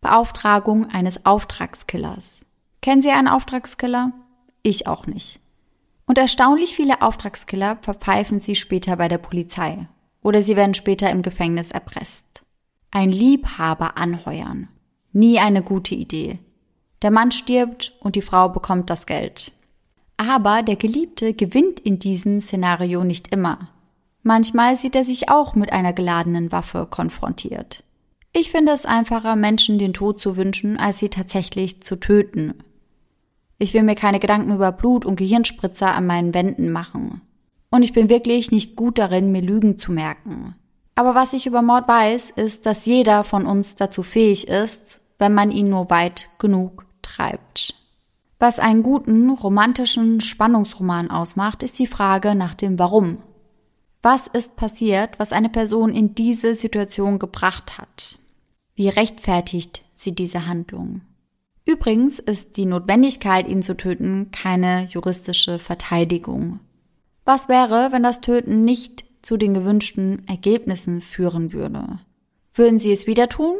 Beauftragung 0.02 0.89
eines 0.89 1.26
Auftragskillers. 1.26 2.41
Kennen 2.82 3.01
Sie 3.01 3.11
einen 3.11 3.28
Auftragskiller? 3.28 4.11
Ich 4.61 4.88
auch 4.88 5.07
nicht. 5.07 5.39
Und 6.05 6.18
erstaunlich 6.18 6.76
viele 6.76 7.01
Auftragskiller 7.01 7.78
verpfeifen 7.82 8.39
sie 8.39 8.55
später 8.55 8.97
bei 8.97 9.07
der 9.07 9.18
Polizei. 9.18 9.88
Oder 10.22 10.41
sie 10.41 10.55
werden 10.55 10.74
später 10.74 11.09
im 11.09 11.22
Gefängnis 11.22 11.72
erpresst. 11.72 12.43
Ein 12.91 13.11
Liebhaber 13.11 13.97
anheuern. 13.97 14.68
Nie 15.11 15.39
eine 15.39 15.64
gute 15.64 15.95
Idee. 15.95 16.39
Der 17.01 17.11
Mann 17.11 17.32
stirbt 17.32 17.93
und 17.99 18.16
die 18.16 18.22
Frau 18.22 18.49
bekommt 18.49 18.89
das 18.89 19.05
Geld. 19.05 19.51
Aber 20.18 20.64
der 20.64 20.76
Geliebte 20.76 21.34
gewinnt 21.34 21.80
in 21.80 21.99
diesem 21.99 22.39
Szenario 22.39 23.03
nicht 23.03 23.30
immer. 23.34 23.70
Manchmal 24.24 24.78
sieht 24.78 24.95
er 24.95 25.03
sich 25.03 25.30
auch 25.30 25.53
mit 25.53 25.71
einer 25.74 25.93
geladenen 25.93 26.51
Waffe 26.51 26.88
konfrontiert. 26.89 27.84
Ich 28.32 28.49
finde 28.49 28.71
es 28.71 28.86
einfacher, 28.86 29.36
Menschen 29.36 29.78
den 29.78 29.93
Tod 29.93 30.19
zu 30.19 30.38
wünschen, 30.38 30.78
als 30.78 30.99
sie 30.99 31.09
tatsächlich 31.09 31.84
zu 31.84 31.97
töten. 31.97 32.55
Ich 33.59 33.74
will 33.74 33.84
mir 33.84 33.95
keine 33.95 34.19
Gedanken 34.19 34.53
über 34.53 34.71
Blut 34.71 35.05
und 35.05 35.17
Gehirnspritzer 35.17 35.93
an 35.93 36.07
meinen 36.07 36.34
Wänden 36.34 36.71
machen. 36.71 37.21
Und 37.69 37.84
ich 37.84 37.93
bin 37.93 38.09
wirklich 38.09 38.49
nicht 38.49 38.76
gut 38.76 38.97
darin, 38.97 39.32
mir 39.32 39.41
Lügen 39.41 39.78
zu 39.78 39.91
merken. 39.91 40.55
Aber 40.95 41.15
was 41.15 41.34
ich 41.34 41.45
über 41.45 41.61
Mord 41.61 41.88
weiß, 41.88 42.32
ist, 42.32 42.65
dass 42.65 42.86
jeder 42.86 43.24
von 43.24 43.45
uns 43.45 43.76
dazu 43.76 44.03
fähig 44.03 44.47
ist, 44.47 45.01
wenn 45.19 45.34
man 45.34 45.51
ihn 45.51 45.69
nur 45.69 45.89
weit 45.89 46.30
genug 46.39 46.86
treibt. 47.01 47.76
Was 48.39 48.59
einen 48.59 48.84
guten 48.84 49.30
romantischen 49.30 50.21
Spannungsroman 50.21 51.09
ausmacht, 51.11 51.63
ist 51.63 51.80
die 51.80 51.88
Frage 51.88 52.36
nach 52.36 52.53
dem 52.53 52.78
Warum. 52.80 53.19
Was 54.04 54.28
ist 54.28 54.58
passiert, 54.58 55.18
was 55.18 55.32
eine 55.32 55.47
Person 55.47 55.95
in 55.95 56.14
diese 56.14 56.56
Situation 56.56 57.20
gebracht 57.20 57.78
hat? 57.78 58.20
Wie 58.76 58.89
rechtfertigt 58.89 59.82
sie 59.95 60.14
diese 60.14 60.45
Handlung? 60.45 61.01
Übrigens 61.66 62.20
ist 62.20 62.58
die 62.58 62.66
Notwendigkeit, 62.66 63.47
ihn 63.47 63.64
zu 63.64 63.78
töten, 63.78 64.30
keine 64.32 64.84
juristische 64.84 65.58
Verteidigung. 65.58 66.60
Was 67.24 67.47
wäre, 67.47 67.93
wenn 67.93 68.04
das 68.04 68.20
Töten 68.20 68.66
nicht 68.66 69.06
zu 69.22 69.38
den 69.38 69.54
gewünschten 69.54 70.28
Ergebnissen 70.28 70.99
führen 70.99 71.54
würde? 71.54 72.01
Würden 72.54 72.80
Sie 72.80 72.91
es 72.91 73.08
wieder 73.08 73.30
tun? 73.30 73.56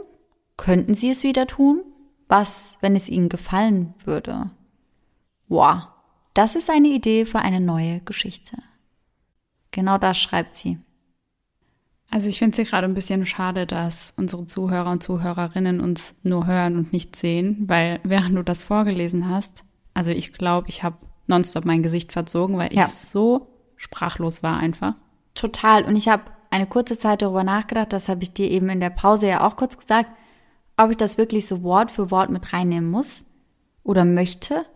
Könnten 0.58 0.94
Sie 0.94 1.10
es 1.10 1.24
wieder 1.24 1.48
tun? 1.48 1.84
Was, 2.28 2.78
wenn 2.82 2.98
es 2.98 3.08
Ihnen 3.08 3.30
gefallen 3.30 3.94
würde? 4.04 4.52
Wow, 5.48 5.84
das 6.34 6.56
ist 6.56 6.70
eine 6.70 6.90
Idee 6.90 7.26
für 7.26 7.40
eine 7.40 7.62
neue 7.62 8.02
Geschichte. 8.02 8.58
Genau 9.74 9.98
das 9.98 10.18
schreibt 10.18 10.56
sie. 10.56 10.80
Also 12.10 12.30
ich 12.30 12.38
finde 12.38 12.52
es 12.52 12.56
hier 12.58 12.66
gerade 12.66 12.86
ein 12.86 12.94
bisschen 12.94 13.26
schade, 13.26 13.66
dass 13.66 14.14
unsere 14.16 14.46
Zuhörer 14.46 14.92
und 14.92 15.02
Zuhörerinnen 15.02 15.82
uns 15.82 16.16
nur 16.22 16.46
hören 16.46 16.78
und 16.78 16.94
nicht 16.94 17.16
sehen, 17.16 17.64
weil 17.68 18.00
während 18.04 18.38
du 18.38 18.44
das 18.44 18.64
vorgelesen 18.64 19.28
hast, 19.28 19.64
also 19.96 20.12
ich 20.12 20.32
glaube, 20.32 20.70
ich 20.70 20.84
habe 20.84 20.98
nonstop 21.26 21.66
mein 21.66 21.82
Gesicht 21.82 22.14
verzogen, 22.14 22.58
weil 22.58 22.72
ja. 22.72 22.86
ich 22.86 22.92
so 22.92 23.48
sprachlos 23.78 24.44
war 24.44 24.58
einfach. 24.58 24.94
Total. 25.34 25.86
Und 25.86 25.96
ich 25.96 26.08
habe 26.08 26.24
eine 26.52 26.68
kurze 26.68 27.00
Zeit 27.00 27.24
darüber 27.24 27.44
nachgedacht, 27.44 27.92
das 27.92 28.08
habe 28.10 28.22
ich 28.22 28.32
dir 28.32 28.50
eben 28.52 28.70
in 28.70 28.80
der 28.80 28.92
Pause 28.92 29.28
ja 29.28 29.46
auch 29.46 29.56
kurz 29.56 29.78
gesagt, 29.78 30.10
ob 30.78 30.92
ich 30.92 30.98
das 30.98 31.18
wirklich 31.18 31.48
so 31.48 31.64
Wort 31.64 31.90
für 31.90 32.12
Wort 32.12 32.30
mit 32.30 32.54
reinnehmen 32.54 32.92
muss 32.92 33.24
oder 33.84 34.06
möchte. 34.06 34.68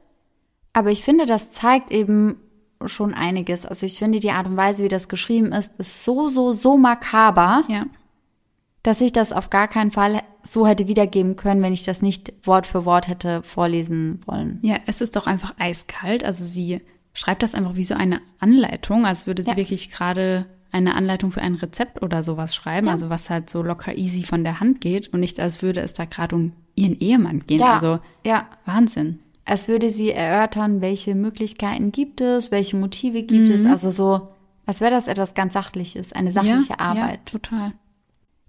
Aber 0.73 0.89
ich 0.89 1.03
finde, 1.03 1.27
das 1.27 1.51
zeigt 1.51 1.91
eben 1.91 2.37
schon 2.86 3.13
einiges. 3.13 3.65
Also 3.65 3.86
ich 3.86 3.97
finde, 3.97 4.19
die 4.19 4.32
Art 4.32 4.47
und 4.47 4.57
Weise, 4.57 4.84
wie 4.84 4.89
das 4.89 5.07
geschrieben 5.07 5.51
ist, 5.51 5.78
ist 5.80 6.05
so, 6.05 6.28
so, 6.28 6.51
so 6.51 6.78
makaber, 6.78 7.63
ja. 7.67 7.86
dass 8.84 9.01
ich 9.01 9.11
das 9.11 9.34
auf 9.34 9.49
gar 9.49 9.67
keinen 9.67 9.91
Fall 9.91 10.21
so 10.49 10.67
hätte 10.67 10.88
wiedergeben 10.88 11.36
können, 11.36 11.61
wenn 11.61 11.73
ich 11.73 11.84
das 11.84 12.01
nicht 12.01 12.34
Wort 12.43 12.67
für 12.67 12.86
Wort 12.86 13.07
hätte 13.07 13.41
vorlesen 13.43 14.21
wollen. 14.25 14.59
Ja, 14.61 14.78
es 14.86 15.01
ist 15.01 15.15
doch 15.15 15.28
einfach 15.28 15.55
eiskalt. 15.57 16.23
Also 16.23 16.43
sie 16.43 16.82
schreibt 17.13 17.43
das 17.43 17.55
einfach 17.55 17.75
wie 17.75 17.84
so 17.84 17.95
eine 17.95 18.21
Anleitung, 18.39 19.05
als 19.05 19.28
würde 19.28 19.43
sie 19.43 19.51
ja. 19.51 19.57
wirklich 19.57 19.89
gerade 19.89 20.45
eine 20.71 20.95
Anleitung 20.95 21.32
für 21.32 21.41
ein 21.41 21.55
Rezept 21.55 22.03
oder 22.03 22.23
sowas 22.23 22.53
schreiben, 22.53 22.88
ja. 22.88 22.93
also 22.93 23.09
was 23.09 23.30
halt 23.30 23.49
so 23.49 23.63
locker 23.63 23.97
easy 23.97 24.23
von 24.23 24.43
der 24.43 24.59
Hand 24.59 24.82
geht 24.82 25.07
und 25.13 25.21
nicht 25.21 25.39
als 25.39 25.61
würde 25.61 25.82
es 25.82 25.93
da 25.93 26.05
gerade 26.05 26.36
um 26.36 26.51
ihren 26.75 26.99
Ehemann 26.99 27.39
gehen. 27.39 27.61
Ja. 27.61 27.73
Also 27.73 27.99
ja. 28.25 28.47
Wahnsinn 28.65 29.19
als 29.47 29.69
würde 29.69 29.91
sie 29.91 30.11
erörtern, 30.11 30.81
welche 30.81 31.15
Möglichkeiten 31.15 31.91
gibt 31.93 32.19
es, 32.19 32.51
welche 32.51 32.75
Motive 32.75 33.23
gibt 33.23 33.47
mhm. 33.47 33.55
es. 33.55 33.65
Also 33.65 33.91
so, 33.91 34.27
als 34.65 34.81
wäre 34.81 34.91
das 34.91 35.07
etwas 35.07 35.33
ganz 35.33 35.53
Sachliches, 35.53 36.11
eine 36.11 36.31
sachliche 36.31 36.73
ja, 36.73 36.79
Arbeit. 36.79 37.31
Ja, 37.31 37.39
total. 37.39 37.73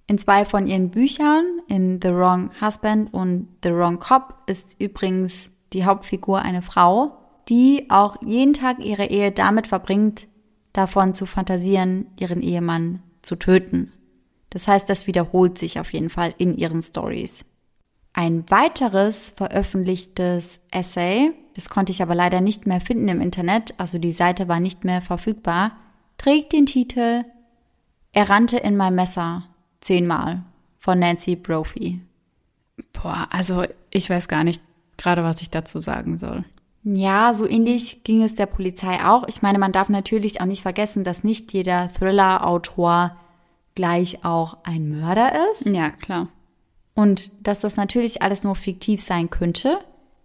In 0.09 0.19
zwei 0.19 0.45
von 0.45 0.67
ihren 0.67 0.91
Büchern, 0.91 1.45
in 1.69 2.01
The 2.03 2.09
Wrong 2.09 2.51
Husband 2.61 3.15
und 3.15 3.49
The 3.63 3.71
Wrong 3.71 4.01
Cop, 4.01 4.35
ist 4.47 4.75
übrigens 4.81 5.51
die 5.73 5.85
Hauptfigur 5.85 6.43
eine 6.43 6.63
Frau, 6.63 7.17
die 7.49 7.87
auch 7.91 8.17
jeden 8.23 8.55
Tag 8.55 8.85
ihre 8.85 9.07
Ehe 9.07 9.31
damit 9.31 9.69
verbringt, 9.69 10.27
davon 10.73 11.15
zu 11.15 11.27
fantasieren, 11.27 12.07
ihren 12.19 12.43
Ehemann 12.43 13.03
zu 13.23 13.37
töten. 13.37 13.93
Das 14.51 14.67
heißt, 14.67 14.91
das 14.91 15.07
wiederholt 15.07 15.59
sich 15.59 15.79
auf 15.79 15.93
jeden 15.93 16.11
Fall 16.11 16.35
in 16.39 16.57
ihren 16.57 16.83
Stories. 16.83 17.45
Ein 18.13 18.51
weiteres 18.51 19.33
veröffentlichtes 19.37 20.61
Essay, 20.71 21.33
das 21.55 21.69
konnte 21.69 21.93
ich 21.93 22.03
aber 22.03 22.15
leider 22.15 22.41
nicht 22.41 22.67
mehr 22.67 22.81
finden 22.81 23.09
im 23.09 23.21
Internet, 23.21 23.75
also 23.79 23.99
die 23.99 24.13
Seite 24.13 24.49
war 24.49 24.61
nicht 24.61 24.85
mehr 24.85 25.03
verfügbar, 25.03 25.73
trägt 26.17 26.53
den 26.53 26.67
Titel 26.67 27.25
Er 28.13 28.31
rannte 28.31 28.59
in 28.59 28.77
mein 28.77 28.95
Messer 28.95 29.45
zehnmal 29.81 30.43
von 30.79 30.99
Nancy 30.99 31.37
Brophy. 31.37 32.01
Boah, 32.93 33.29
also 33.31 33.65
ich 33.91 34.09
weiß 34.09 34.29
gar 34.29 34.45
nicht 34.45 34.63
gerade, 34.97 35.23
was 35.23 35.43
ich 35.43 35.51
dazu 35.51 35.79
sagen 35.79 36.19
soll. 36.19 36.45
Ja, 36.85 37.35
so 37.35 37.47
ähnlich 37.47 38.03
ging 38.05 38.23
es 38.23 38.35
der 38.35 38.47
Polizei 38.47 39.05
auch. 39.05 39.27
Ich 39.29 39.43
meine, 39.43 39.59
man 39.59 39.73
darf 39.73 39.89
natürlich 39.89 40.41
auch 40.41 40.47
nicht 40.47 40.63
vergessen, 40.63 41.05
dass 41.05 41.25
nicht 41.25 41.53
jeder 41.53 41.93
Thriller-Autor 41.93 43.17
gleich 43.75 44.25
auch 44.25 44.59
ein 44.65 44.89
Mörder 44.89 45.33
ist. 45.51 45.67
Ja, 45.67 45.91
klar 45.91 46.29
und 46.99 47.31
dass 47.47 47.61
das 47.61 47.77
natürlich 47.77 48.23
alles 48.23 48.43
nur 48.43 48.57
fiktiv 48.57 49.01
sein 49.01 49.31
könnte. 49.31 49.79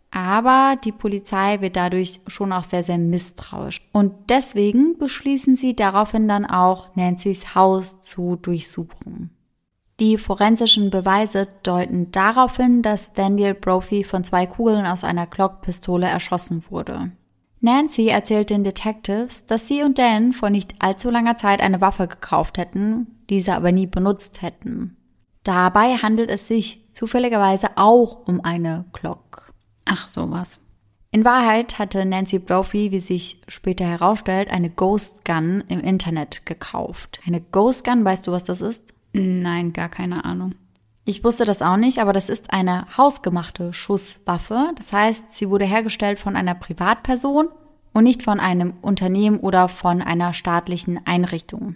Aber 0.09 0.76
die 0.84 0.91
Polizei 0.91 1.61
wird 1.61 1.76
dadurch 1.76 2.19
schon 2.26 2.51
auch 2.51 2.63
sehr, 2.63 2.82
sehr 2.82 2.97
misstrauisch. 2.97 3.80
Und 3.91 4.11
deswegen 4.30 4.97
beschließen 4.97 5.55
sie 5.55 5.76
daraufhin 5.76 6.28
dann 6.28 6.47
auch, 6.47 6.95
Nancy's 6.95 7.53
Haus 7.53 8.01
zu 8.01 8.38
durchsuchen. 8.38 9.30
Die 9.99 10.17
forensischen 10.17 10.89
Beweise 10.89 11.47
deuten 11.61 12.09
darauf 12.09 12.57
hin, 12.57 12.82
dass 12.82 13.13
Daniel 13.13 13.53
Brophy 13.53 14.03
von 14.03 14.24
zwei 14.24 14.47
Kugeln 14.47 14.88
aus 14.88 15.03
einer 15.03 15.28
Glock-Pistole 15.28 16.07
erschossen 16.07 16.63
wurde. 16.71 17.11
Nancy 17.61 18.07
erzählt 18.07 18.49
den 18.49 18.63
Detectives, 18.63 19.45
dass 19.45 19.67
sie 19.67 19.84
und 19.84 19.99
Dan 19.99 20.34
vor 20.34 20.49
nicht 20.49 20.74
allzu 20.80 21.11
langer 21.11 21.38
Zeit 21.38 21.61
eine 21.61 21.82
Waffe 21.82 22.07
gekauft 22.07 22.57
hätten, 22.57 23.05
diese 23.30 23.53
aber 23.53 23.71
nie 23.71 23.86
benutzt 23.86 24.41
hätten. 24.41 24.97
Dabei 25.44 25.98
handelt 25.98 26.30
es 26.30 26.48
sich 26.48 26.82
zufälligerweise 26.94 27.70
auch 27.76 28.28
um 28.28 28.44
eine 28.44 28.86
Glock. 28.94 29.52
Ach, 29.86 30.08
sowas. 30.08 30.60
In 31.12 31.26
Wahrheit 31.26 31.78
hatte 31.78 32.06
Nancy 32.06 32.39
Brophy, 32.39 32.91
wie 32.91 33.00
sich 33.00 33.41
später 33.48 33.86
herausstellt, 33.86 34.50
eine 34.50 34.70
Ghost 34.70 35.24
Gun 35.26 35.64
im 35.68 35.80
Internet 35.80 36.46
gekauft. 36.46 37.22
Eine 37.28 37.39
Ghost 37.39 37.86
Gun, 37.86 38.04
weißt 38.04 38.26
du, 38.26 38.32
was 38.32 38.46
das 38.46 38.62
ist? 38.62 38.82
Nein, 39.12 39.74
gar 39.74 39.89
keine 39.89 40.26
Ahnung. 40.26 40.56
Ich 41.06 41.24
wusste 41.24 41.46
das 41.46 41.62
auch 41.62 41.78
nicht, 41.78 42.00
aber 42.00 42.14
das 42.14 42.30
ist 42.30 42.52
eine 42.52 42.88
hausgemachte 42.98 43.74
Schusswaffe. 43.74 44.72
Das 44.76 44.91
heißt, 44.91 45.34
sie 45.34 45.50
wurde 45.50 45.66
hergestellt 45.66 46.18
von 46.18 46.36
einer 46.36 46.56
Privatperson 46.56 47.50
und 47.94 48.04
nicht 48.04 48.24
von 48.24 48.39
einem 48.39 48.74
Unternehmen 48.82 49.39
oder 49.39 49.68
von 49.68 50.02
einer 50.02 50.34
staatlichen 50.34 51.06
Einrichtung. 51.06 51.76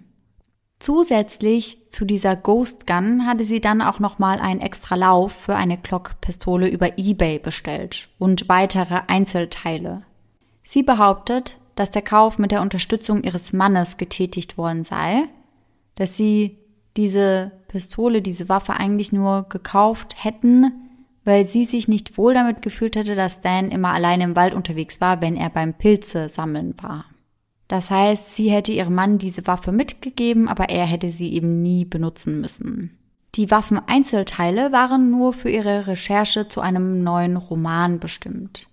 Zusätzlich 0.79 1.79
zu 1.89 2.05
dieser 2.05 2.35
Ghost 2.35 2.85
Gun 2.85 3.25
hatte 3.25 3.45
sie 3.45 3.61
dann 3.61 3.81
auch 3.81 3.99
nochmal 3.99 4.39
einen 4.39 4.61
extra 4.61 4.95
Lauf 4.95 5.33
für 5.33 5.55
eine 5.55 5.77
Glock-Pistole 5.77 6.69
über 6.69 6.97
eBay 6.97 7.39
bestellt 7.39 8.09
und 8.19 8.47
weitere 8.47 9.01
Einzelteile. 9.07 10.03
Sie 10.63 10.83
behauptet, 10.83 11.57
dass 11.75 11.91
der 11.91 12.03
Kauf 12.03 12.37
mit 12.37 12.51
der 12.51 12.61
Unterstützung 12.61 13.23
ihres 13.23 13.53
Mannes 13.53 13.97
getätigt 13.97 14.57
worden 14.57 14.83
sei, 14.83 15.23
dass 15.95 16.15
sie 16.15 16.57
diese 16.95 17.51
Pistole, 17.67 18.21
diese 18.21 18.49
Waffe 18.49 18.73
eigentlich 18.73 19.11
nur 19.11 19.47
gekauft 19.49 20.15
hätten, 20.23 20.71
weil 21.23 21.45
sie 21.47 21.65
sich 21.65 21.87
nicht 21.87 22.17
wohl 22.17 22.33
damit 22.33 22.61
gefühlt 22.61 22.95
hätte, 22.95 23.15
dass 23.15 23.41
Dan 23.41 23.69
immer 23.71 23.93
alleine 23.93 24.23
im 24.23 24.35
Wald 24.35 24.53
unterwegs 24.53 25.01
war, 25.01 25.21
wenn 25.21 25.35
er 25.35 25.49
beim 25.49 25.73
Pilze 25.73 26.29
sammeln 26.29 26.75
war. 26.81 27.05
Das 27.67 27.91
heißt, 27.91 28.35
sie 28.35 28.49
hätte 28.49 28.71
ihrem 28.71 28.95
Mann 28.95 29.17
diese 29.17 29.45
Waffe 29.45 29.71
mitgegeben, 29.71 30.47
aber 30.47 30.69
er 30.69 30.85
hätte 30.85 31.09
sie 31.09 31.33
eben 31.33 31.61
nie 31.61 31.83
benutzen 31.85 32.39
müssen. 32.39 32.97
Die 33.35 33.51
Waffeneinzelteile 33.51 34.71
waren 34.71 35.11
nur 35.11 35.33
für 35.33 35.49
ihre 35.49 35.85
Recherche 35.87 36.47
zu 36.47 36.61
einem 36.61 37.03
neuen 37.03 37.37
Roman 37.37 37.99
bestimmt. 37.99 38.67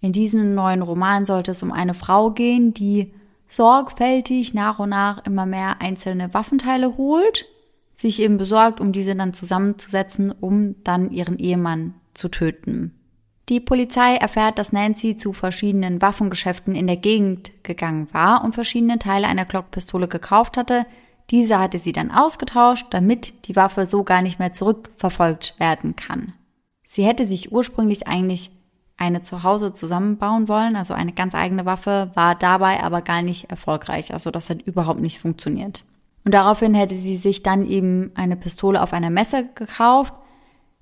In 0.00 0.12
diesem 0.12 0.54
neuen 0.54 0.82
Roman 0.82 1.24
sollte 1.24 1.52
es 1.52 1.62
um 1.62 1.72
eine 1.72 1.94
Frau 1.94 2.30
gehen, 2.30 2.74
die 2.74 3.12
sorgfältig 3.48 4.52
nach 4.52 4.78
und 4.78 4.90
nach 4.90 5.24
immer 5.24 5.46
mehr 5.46 5.80
einzelne 5.80 6.34
Waffenteile 6.34 6.96
holt, 6.96 7.46
sich 7.94 8.20
eben 8.20 8.36
besorgt, 8.36 8.80
um 8.80 8.92
diese 8.92 9.16
dann 9.16 9.32
zusammenzusetzen, 9.32 10.30
um 10.32 10.76
dann 10.84 11.10
ihren 11.10 11.38
Ehemann 11.38 11.94
zu 12.12 12.28
töten. 12.28 12.92
Die 13.50 13.60
Polizei 13.60 14.16
erfährt, 14.16 14.58
dass 14.58 14.72
Nancy 14.72 15.18
zu 15.18 15.34
verschiedenen 15.34 16.00
Waffengeschäften 16.00 16.74
in 16.74 16.86
der 16.86 16.96
Gegend 16.96 17.50
gegangen 17.62 18.08
war 18.12 18.42
und 18.42 18.54
verschiedene 18.54 18.98
Teile 18.98 19.26
einer 19.26 19.44
Glockpistole 19.44 20.08
gekauft 20.08 20.56
hatte. 20.56 20.86
Diese 21.30 21.58
hatte 21.58 21.78
sie 21.78 21.92
dann 21.92 22.10
ausgetauscht, 22.10 22.86
damit 22.90 23.46
die 23.46 23.56
Waffe 23.56 23.84
so 23.84 24.02
gar 24.02 24.22
nicht 24.22 24.38
mehr 24.38 24.52
zurückverfolgt 24.52 25.54
werden 25.58 25.94
kann. 25.94 26.32
Sie 26.86 27.04
hätte 27.04 27.26
sich 27.26 27.52
ursprünglich 27.52 28.06
eigentlich 28.06 28.50
eine 28.96 29.22
zu 29.22 29.42
Hause 29.42 29.74
zusammenbauen 29.74 30.48
wollen, 30.48 30.76
also 30.76 30.94
eine 30.94 31.12
ganz 31.12 31.34
eigene 31.34 31.66
Waffe, 31.66 32.10
war 32.14 32.34
dabei 32.36 32.82
aber 32.82 33.02
gar 33.02 33.22
nicht 33.22 33.50
erfolgreich. 33.50 34.12
Also 34.12 34.30
das 34.30 34.48
hat 34.48 34.62
überhaupt 34.62 35.00
nicht 35.00 35.18
funktioniert. 35.18 35.84
Und 36.24 36.32
daraufhin 36.32 36.72
hätte 36.74 36.94
sie 36.94 37.16
sich 37.16 37.42
dann 37.42 37.66
eben 37.66 38.12
eine 38.14 38.36
Pistole 38.36 38.82
auf 38.82 38.92
einer 38.92 39.10
Messe 39.10 39.48
gekauft, 39.54 40.14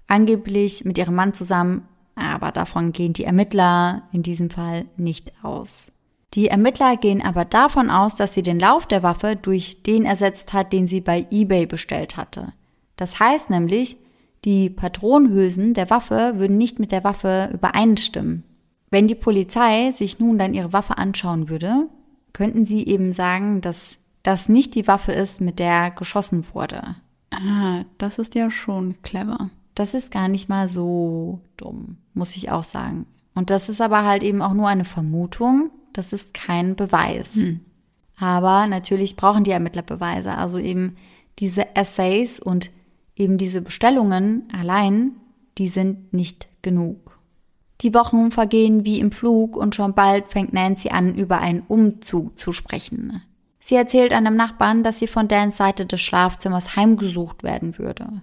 angeblich 0.07 0.85
mit 0.85 0.99
ihrem 0.99 1.15
Mann 1.15 1.35
zusammen 1.35 1.89
aber 2.15 2.53
davon 2.53 2.93
gehen 2.93 3.13
die 3.13 3.25
Ermittler 3.25 4.03
in 4.13 4.23
diesem 4.23 4.51
Fall 4.51 4.87
nicht 4.97 5.33
aus. 5.43 5.89
Die 6.35 6.49
Ermittler 6.49 6.97
gehen 6.97 7.23
aber 7.23 7.45
davon 7.45 7.91
aus, 7.91 8.15
dass 8.15 8.35
sie 8.35 8.43
den 8.43 8.59
Lauf 8.59 8.87
der 8.87 9.03
Waffe 9.03 9.37
durch 9.37 9.83
den 9.83 10.05
ersetzt 10.05 10.53
hat, 10.53 10.73
den 10.73 10.89
sie 10.89 11.01
bei 11.01 11.27
eBay 11.31 11.67
bestellt 11.67 12.17
hatte. 12.17 12.53
Das 12.97 13.21
heißt 13.21 13.51
nämlich, 13.51 13.97
die 14.45 14.71
Patronenhülsen 14.71 15.75
der 15.75 15.91
Waffe 15.91 16.35
würden 16.37 16.57
nicht 16.57 16.79
mit 16.79 16.91
der 16.91 17.05
Waffe 17.05 17.51
übereinstimmen. 17.53 18.45
Wenn 18.91 19.09
die 19.09 19.15
Polizei 19.15 19.93
sich 19.93 20.19
nun 20.19 20.39
dann 20.39 20.55
ihre 20.55 20.73
Waffe 20.73 20.99
anschauen 20.99 21.49
würde, 21.49 21.89
könnten 22.33 22.65
sie 22.65 22.87
eben 22.87 23.13
sagen, 23.13 23.61
dass 23.61 23.99
das 24.23 24.49
nicht 24.49 24.75
die 24.75 24.87
Waffe 24.87 25.13
ist, 25.13 25.41
mit 25.41 25.59
der 25.59 25.91
geschossen 25.91 26.45
wurde. 26.53 26.97
Ah, 27.31 27.85
das 27.99 28.19
ist 28.19 28.35
ja 28.35 28.51
schon 28.51 29.01
clever. 29.03 29.51
Das 29.75 29.95
ist 29.95 30.11
gar 30.11 30.29
nicht 30.29 30.49
mal 30.49 30.69
so 30.69 31.41
dumm, 31.57 31.97
muss 32.15 32.37
ich 32.37 32.51
auch 32.51 32.65
sagen. 32.65 33.07
Und 33.35 33.51
das 33.51 33.69
ist 33.69 33.81
aber 33.81 34.05
halt 34.05 34.23
eben 34.23 34.43
auch 34.43 34.53
nur 34.53 34.69
eine 34.69 34.85
Vermutung, 34.85 35.71
das 35.93 36.13
ist 36.13 36.35
kein 36.35 36.77
Beweis. 36.77 37.35
Hm. 37.35 37.61
Aber 38.19 38.67
natürlich 38.67 39.17
brauchen 39.17 39.45
die 39.45 39.51
Ermittler 39.51 39.83
Beweise. 39.83 40.37
Also 40.37 40.59
eben 40.59 40.97
diese 41.39 41.75
Essays 41.75 42.39
und 42.41 42.71
eben 43.17 43.39
diese 43.39 43.63
Bestellungen 43.63 44.49
allein, 44.53 45.13
die 45.59 45.69
sind 45.69 46.13
nicht 46.13 46.49
genug. 46.63 47.19
Die 47.81 47.95
Wochen 47.95 48.31
vergehen 48.31 48.85
wie 48.85 49.01
im 49.01 49.11
Flug 49.11 49.57
und 49.57 49.75
schon 49.75 49.95
bald 49.95 50.29
fängt 50.29 50.53
Nancy 50.53 50.91
an, 50.91 51.15
über 51.15 51.41
einen 51.41 51.63
Umzug 51.67 52.39
zu 52.39 52.53
sprechen. 52.53 53.23
Sie 53.59 53.75
erzählt 53.75 54.13
einem 54.13 54.37
Nachbarn, 54.37 54.85
dass 54.85 54.99
sie 54.99 55.09
von 55.09 55.29
Dans 55.29 55.57
Seite 55.57 55.87
des 55.87 56.01
Schlafzimmers 56.01 56.77
heimgesucht 56.77 57.43
werden 57.43 57.79
würde. 57.79 58.23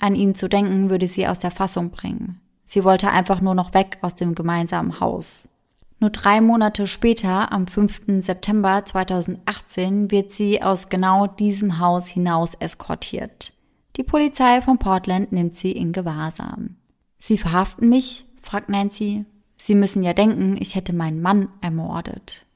An 0.00 0.14
ihn 0.14 0.34
zu 0.34 0.48
denken 0.48 0.90
würde 0.90 1.06
sie 1.06 1.28
aus 1.28 1.38
der 1.38 1.50
Fassung 1.50 1.90
bringen. 1.90 2.40
Sie 2.64 2.84
wollte 2.84 3.10
einfach 3.10 3.40
nur 3.40 3.54
noch 3.54 3.74
weg 3.74 3.98
aus 4.00 4.14
dem 4.14 4.34
gemeinsamen 4.34 4.98
Haus. 4.98 5.48
Nur 6.00 6.10
drei 6.10 6.40
Monate 6.40 6.86
später, 6.86 7.52
am 7.52 7.66
5. 7.66 8.02
September 8.18 8.82
2018, 8.84 10.10
wird 10.10 10.32
sie 10.32 10.62
aus 10.62 10.88
genau 10.88 11.26
diesem 11.26 11.78
Haus 11.78 12.08
hinaus 12.08 12.54
eskortiert. 12.58 13.52
Die 13.96 14.02
Polizei 14.02 14.62
von 14.62 14.78
Portland 14.78 15.32
nimmt 15.32 15.54
sie 15.54 15.72
in 15.72 15.92
Gewahrsam. 15.92 16.76
Sie 17.18 17.36
verhaften 17.36 17.90
mich? 17.90 18.24
fragt 18.40 18.70
Nancy. 18.70 19.26
Sie 19.58 19.74
müssen 19.74 20.02
ja 20.02 20.14
denken, 20.14 20.56
ich 20.58 20.74
hätte 20.74 20.94
meinen 20.94 21.20
Mann 21.20 21.50
ermordet. 21.60 22.46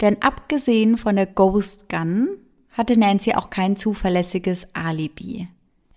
Denn 0.00 0.22
abgesehen 0.22 0.96
von 0.96 1.16
der 1.16 1.26
Ghost 1.26 1.90
Gun 1.90 2.28
hatte 2.70 2.98
Nancy 2.98 3.34
auch 3.34 3.50
kein 3.50 3.76
zuverlässiges 3.76 4.66
Alibi. 4.72 5.48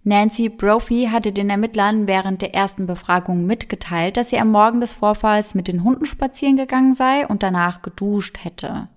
Nancy 0.08 0.47
Brophy 0.47 1.10
hatte 1.12 1.34
den 1.34 1.49
Ermittlern 1.49 2.08
während 2.08 2.41
der 2.41 2.55
ersten 2.55 2.88
Befragung 2.88 3.45
mitgeteilt, 3.45 4.16
dass 4.16 4.30
sie 4.30 4.39
am 4.39 4.51
Morgen 4.51 4.80
des 4.80 4.93
Vorfalls 4.93 5.53
mit 5.53 5.68
den 5.68 5.84
Hunden 5.84 6.05
spazieren 6.05 6.55
gegangen 6.55 6.95
sei 6.95 7.28
und 7.28 7.43
danach 7.43 7.82
geduscht 7.82 8.38
hätte. 8.41 8.88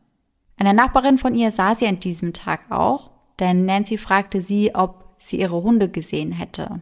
Eine 0.56 0.72
Nachbarin 0.72 1.18
von 1.18 1.34
ihr 1.34 1.50
sah 1.50 1.74
sie 1.74 1.88
an 1.88 1.98
diesem 1.98 2.32
Tag 2.32 2.70
auch, 2.70 3.10
denn 3.40 3.64
Nancy 3.64 3.98
fragte 3.98 4.40
sie, 4.40 4.76
ob 4.76 5.16
sie 5.18 5.40
ihre 5.40 5.60
Hunde 5.64 5.88
gesehen 5.88 6.30
hätte. 6.30 6.80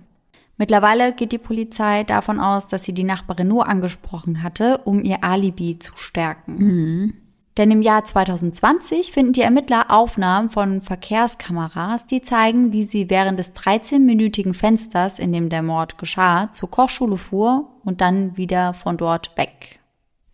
Mittlerweile 0.59 1.15
geht 1.15 1.33
die 1.33 1.39
Polizei 1.39 2.05
davon 2.05 2.39
aus, 2.39 2.69
dass 2.69 2.85
sie 2.85 2.93
die 2.93 3.05
Nachbarin 3.05 3.49
nur 3.49 3.67
angesprochen 3.67 4.43
hatte, 4.43 4.83
um 4.85 5.05
ihr 5.05 5.25
Alibi 5.25 5.79
zu 5.79 5.93
stärken. 5.97 6.59
Mhm. 6.59 7.15
Denn 7.59 7.73
im 7.73 7.83
Jahr 7.83 8.05
2020 8.05 9.11
finden 9.11 9.33
die 9.33 9.41
Ermittler 9.41 9.87
Aufnahmen 9.91 10.49
von 10.49 10.81
Verkehrskameras, 10.81 12.07
die 12.07 12.23
zeigen, 12.23 12.73
wie 12.73 12.85
sie 12.85 13.11
während 13.11 13.41
des 13.41 13.53
13-minütigen 13.53 14.55
Fensters, 14.55 15.19
in 15.19 15.33
dem 15.33 15.49
der 15.49 15.65
Mord 15.65 15.99
geschah, 15.99 16.53
zur 16.53 16.71
Kochschule 16.71 17.19
fuhr 17.19 17.69
und 17.85 18.01
dann 18.01 18.37
wieder 18.37 18.75
von 18.75 18.97
dort 18.97 19.37
weg. 19.37 19.81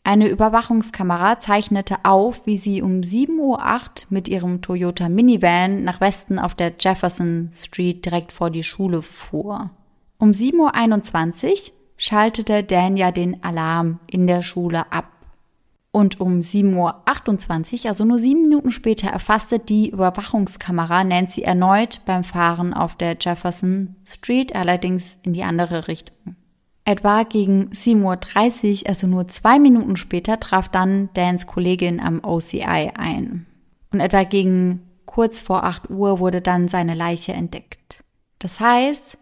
Eine 0.06 0.28
Überwachungskamera 0.28 1.40
zeichnete 1.40 1.96
auf, 2.02 2.44
wie 2.44 2.58
sie 2.58 2.82
um 2.82 3.00
7.08 3.00 3.38
Uhr 3.38 3.58
mit 4.10 4.28
ihrem 4.28 4.60
Toyota 4.60 5.08
Minivan 5.08 5.82
nach 5.82 6.02
Westen 6.02 6.38
auf 6.38 6.54
der 6.54 6.74
Jefferson 6.78 7.48
Street 7.54 8.04
direkt 8.04 8.32
vor 8.32 8.50
die 8.50 8.62
Schule 8.62 9.00
fuhr. 9.00 9.70
Um 10.18 10.32
7.21 10.32 11.46
Uhr 11.46 11.74
schaltete 11.96 12.62
Dania 12.62 13.12
den 13.12 13.42
Alarm 13.42 13.98
in 14.06 14.26
der 14.26 14.42
Schule 14.42 14.92
ab. 14.92 15.13
Und 15.94 16.18
um 16.18 16.40
7.28 16.40 17.84
Uhr, 17.84 17.88
also 17.90 18.04
nur 18.04 18.18
sieben 18.18 18.42
Minuten 18.42 18.72
später, 18.72 19.10
erfasste 19.10 19.60
die 19.60 19.90
Überwachungskamera 19.90 21.04
Nancy 21.04 21.42
erneut 21.42 22.00
beim 22.04 22.24
Fahren 22.24 22.74
auf 22.74 22.96
der 22.96 23.16
Jefferson 23.20 23.94
Street, 24.04 24.56
allerdings 24.56 25.16
in 25.22 25.34
die 25.34 25.44
andere 25.44 25.86
Richtung. 25.86 26.34
Etwa 26.84 27.22
gegen 27.22 27.68
7.30 27.70 28.82
Uhr, 28.82 28.88
also 28.88 29.06
nur 29.06 29.28
zwei 29.28 29.60
Minuten 29.60 29.94
später, 29.94 30.40
traf 30.40 30.68
dann 30.68 31.10
Dans 31.14 31.46
Kollegin 31.46 32.00
am 32.00 32.24
OCI 32.24 32.90
ein. 32.96 33.46
Und 33.92 34.00
etwa 34.00 34.24
gegen 34.24 34.82
kurz 35.06 35.38
vor 35.38 35.62
8 35.62 35.90
Uhr 35.90 36.18
wurde 36.18 36.40
dann 36.40 36.66
seine 36.66 36.94
Leiche 36.94 37.34
entdeckt. 37.34 38.02
Das 38.40 38.58
heißt, 38.58 39.16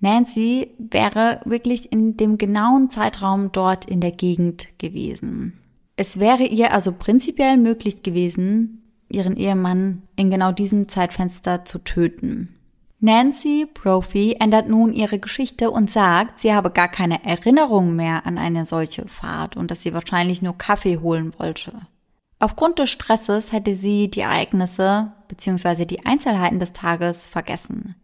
Nancy 0.00 0.74
wäre 0.76 1.40
wirklich 1.46 1.90
in 1.90 2.18
dem 2.18 2.36
genauen 2.36 2.90
Zeitraum 2.90 3.50
dort 3.50 3.86
in 3.86 4.02
der 4.02 4.12
Gegend 4.12 4.78
gewesen. 4.78 5.58
Es 5.96 6.18
wäre 6.18 6.44
ihr 6.44 6.72
also 6.72 6.92
prinzipiell 6.92 7.56
möglich 7.56 8.02
gewesen, 8.02 8.82
ihren 9.08 9.36
Ehemann 9.36 10.02
in 10.16 10.30
genau 10.30 10.52
diesem 10.52 10.88
Zeitfenster 10.88 11.64
zu 11.64 11.78
töten. 11.78 12.58
Nancy 13.00 13.66
Brophy 13.74 14.36
ändert 14.38 14.68
nun 14.68 14.92
ihre 14.92 15.18
Geschichte 15.18 15.72
und 15.72 15.90
sagt, 15.90 16.38
sie 16.38 16.54
habe 16.54 16.70
gar 16.70 16.88
keine 16.88 17.24
Erinnerung 17.24 17.96
mehr 17.96 18.26
an 18.26 18.38
eine 18.38 18.64
solche 18.64 19.08
Fahrt 19.08 19.56
und 19.56 19.72
dass 19.72 19.82
sie 19.82 19.92
wahrscheinlich 19.92 20.40
nur 20.40 20.56
Kaffee 20.56 20.98
holen 20.98 21.34
wollte. 21.36 21.72
Aufgrund 22.38 22.78
des 22.78 22.90
Stresses 22.90 23.52
hätte 23.52 23.74
sie 23.74 24.08
die 24.08 24.20
Ereignisse 24.20 25.12
bzw. 25.26 25.84
die 25.84 26.06
Einzelheiten 26.06 26.60
des 26.60 26.72
Tages 26.72 27.26
vergessen. 27.26 27.96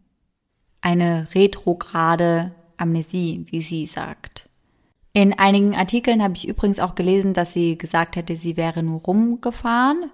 Eine 0.81 1.29
retrograde 1.35 2.53
Amnesie, 2.77 3.47
wie 3.51 3.63
sie 3.63 3.87
sagt. 3.87 4.48
In 5.19 5.37
einigen 5.37 5.75
Artikeln 5.75 6.23
habe 6.23 6.35
ich 6.37 6.47
übrigens 6.47 6.79
auch 6.79 6.95
gelesen, 6.95 7.35
dass 7.35 7.53
sie 7.53 7.77
gesagt 7.77 8.15
hätte, 8.15 8.37
sie 8.37 8.57
wäre 8.57 8.85
nur 8.85 9.01
rumgefahren 9.01 10.13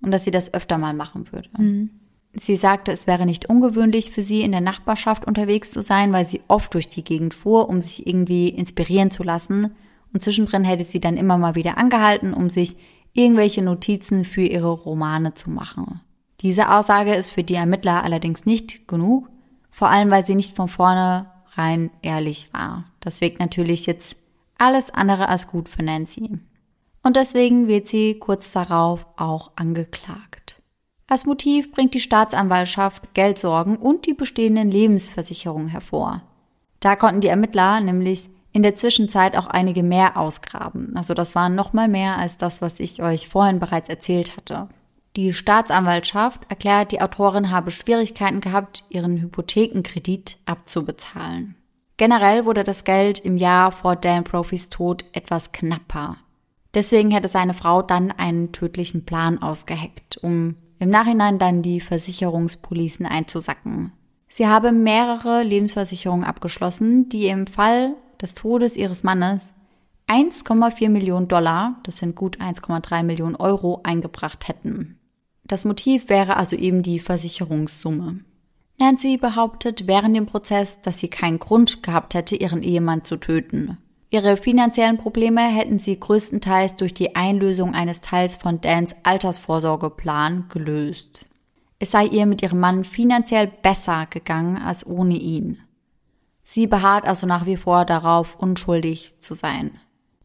und 0.00 0.10
dass 0.10 0.24
sie 0.24 0.30
das 0.30 0.54
öfter 0.54 0.78
mal 0.78 0.94
machen 0.94 1.30
würde. 1.30 1.50
Mhm. 1.58 1.90
Sie 2.32 2.56
sagte, 2.56 2.90
es 2.90 3.06
wäre 3.06 3.26
nicht 3.26 3.50
ungewöhnlich 3.50 4.12
für 4.12 4.22
sie, 4.22 4.40
in 4.40 4.52
der 4.52 4.62
Nachbarschaft 4.62 5.26
unterwegs 5.26 5.72
zu 5.72 5.82
sein, 5.82 6.10
weil 6.14 6.24
sie 6.24 6.40
oft 6.48 6.72
durch 6.72 6.88
die 6.88 7.04
Gegend 7.04 7.34
fuhr, 7.34 7.68
um 7.68 7.82
sich 7.82 8.06
irgendwie 8.06 8.48
inspirieren 8.48 9.10
zu 9.10 9.24
lassen. 9.24 9.74
Und 10.14 10.22
zwischendrin 10.22 10.64
hätte 10.64 10.86
sie 10.86 11.00
dann 11.00 11.18
immer 11.18 11.36
mal 11.36 11.54
wieder 11.54 11.76
angehalten, 11.76 12.32
um 12.32 12.48
sich 12.48 12.78
irgendwelche 13.12 13.60
Notizen 13.60 14.24
für 14.24 14.40
ihre 14.40 14.70
Romane 14.70 15.34
zu 15.34 15.50
machen. 15.50 16.00
Diese 16.40 16.72
Aussage 16.72 17.14
ist 17.14 17.28
für 17.28 17.44
die 17.44 17.56
Ermittler 17.56 18.04
allerdings 18.04 18.46
nicht 18.46 18.88
genug, 18.88 19.28
vor 19.70 19.90
allem 19.90 20.10
weil 20.10 20.24
sie 20.24 20.34
nicht 20.34 20.56
von 20.56 20.68
vornherein 20.68 21.90
ehrlich 22.00 22.48
war. 22.54 22.84
Das 23.00 23.20
wirkt 23.20 23.38
natürlich 23.38 23.84
jetzt 23.84 24.16
alles 24.58 24.90
andere 24.90 25.28
als 25.28 25.48
gut 25.48 25.68
für 25.68 25.82
Nancy. 25.82 26.38
Und 27.02 27.16
deswegen 27.16 27.68
wird 27.68 27.88
sie 27.88 28.18
kurz 28.18 28.52
darauf 28.52 29.06
auch 29.16 29.52
angeklagt. 29.56 30.62
Als 31.08 31.24
Motiv 31.24 31.70
bringt 31.70 31.94
die 31.94 32.00
Staatsanwaltschaft 32.00 33.14
Geldsorgen 33.14 33.76
und 33.76 34.06
die 34.06 34.14
bestehenden 34.14 34.70
Lebensversicherungen 34.70 35.68
hervor. 35.68 36.22
Da 36.80 36.96
konnten 36.96 37.20
die 37.20 37.28
Ermittler 37.28 37.80
nämlich 37.80 38.28
in 38.52 38.62
der 38.62 38.74
Zwischenzeit 38.74 39.36
auch 39.36 39.46
einige 39.46 39.82
mehr 39.82 40.16
ausgraben. 40.16 40.96
Also 40.96 41.14
das 41.14 41.34
waren 41.34 41.54
nochmal 41.54 41.88
mehr 41.88 42.18
als 42.18 42.38
das, 42.38 42.62
was 42.62 42.80
ich 42.80 43.02
euch 43.02 43.28
vorhin 43.28 43.60
bereits 43.60 43.88
erzählt 43.88 44.36
hatte. 44.36 44.68
Die 45.14 45.32
Staatsanwaltschaft 45.32 46.42
erklärt, 46.48 46.92
die 46.92 47.00
Autorin 47.00 47.50
habe 47.50 47.70
Schwierigkeiten 47.70 48.40
gehabt, 48.40 48.84
ihren 48.88 49.16
Hypothekenkredit 49.18 50.38
abzubezahlen. 50.44 51.54
Generell 51.96 52.44
wurde 52.44 52.62
das 52.62 52.84
Geld 52.84 53.18
im 53.18 53.36
Jahr 53.36 53.72
vor 53.72 53.96
Dan 53.96 54.24
Profis 54.24 54.68
Tod 54.68 55.04
etwas 55.12 55.52
knapper. 55.52 56.18
Deswegen 56.74 57.10
hätte 57.10 57.28
seine 57.28 57.54
Frau 57.54 57.80
dann 57.80 58.10
einen 58.12 58.52
tödlichen 58.52 59.06
Plan 59.06 59.40
ausgeheckt, 59.40 60.18
um 60.18 60.56
im 60.78 60.90
Nachhinein 60.90 61.38
dann 61.38 61.62
die 61.62 61.80
Versicherungspolicen 61.80 63.06
einzusacken. 63.06 63.92
Sie 64.28 64.46
habe 64.46 64.72
mehrere 64.72 65.42
Lebensversicherungen 65.42 66.26
abgeschlossen, 66.26 67.08
die 67.08 67.28
im 67.28 67.46
Fall 67.46 67.94
des 68.20 68.34
Todes 68.34 68.76
ihres 68.76 69.02
Mannes 69.02 69.40
1,4 70.08 70.88
Millionen 70.88 71.28
Dollar, 71.28 71.80
das 71.82 71.98
sind 71.98 72.14
gut 72.14 72.38
1,3 72.40 73.02
Millionen 73.02 73.36
Euro, 73.36 73.80
eingebracht 73.82 74.46
hätten. 74.46 74.98
Das 75.44 75.64
Motiv 75.64 76.08
wäre 76.08 76.36
also 76.36 76.56
eben 76.56 76.82
die 76.82 76.98
Versicherungssumme. 76.98 78.20
Nancy 78.78 79.16
behauptet 79.16 79.86
während 79.86 80.14
dem 80.14 80.26
Prozess, 80.26 80.80
dass 80.82 80.98
sie 80.98 81.08
keinen 81.08 81.38
Grund 81.38 81.82
gehabt 81.82 82.14
hätte, 82.14 82.36
ihren 82.36 82.62
Ehemann 82.62 83.04
zu 83.04 83.16
töten. 83.16 83.78
Ihre 84.10 84.36
finanziellen 84.36 84.98
Probleme 84.98 85.40
hätten 85.40 85.78
sie 85.78 85.98
größtenteils 85.98 86.76
durch 86.76 86.94
die 86.94 87.16
Einlösung 87.16 87.74
eines 87.74 88.00
Teils 88.00 88.36
von 88.36 88.60
Dans 88.60 88.94
Altersvorsorgeplan 89.02 90.46
gelöst. 90.48 91.26
Es 91.78 91.90
sei 91.90 92.06
ihr 92.06 92.26
mit 92.26 92.42
ihrem 92.42 92.60
Mann 92.60 92.84
finanziell 92.84 93.48
besser 93.48 94.06
gegangen 94.08 94.58
als 94.58 94.86
ohne 94.86 95.16
ihn. 95.16 95.58
Sie 96.42 96.66
beharrt 96.66 97.06
also 97.06 97.26
nach 97.26 97.44
wie 97.46 97.56
vor 97.56 97.84
darauf, 97.84 98.36
unschuldig 98.36 99.20
zu 99.20 99.34
sein. 99.34 99.72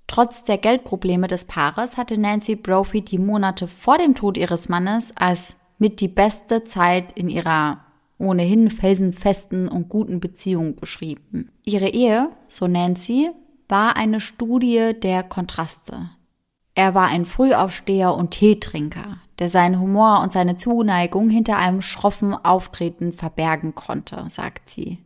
Trotz 0.07 0.43
der 0.43 0.57
Geldprobleme 0.57 1.27
des 1.27 1.45
Paares 1.45 1.97
hatte 1.97 2.17
Nancy 2.17 2.55
Brophy 2.55 3.01
die 3.01 3.17
Monate 3.17 3.67
vor 3.67 3.97
dem 3.97 4.13
Tod 4.13 4.37
ihres 4.37 4.69
Mannes 4.69 5.11
als 5.15 5.55
mit 5.79 5.99
die 5.99 6.09
beste 6.09 6.63
Zeit 6.63 7.13
in 7.13 7.27
ihrer 7.29 7.79
ohnehin 8.21 8.69
felsenfesten 8.69 9.67
und 9.67 9.89
guten 9.89 10.19
Beziehung 10.19 10.75
beschrieben. 10.75 11.51
Ihre 11.63 11.89
Ehe, 11.89 12.29
so 12.47 12.67
Nancy, 12.67 13.31
war 13.67 13.95
eine 13.97 14.19
Studie 14.19 14.93
der 15.01 15.23
Kontraste. 15.23 16.09
Er 16.73 16.95
war 16.95 17.07
ein 17.07 17.25
Frühaufsteher 17.25 18.13
und 18.13 18.31
Teetrinker, 18.31 19.17
der 19.39 19.49
seinen 19.49 19.79
Humor 19.79 20.21
und 20.21 20.31
seine 20.31 20.57
Zuneigung 20.57 21.29
hinter 21.29 21.57
einem 21.57 21.81
schroffen 21.81 22.33
Auftreten 22.33 23.11
verbergen 23.11 23.75
konnte, 23.75 24.25
sagt 24.29 24.69
sie. 24.69 24.99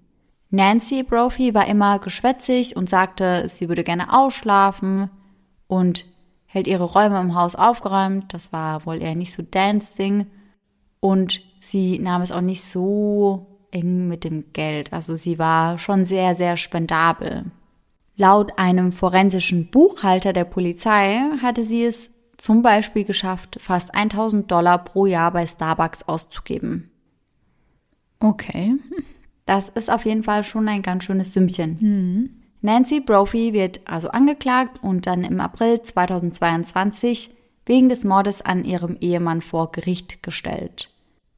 Nancy 0.52 1.04
Brophy 1.04 1.54
war 1.54 1.68
immer 1.68 2.00
geschwätzig 2.00 2.76
und 2.76 2.90
sagte, 2.90 3.50
sie 3.50 3.68
würde 3.68 3.84
gerne 3.84 4.14
ausschlafen 4.14 5.10
und 5.68 6.06
hält 6.46 6.68
ihre 6.68 6.86
Räume 6.86 7.20
im 7.20 7.36
Haus 7.36 7.56
aufgeräumt. 7.56 8.34
Das 8.34 8.54
war 8.54 8.86
wohl 8.86 9.02
eher 9.02 9.16
nicht 9.16 9.34
so 9.34 9.44
Dancing. 9.44 10.28
Und 11.00 11.42
sie 11.72 12.00
nahm 12.00 12.22
es 12.22 12.32
auch 12.32 12.42
nicht 12.42 12.64
so 12.64 13.48
eng 13.72 14.08
mit 14.08 14.24
dem 14.24 14.54
Geld. 14.54 14.94
Also 14.94 15.16
sie 15.16 15.38
war 15.40 15.78
schon 15.78 16.06
sehr, 16.06 16.36
sehr 16.36 16.58
spendabel. 16.58 17.46
Laut 18.16 18.58
einem 18.58 18.92
forensischen 18.92 19.70
Buchhalter 19.70 20.32
der 20.32 20.46
Polizei 20.46 21.20
hatte 21.42 21.66
sie 21.66 21.84
es 21.84 22.12
zum 22.38 22.62
Beispiel 22.62 23.04
geschafft, 23.04 23.58
fast 23.60 23.94
1000 23.94 24.50
Dollar 24.50 24.84
pro 24.84 25.06
Jahr 25.06 25.32
bei 25.32 25.46
Starbucks 25.46 26.04
auszugeben. 26.04 26.92
Okay. 28.20 28.76
Das 29.46 29.70
ist 29.70 29.92
auf 29.92 30.06
jeden 30.06 30.24
Fall 30.24 30.44
schon 30.44 30.68
ein 30.68 30.82
ganz 30.82 31.04
schönes 31.04 31.34
Sümmchen. 31.34 31.78
Mhm. 31.80 32.30
Nancy 32.62 33.00
Brophy 33.00 33.54
wird 33.54 33.82
also 33.86 34.10
angeklagt 34.10 34.82
und 34.82 35.06
dann 35.06 35.24
im 35.24 35.40
April 35.40 35.82
2022 35.84 37.30
wegen 37.66 37.90
des 37.90 38.04
Mordes 38.04 38.42
an 38.42 38.64
ihrem 38.64 38.98
Ehemann 39.00 39.42
vor 39.42 39.72
Gericht 39.72 40.24
gestellt. 40.24 40.90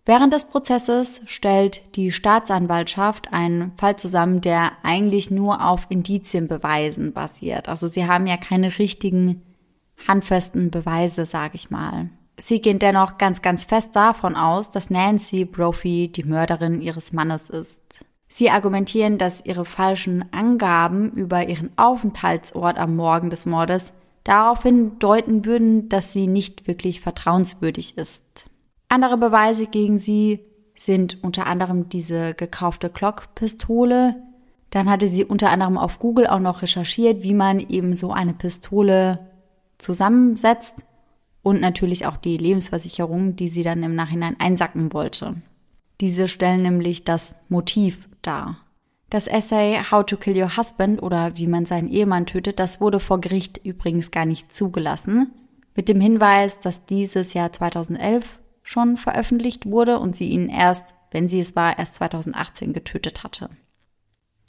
Während 0.07 0.31
des 0.31 0.45
Prozesses 0.45 1.19
stellt 1.25 1.97
die 1.97 2.13
Staatsanwaltschaft 2.13 3.33
einen 3.33 3.73
Fall 3.75 3.97
zusammen, 3.97 4.39
der 4.39 4.71
eigentlich 4.81 5.31
nur 5.31 5.67
auf 5.67 5.87
Indizienbeweisen 5.89 7.11
basiert. 7.11 7.67
Also 7.67 7.87
sie 7.87 8.07
haben 8.07 8.25
ja 8.25 8.37
keine 8.37 8.79
richtigen 8.79 9.41
handfesten 10.07 10.71
Beweise, 10.71 11.25
sage 11.25 11.55
ich 11.55 11.71
mal. 11.71 12.09
Sie 12.37 12.61
gehen 12.61 12.79
dennoch 12.79 13.17
ganz, 13.17 13.41
ganz 13.41 13.65
fest 13.65 13.97
davon 13.97 14.37
aus, 14.37 14.69
dass 14.69 14.89
Nancy 14.89 15.43
Brophy 15.43 16.07
die 16.07 16.23
Mörderin 16.23 16.79
ihres 16.79 17.11
Mannes 17.11 17.49
ist. 17.49 18.05
Sie 18.29 18.49
argumentieren, 18.49 19.17
dass 19.17 19.43
ihre 19.43 19.65
falschen 19.65 20.31
Angaben 20.31 21.11
über 21.11 21.49
ihren 21.49 21.77
Aufenthaltsort 21.77 22.77
am 22.77 22.95
Morgen 22.95 23.29
des 23.29 23.45
Mordes 23.45 23.91
daraufhin 24.23 24.99
deuten 24.99 25.43
würden, 25.43 25.89
dass 25.89 26.13
sie 26.13 26.27
nicht 26.27 26.65
wirklich 26.65 27.01
vertrauenswürdig 27.01 27.97
ist. 27.97 28.49
Andere 28.89 29.17
Beweise 29.17 29.67
gegen 29.67 29.99
sie 29.99 30.39
sind 30.75 31.23
unter 31.23 31.47
anderem 31.47 31.89
diese 31.89 32.33
gekaufte 32.33 32.89
Glock-Pistole. 32.89 34.15
Dann 34.69 34.89
hatte 34.89 35.09
sie 35.09 35.25
unter 35.25 35.49
anderem 35.49 35.77
auf 35.77 35.99
Google 35.99 36.27
auch 36.27 36.39
noch 36.39 36.61
recherchiert, 36.61 37.23
wie 37.23 37.33
man 37.33 37.59
eben 37.59 37.93
so 37.93 38.11
eine 38.11 38.33
Pistole 38.33 39.27
zusammensetzt 39.77 40.75
und 41.43 41.61
natürlich 41.61 42.05
auch 42.05 42.17
die 42.17 42.37
Lebensversicherung, 42.37 43.35
die 43.35 43.49
sie 43.49 43.63
dann 43.63 43.83
im 43.83 43.95
Nachhinein 43.95 44.39
einsacken 44.39 44.93
wollte. 44.93 45.35
Diese 45.99 46.27
stellen 46.27 46.61
nämlich 46.61 47.03
das 47.03 47.35
Motiv 47.49 48.07
dar. 48.21 48.57
Das 49.09 49.27
Essay 49.27 49.79
How 49.89 50.05
to 50.05 50.17
Kill 50.17 50.41
Your 50.41 50.57
Husband 50.57 51.01
oder 51.01 51.37
wie 51.37 51.47
man 51.47 51.65
seinen 51.65 51.87
Ehemann 51.87 52.25
tötet, 52.25 52.59
das 52.59 52.81
wurde 52.81 52.99
vor 52.99 53.21
Gericht 53.21 53.61
übrigens 53.63 54.11
gar 54.11 54.25
nicht 54.25 54.53
zugelassen, 54.53 55.31
mit 55.75 55.87
dem 55.87 56.01
Hinweis, 56.01 56.59
dass 56.59 56.85
dieses 56.85 57.33
Jahr 57.33 57.51
2011 57.51 58.39
schon 58.67 58.97
veröffentlicht 58.97 59.65
wurde 59.65 59.97
und 59.97 60.15
sie 60.15 60.27
ihn 60.27 60.49
erst, 60.49 60.93
wenn 61.11 61.29
sie 61.29 61.39
es 61.39 61.55
war, 61.55 61.79
erst 61.79 61.95
2018 61.95 62.73
getötet 62.73 63.23
hatte. 63.23 63.49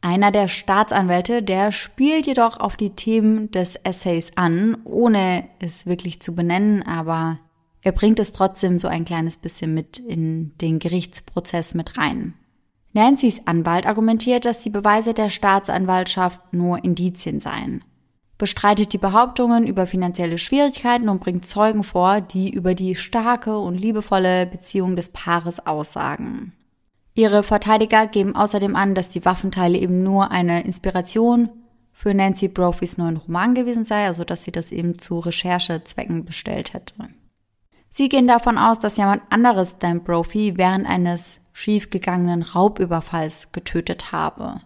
Einer 0.00 0.32
der 0.32 0.48
Staatsanwälte, 0.48 1.42
der 1.42 1.70
spielt 1.70 2.26
jedoch 2.26 2.58
auf 2.58 2.76
die 2.76 2.90
Themen 2.90 3.50
des 3.52 3.76
Essays 3.76 4.32
an, 4.34 4.78
ohne 4.84 5.44
es 5.60 5.86
wirklich 5.86 6.20
zu 6.20 6.34
benennen, 6.34 6.82
aber 6.82 7.38
er 7.82 7.92
bringt 7.92 8.18
es 8.18 8.32
trotzdem 8.32 8.80
so 8.80 8.88
ein 8.88 9.04
kleines 9.04 9.36
bisschen 9.36 9.72
mit 9.72 9.98
in 9.98 10.56
den 10.58 10.80
Gerichtsprozess 10.80 11.74
mit 11.74 11.96
rein. 11.96 12.34
Nancys 12.92 13.42
Anwalt 13.46 13.86
argumentiert, 13.86 14.44
dass 14.44 14.58
die 14.58 14.70
Beweise 14.70 15.14
der 15.14 15.30
Staatsanwaltschaft 15.30 16.52
nur 16.52 16.82
Indizien 16.82 17.40
seien, 17.40 17.84
bestreitet 18.38 18.92
die 18.92 18.98
Behauptungen 18.98 19.66
über 19.66 19.86
finanzielle 19.86 20.38
Schwierigkeiten 20.38 21.08
und 21.08 21.20
bringt 21.20 21.44
Zeugen 21.44 21.82
vor, 21.82 22.20
die 22.20 22.50
über 22.50 22.74
die 22.74 22.94
starke 22.94 23.58
und 23.58 23.76
liebevolle 23.76 24.46
Beziehung 24.46 24.94
des 24.94 25.10
Paares 25.10 25.66
aussagen. 25.66 26.52
Ihre 27.14 27.42
Verteidiger 27.42 28.06
geben 28.06 28.36
außerdem 28.36 28.76
an, 28.76 28.94
dass 28.94 29.08
die 29.08 29.24
Waffenteile 29.24 29.76
eben 29.76 30.04
nur 30.04 30.30
eine 30.30 30.62
Inspiration 30.62 31.50
für 31.92 32.14
Nancy 32.14 32.46
Brophys 32.46 32.96
neuen 32.96 33.16
Roman 33.16 33.56
gewesen 33.56 33.82
sei, 33.82 34.06
also 34.06 34.22
dass 34.22 34.44
sie 34.44 34.52
das 34.52 34.70
eben 34.70 35.00
zu 35.00 35.18
Recherchezwecken 35.18 36.24
bestellt 36.24 36.74
hätte. 36.74 36.94
Sie 37.90 38.08
gehen 38.08 38.28
davon 38.28 38.56
aus, 38.56 38.78
dass 38.78 38.98
jemand 38.98 39.22
anderes 39.30 39.78
Dan 39.78 40.04
Brophy 40.04 40.56
während 40.56 40.86
eines 40.86 41.40
schiefgegangenen 41.52 42.42
Raubüberfalls 42.42 43.50
getötet 43.50 44.12
habe. 44.12 44.60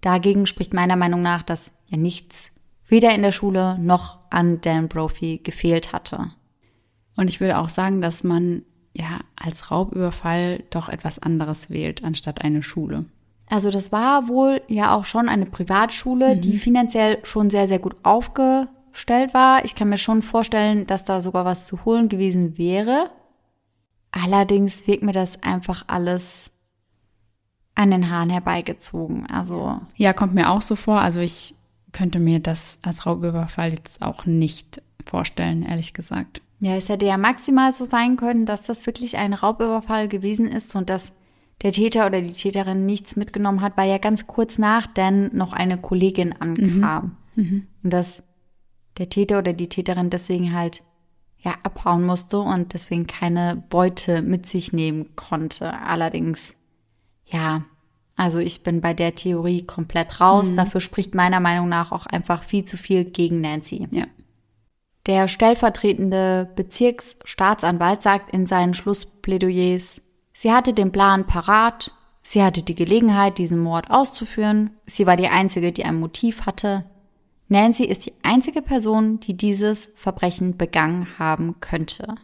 Dagegen 0.00 0.46
spricht 0.46 0.72
meiner 0.72 0.94
Meinung 0.94 1.22
nach, 1.22 1.42
dass 1.42 1.72
ja 1.88 1.96
nichts 1.96 2.49
weder 2.90 3.14
in 3.14 3.22
der 3.22 3.32
Schule 3.32 3.78
noch 3.78 4.18
an 4.30 4.60
Dan 4.60 4.88
Brophy 4.88 5.38
gefehlt 5.42 5.92
hatte. 5.92 6.32
Und 7.16 7.28
ich 7.28 7.40
würde 7.40 7.58
auch 7.58 7.68
sagen, 7.68 8.00
dass 8.00 8.24
man 8.24 8.62
ja 8.92 9.20
als 9.36 9.70
Raubüberfall 9.70 10.64
doch 10.70 10.88
etwas 10.88 11.18
anderes 11.18 11.70
wählt 11.70 12.04
anstatt 12.04 12.42
eine 12.42 12.62
Schule. 12.62 13.06
Also 13.48 13.70
das 13.70 13.90
war 13.90 14.28
wohl 14.28 14.62
ja 14.68 14.94
auch 14.94 15.04
schon 15.04 15.28
eine 15.28 15.46
Privatschule, 15.46 16.36
mhm. 16.36 16.40
die 16.40 16.56
finanziell 16.56 17.18
schon 17.24 17.50
sehr, 17.50 17.66
sehr 17.66 17.80
gut 17.80 17.96
aufgestellt 18.04 19.34
war. 19.34 19.64
Ich 19.64 19.74
kann 19.74 19.88
mir 19.88 19.98
schon 19.98 20.22
vorstellen, 20.22 20.86
dass 20.86 21.04
da 21.04 21.20
sogar 21.20 21.44
was 21.44 21.66
zu 21.66 21.84
holen 21.84 22.08
gewesen 22.08 22.58
wäre. 22.58 23.10
Allerdings 24.12 24.86
wirkt 24.86 25.02
mir 25.02 25.12
das 25.12 25.42
einfach 25.42 25.84
alles 25.88 26.50
an 27.74 27.90
den 27.90 28.10
Haaren 28.10 28.30
herbeigezogen. 28.30 29.26
Also 29.26 29.80
ja, 29.94 30.12
kommt 30.12 30.34
mir 30.34 30.50
auch 30.50 30.62
so 30.62 30.76
vor. 30.76 31.00
Also 31.00 31.20
ich 31.20 31.54
könnte 31.92 32.18
mir 32.18 32.40
das 32.40 32.78
als 32.82 33.06
Raubüberfall 33.06 33.72
jetzt 33.72 34.02
auch 34.02 34.26
nicht 34.26 34.82
vorstellen, 35.06 35.62
ehrlich 35.62 35.94
gesagt. 35.94 36.42
Ja, 36.60 36.76
es 36.76 36.88
hätte 36.88 37.06
ja 37.06 37.16
maximal 37.16 37.72
so 37.72 37.84
sein 37.84 38.16
können, 38.16 38.44
dass 38.46 38.62
das 38.62 38.86
wirklich 38.86 39.16
ein 39.16 39.32
Raubüberfall 39.32 40.08
gewesen 40.08 40.46
ist 40.46 40.76
und 40.76 40.90
dass 40.90 41.12
der 41.62 41.72
Täter 41.72 42.06
oder 42.06 42.22
die 42.22 42.32
Täterin 42.32 42.86
nichts 42.86 43.16
mitgenommen 43.16 43.60
hat, 43.60 43.76
weil 43.76 43.90
ja 43.90 43.98
ganz 43.98 44.26
kurz 44.26 44.58
nach 44.58 44.86
Dan 44.86 45.30
noch 45.34 45.52
eine 45.52 45.78
Kollegin 45.78 46.32
ankam. 46.32 47.16
Mhm. 47.34 47.42
Mhm. 47.42 47.66
Und 47.82 47.90
dass 47.90 48.22
der 48.98 49.08
Täter 49.08 49.38
oder 49.38 49.52
die 49.52 49.68
Täterin 49.68 50.10
deswegen 50.10 50.54
halt 50.54 50.82
ja 51.38 51.54
abhauen 51.62 52.04
musste 52.04 52.38
und 52.38 52.74
deswegen 52.74 53.06
keine 53.06 53.62
Beute 53.68 54.20
mit 54.22 54.46
sich 54.46 54.72
nehmen 54.72 55.16
konnte. 55.16 55.72
Allerdings, 55.72 56.54
ja, 57.26 57.64
also 58.20 58.38
ich 58.38 58.62
bin 58.62 58.82
bei 58.82 58.92
der 58.92 59.14
Theorie 59.14 59.62
komplett 59.62 60.20
raus. 60.20 60.50
Mhm. 60.50 60.56
Dafür 60.56 60.82
spricht 60.82 61.14
meiner 61.14 61.40
Meinung 61.40 61.70
nach 61.70 61.90
auch 61.90 62.04
einfach 62.04 62.42
viel 62.42 62.66
zu 62.66 62.76
viel 62.76 63.04
gegen 63.04 63.40
Nancy. 63.40 63.88
Ja. 63.90 64.04
Der 65.06 65.26
stellvertretende 65.26 66.50
Bezirksstaatsanwalt 66.54 68.02
sagt 68.02 68.34
in 68.34 68.44
seinen 68.44 68.74
Schlussplädoyers, 68.74 70.02
sie 70.34 70.52
hatte 70.52 70.74
den 70.74 70.92
Plan 70.92 71.26
parat, 71.26 71.92
sie 72.20 72.42
hatte 72.42 72.62
die 72.62 72.74
Gelegenheit, 72.74 73.38
diesen 73.38 73.58
Mord 73.58 73.90
auszuführen, 73.90 74.72
sie 74.84 75.06
war 75.06 75.16
die 75.16 75.28
Einzige, 75.28 75.72
die 75.72 75.86
ein 75.86 75.98
Motiv 75.98 76.44
hatte. 76.44 76.84
Nancy 77.48 77.84
ist 77.84 78.04
die 78.04 78.12
einzige 78.22 78.60
Person, 78.60 79.18
die 79.20 79.34
dieses 79.34 79.88
Verbrechen 79.94 80.58
begangen 80.58 81.18
haben 81.18 81.58
könnte. 81.60 82.16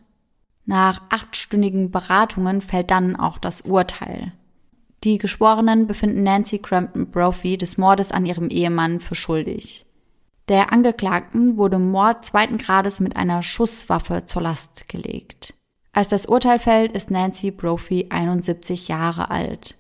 Nach 0.67 1.01
achtstündigen 1.09 1.91
Beratungen 1.91 2.61
fällt 2.61 2.91
dann 2.91 3.17
auch 3.17 3.39
das 3.39 3.63
Urteil. 3.63 4.35
Die 5.05 5.19
Geschworenen 5.19 5.87
befinden 5.87 6.23
Nancy 6.23 6.59
Crampton 6.59 7.11
Brophy 7.11 7.57
des 7.57 7.79
Mordes 7.79 8.11
an 8.11 8.27
ihrem 8.27 8.49
Ehemann 8.49 9.01
für 9.01 9.15
schuldig. 9.15 9.87
Der 10.49 10.73
Angeklagten 10.73 11.57
wurde 11.57 11.79
Mord 11.79 12.25
zweiten 12.25 12.59
Grades 12.59 13.01
mit 13.01 13.17
einer 13.17 13.43
Schusswaffe 13.43 14.27
zur 14.27 14.43
Last 14.43 14.89
gelegt. 14.89 15.55
Als 15.93 16.09
das 16.09 16.27
Urteil 16.27 16.59
fällt, 16.59 16.93
ist 16.93 17.11
Nancy 17.11 17.51
Brophy 17.51 18.07
71 18.11 18.89
Jahre 18.89 19.31
alt. 19.31 19.79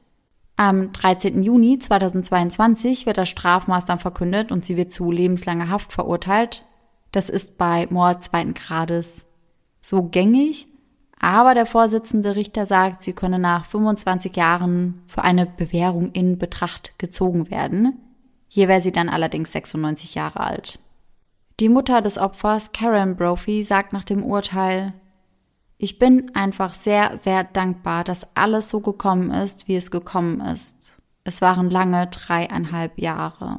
Am 0.56 0.92
13. 0.92 1.42
Juni 1.42 1.78
2022 1.78 3.04
wird 3.04 3.18
das 3.18 3.28
Strafmaß 3.28 3.84
dann 3.84 3.98
verkündet 3.98 4.50
und 4.50 4.64
sie 4.64 4.76
wird 4.76 4.92
zu 4.92 5.12
lebenslanger 5.12 5.68
Haft 5.68 5.92
verurteilt. 5.92 6.64
Das 7.12 7.28
ist 7.28 7.58
bei 7.58 7.86
Mord 7.90 8.24
zweiten 8.24 8.54
Grades 8.54 9.26
so 9.82 10.02
gängig, 10.02 10.66
aber 11.18 11.54
der 11.54 11.66
Vorsitzende 11.66 12.36
Richter 12.36 12.66
sagt, 12.66 13.02
sie 13.02 13.12
könne 13.12 13.38
nach 13.38 13.64
25 13.64 14.36
Jahren 14.36 15.02
für 15.06 15.22
eine 15.22 15.46
Bewährung 15.46 16.12
in 16.12 16.38
Betracht 16.38 16.98
gezogen 16.98 17.50
werden. 17.50 17.98
Hier 18.48 18.68
wäre 18.68 18.80
sie 18.80 18.92
dann 18.92 19.08
allerdings 19.08 19.52
96 19.52 20.14
Jahre 20.14 20.40
alt. 20.40 20.80
Die 21.58 21.70
Mutter 21.70 22.02
des 22.02 22.18
Opfers, 22.18 22.72
Karen 22.72 23.16
Brophy, 23.16 23.64
sagt 23.64 23.92
nach 23.92 24.04
dem 24.04 24.22
Urteil, 24.22 24.92
ich 25.78 25.98
bin 25.98 26.34
einfach 26.34 26.74
sehr, 26.74 27.18
sehr 27.22 27.44
dankbar, 27.44 28.04
dass 28.04 28.26
alles 28.34 28.70
so 28.70 28.80
gekommen 28.80 29.30
ist, 29.30 29.68
wie 29.68 29.76
es 29.76 29.90
gekommen 29.90 30.40
ist. 30.40 30.98
Es 31.24 31.42
waren 31.42 31.70
lange 31.70 32.06
dreieinhalb 32.06 32.98
Jahre. 32.98 33.58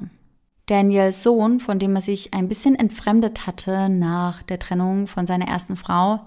Daniels 0.67 1.23
Sohn, 1.23 1.59
von 1.59 1.79
dem 1.79 1.95
er 1.95 2.01
sich 2.01 2.33
ein 2.33 2.47
bisschen 2.47 2.75
entfremdet 2.75 3.45
hatte 3.45 3.89
nach 3.89 4.41
der 4.43 4.59
Trennung 4.59 5.07
von 5.07 5.27
seiner 5.27 5.47
ersten 5.47 5.75
Frau, 5.75 6.21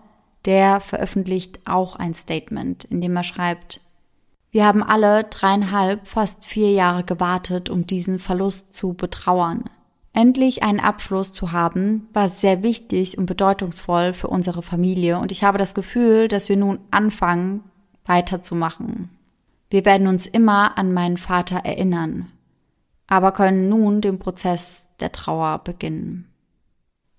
der 0.44 0.80
veröffentlicht 0.80 1.60
auch 1.66 1.96
ein 1.96 2.14
Statement, 2.14 2.84
in 2.84 3.00
dem 3.00 3.16
er 3.16 3.22
schreibt, 3.22 3.80
wir 4.52 4.66
haben 4.66 4.82
alle 4.82 5.24
dreieinhalb, 5.24 6.08
fast 6.08 6.44
vier 6.44 6.72
Jahre 6.72 7.04
gewartet, 7.04 7.70
um 7.70 7.86
diesen 7.86 8.18
Verlust 8.18 8.74
zu 8.74 8.94
betrauern. 8.94 9.64
Endlich 10.12 10.64
einen 10.64 10.80
Abschluss 10.80 11.32
zu 11.32 11.52
haben, 11.52 12.08
war 12.12 12.28
sehr 12.28 12.64
wichtig 12.64 13.16
und 13.16 13.26
bedeutungsvoll 13.26 14.12
für 14.12 14.26
unsere 14.26 14.62
Familie 14.62 15.18
und 15.18 15.30
ich 15.30 15.44
habe 15.44 15.56
das 15.56 15.72
Gefühl, 15.74 16.26
dass 16.26 16.48
wir 16.48 16.56
nun 16.56 16.80
anfangen, 16.90 17.62
weiterzumachen. 18.06 19.10
Wir 19.70 19.84
werden 19.84 20.08
uns 20.08 20.26
immer 20.26 20.76
an 20.76 20.92
meinen 20.92 21.16
Vater 21.16 21.58
erinnern, 21.58 22.32
aber 23.06 23.30
können 23.30 23.68
nun 23.68 24.00
den 24.00 24.18
Prozess 24.18 24.88
der 24.98 25.12
Trauer 25.12 25.60
beginnen. 25.62 26.26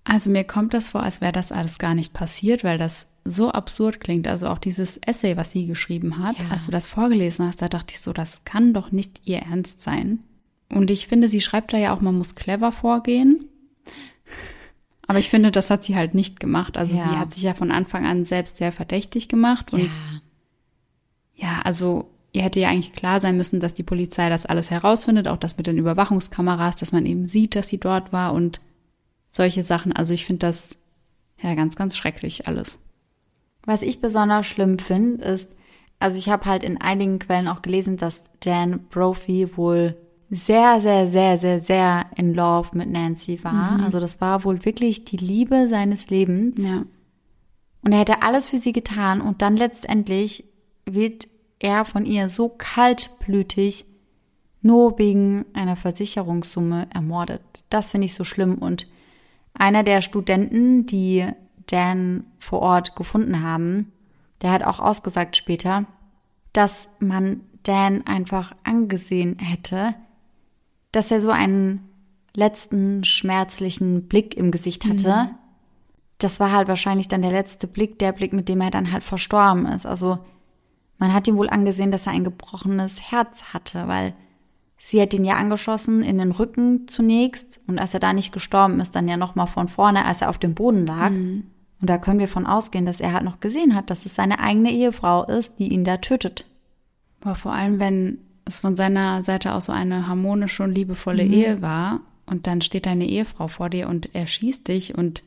Also 0.04 0.28
mir 0.28 0.44
kommt 0.44 0.74
das 0.74 0.90
vor, 0.90 1.02
als 1.02 1.22
wäre 1.22 1.32
das 1.32 1.50
alles 1.50 1.78
gar 1.78 1.94
nicht 1.94 2.12
passiert, 2.12 2.62
weil 2.62 2.76
das 2.76 3.06
so 3.24 3.50
absurd 3.50 4.00
klingt. 4.00 4.26
Also 4.26 4.48
auch 4.48 4.58
dieses 4.58 4.98
Essay, 4.98 5.36
was 5.36 5.52
sie 5.52 5.66
geschrieben 5.66 6.18
hat, 6.18 6.38
ja. 6.38 6.48
als 6.50 6.66
du 6.66 6.70
das 6.70 6.88
vorgelesen 6.88 7.46
hast, 7.46 7.62
da 7.62 7.68
dachte 7.68 7.94
ich 7.94 8.00
so, 8.00 8.12
das 8.12 8.44
kann 8.44 8.74
doch 8.74 8.90
nicht 8.90 9.20
ihr 9.24 9.38
Ernst 9.38 9.82
sein. 9.82 10.20
Und 10.68 10.90
ich 10.90 11.06
finde, 11.06 11.28
sie 11.28 11.40
schreibt 11.40 11.72
da 11.72 11.78
ja 11.78 11.94
auch, 11.94 12.00
man 12.00 12.16
muss 12.16 12.34
clever 12.34 12.72
vorgehen. 12.72 13.46
Aber 15.06 15.18
ich 15.18 15.28
finde, 15.28 15.50
das 15.50 15.70
hat 15.70 15.84
sie 15.84 15.96
halt 15.96 16.14
nicht 16.14 16.40
gemacht. 16.40 16.76
Also 16.76 16.96
ja. 16.96 17.02
sie 17.02 17.16
hat 17.16 17.32
sich 17.32 17.42
ja 17.42 17.54
von 17.54 17.70
Anfang 17.70 18.06
an 18.06 18.24
selbst 18.24 18.56
sehr 18.56 18.72
verdächtig 18.72 19.28
gemacht. 19.28 19.72
Und 19.72 19.84
ja. 19.84 19.90
ja, 21.34 21.62
also 21.62 22.08
ihr 22.32 22.42
hätte 22.42 22.60
ja 22.60 22.70
eigentlich 22.70 22.94
klar 22.94 23.20
sein 23.20 23.36
müssen, 23.36 23.60
dass 23.60 23.74
die 23.74 23.82
Polizei 23.82 24.30
das 24.30 24.46
alles 24.46 24.70
herausfindet, 24.70 25.28
auch 25.28 25.36
das 25.36 25.58
mit 25.58 25.66
den 25.66 25.76
Überwachungskameras, 25.76 26.76
dass 26.76 26.92
man 26.92 27.04
eben 27.04 27.26
sieht, 27.28 27.56
dass 27.56 27.68
sie 27.68 27.78
dort 27.78 28.12
war 28.12 28.32
und 28.32 28.60
solche 29.30 29.64
Sachen. 29.64 29.92
Also 29.92 30.14
ich 30.14 30.24
finde 30.24 30.46
das 30.46 30.76
ja 31.42 31.54
ganz, 31.54 31.76
ganz 31.76 31.96
schrecklich 31.96 32.46
alles. 32.48 32.78
Was 33.64 33.82
ich 33.82 34.00
besonders 34.00 34.46
schlimm 34.46 34.78
finde, 34.78 35.24
ist, 35.24 35.48
also 35.98 36.18
ich 36.18 36.28
habe 36.28 36.46
halt 36.46 36.64
in 36.64 36.80
einigen 36.80 37.18
Quellen 37.18 37.48
auch 37.48 37.62
gelesen, 37.62 37.96
dass 37.96 38.24
Dan 38.40 38.80
Brophy 38.88 39.56
wohl 39.56 39.96
sehr, 40.30 40.80
sehr, 40.80 41.08
sehr, 41.08 41.38
sehr, 41.38 41.60
sehr 41.60 42.06
in 42.16 42.34
Love 42.34 42.70
mit 42.72 42.90
Nancy 42.90 43.44
war. 43.44 43.78
Mhm. 43.78 43.84
Also 43.84 44.00
das 44.00 44.20
war 44.20 44.44
wohl 44.44 44.64
wirklich 44.64 45.04
die 45.04 45.18
Liebe 45.18 45.68
seines 45.68 46.08
Lebens. 46.08 46.68
Ja. 46.68 46.84
Und 47.82 47.92
er 47.92 48.00
hätte 48.00 48.22
alles 48.22 48.48
für 48.48 48.56
sie 48.56 48.72
getan 48.72 49.20
und 49.20 49.42
dann 49.42 49.56
letztendlich 49.56 50.44
wird 50.86 51.28
er 51.58 51.84
von 51.84 52.06
ihr 52.06 52.28
so 52.28 52.48
kaltblütig 52.48 53.84
nur 54.62 54.98
wegen 54.98 55.44
einer 55.52 55.76
Versicherungssumme 55.76 56.86
ermordet. 56.92 57.42
Das 57.68 57.90
finde 57.90 58.06
ich 58.06 58.14
so 58.14 58.24
schlimm. 58.24 58.54
Und 58.54 58.88
einer 59.54 59.82
der 59.82 60.02
Studenten, 60.02 60.86
die 60.86 61.28
Dan 61.72 62.24
vor 62.38 62.60
Ort 62.60 62.96
gefunden 62.96 63.42
haben, 63.42 63.92
der 64.42 64.52
hat 64.52 64.62
auch 64.62 64.78
ausgesagt 64.78 65.36
später, 65.36 65.86
dass 66.52 66.88
man 66.98 67.40
Dan 67.62 68.06
einfach 68.06 68.54
angesehen 68.62 69.38
hätte, 69.38 69.94
dass 70.90 71.10
er 71.10 71.22
so 71.22 71.30
einen 71.30 71.88
letzten 72.34 73.04
schmerzlichen 73.04 74.08
Blick 74.08 74.36
im 74.36 74.50
Gesicht 74.50 74.84
hatte. 74.84 75.30
Mhm. 75.30 75.34
Das 76.18 76.40
war 76.40 76.52
halt 76.52 76.68
wahrscheinlich 76.68 77.08
dann 77.08 77.22
der 77.22 77.32
letzte 77.32 77.66
Blick, 77.66 77.98
der 77.98 78.12
Blick, 78.12 78.32
mit 78.32 78.48
dem 78.48 78.60
er 78.60 78.70
dann 78.70 78.92
halt 78.92 79.04
verstorben 79.04 79.66
ist. 79.66 79.86
Also 79.86 80.18
man 80.98 81.14
hat 81.14 81.26
ihm 81.26 81.36
wohl 81.36 81.48
angesehen, 81.48 81.90
dass 81.90 82.06
er 82.06 82.12
ein 82.12 82.24
gebrochenes 82.24 83.00
Herz 83.10 83.42
hatte, 83.54 83.88
weil 83.88 84.14
sie 84.76 85.00
hat 85.00 85.14
ihn 85.14 85.24
ja 85.24 85.36
angeschossen 85.36 86.02
in 86.02 86.18
den 86.18 86.32
Rücken 86.32 86.86
zunächst 86.88 87.60
und 87.66 87.78
als 87.78 87.94
er 87.94 88.00
da 88.00 88.12
nicht 88.12 88.32
gestorben 88.32 88.80
ist, 88.80 88.94
dann 88.94 89.08
ja 89.08 89.16
nochmal 89.16 89.46
von 89.46 89.68
vorne, 89.68 90.04
als 90.04 90.20
er 90.20 90.28
auf 90.28 90.38
dem 90.38 90.54
Boden 90.54 90.86
lag. 90.86 91.10
Mhm. 91.10 91.46
Und 91.82 91.88
da 91.88 91.98
können 91.98 92.20
wir 92.20 92.28
von 92.28 92.46
ausgehen, 92.46 92.86
dass 92.86 93.00
er 93.00 93.12
halt 93.12 93.24
noch 93.24 93.40
gesehen 93.40 93.74
hat, 93.74 93.90
dass 93.90 94.06
es 94.06 94.14
seine 94.14 94.38
eigene 94.38 94.70
Ehefrau 94.70 95.24
ist, 95.24 95.58
die 95.58 95.72
ihn 95.72 95.82
da 95.82 95.96
tötet. 95.96 96.46
Aber 97.20 97.34
vor 97.34 97.52
allem, 97.52 97.80
wenn 97.80 98.18
es 98.44 98.60
von 98.60 98.76
seiner 98.76 99.24
Seite 99.24 99.52
aus 99.52 99.66
so 99.66 99.72
eine 99.72 100.06
harmonische 100.06 100.62
und 100.62 100.72
liebevolle 100.72 101.24
mhm. 101.24 101.32
Ehe 101.32 101.60
war 101.60 102.00
und 102.24 102.46
dann 102.46 102.60
steht 102.60 102.86
deine 102.86 103.08
Ehefrau 103.08 103.48
vor 103.48 103.68
dir 103.68 103.88
und 103.88 104.14
er 104.14 104.28
schießt 104.28 104.68
dich 104.68 104.96
und 104.96 105.24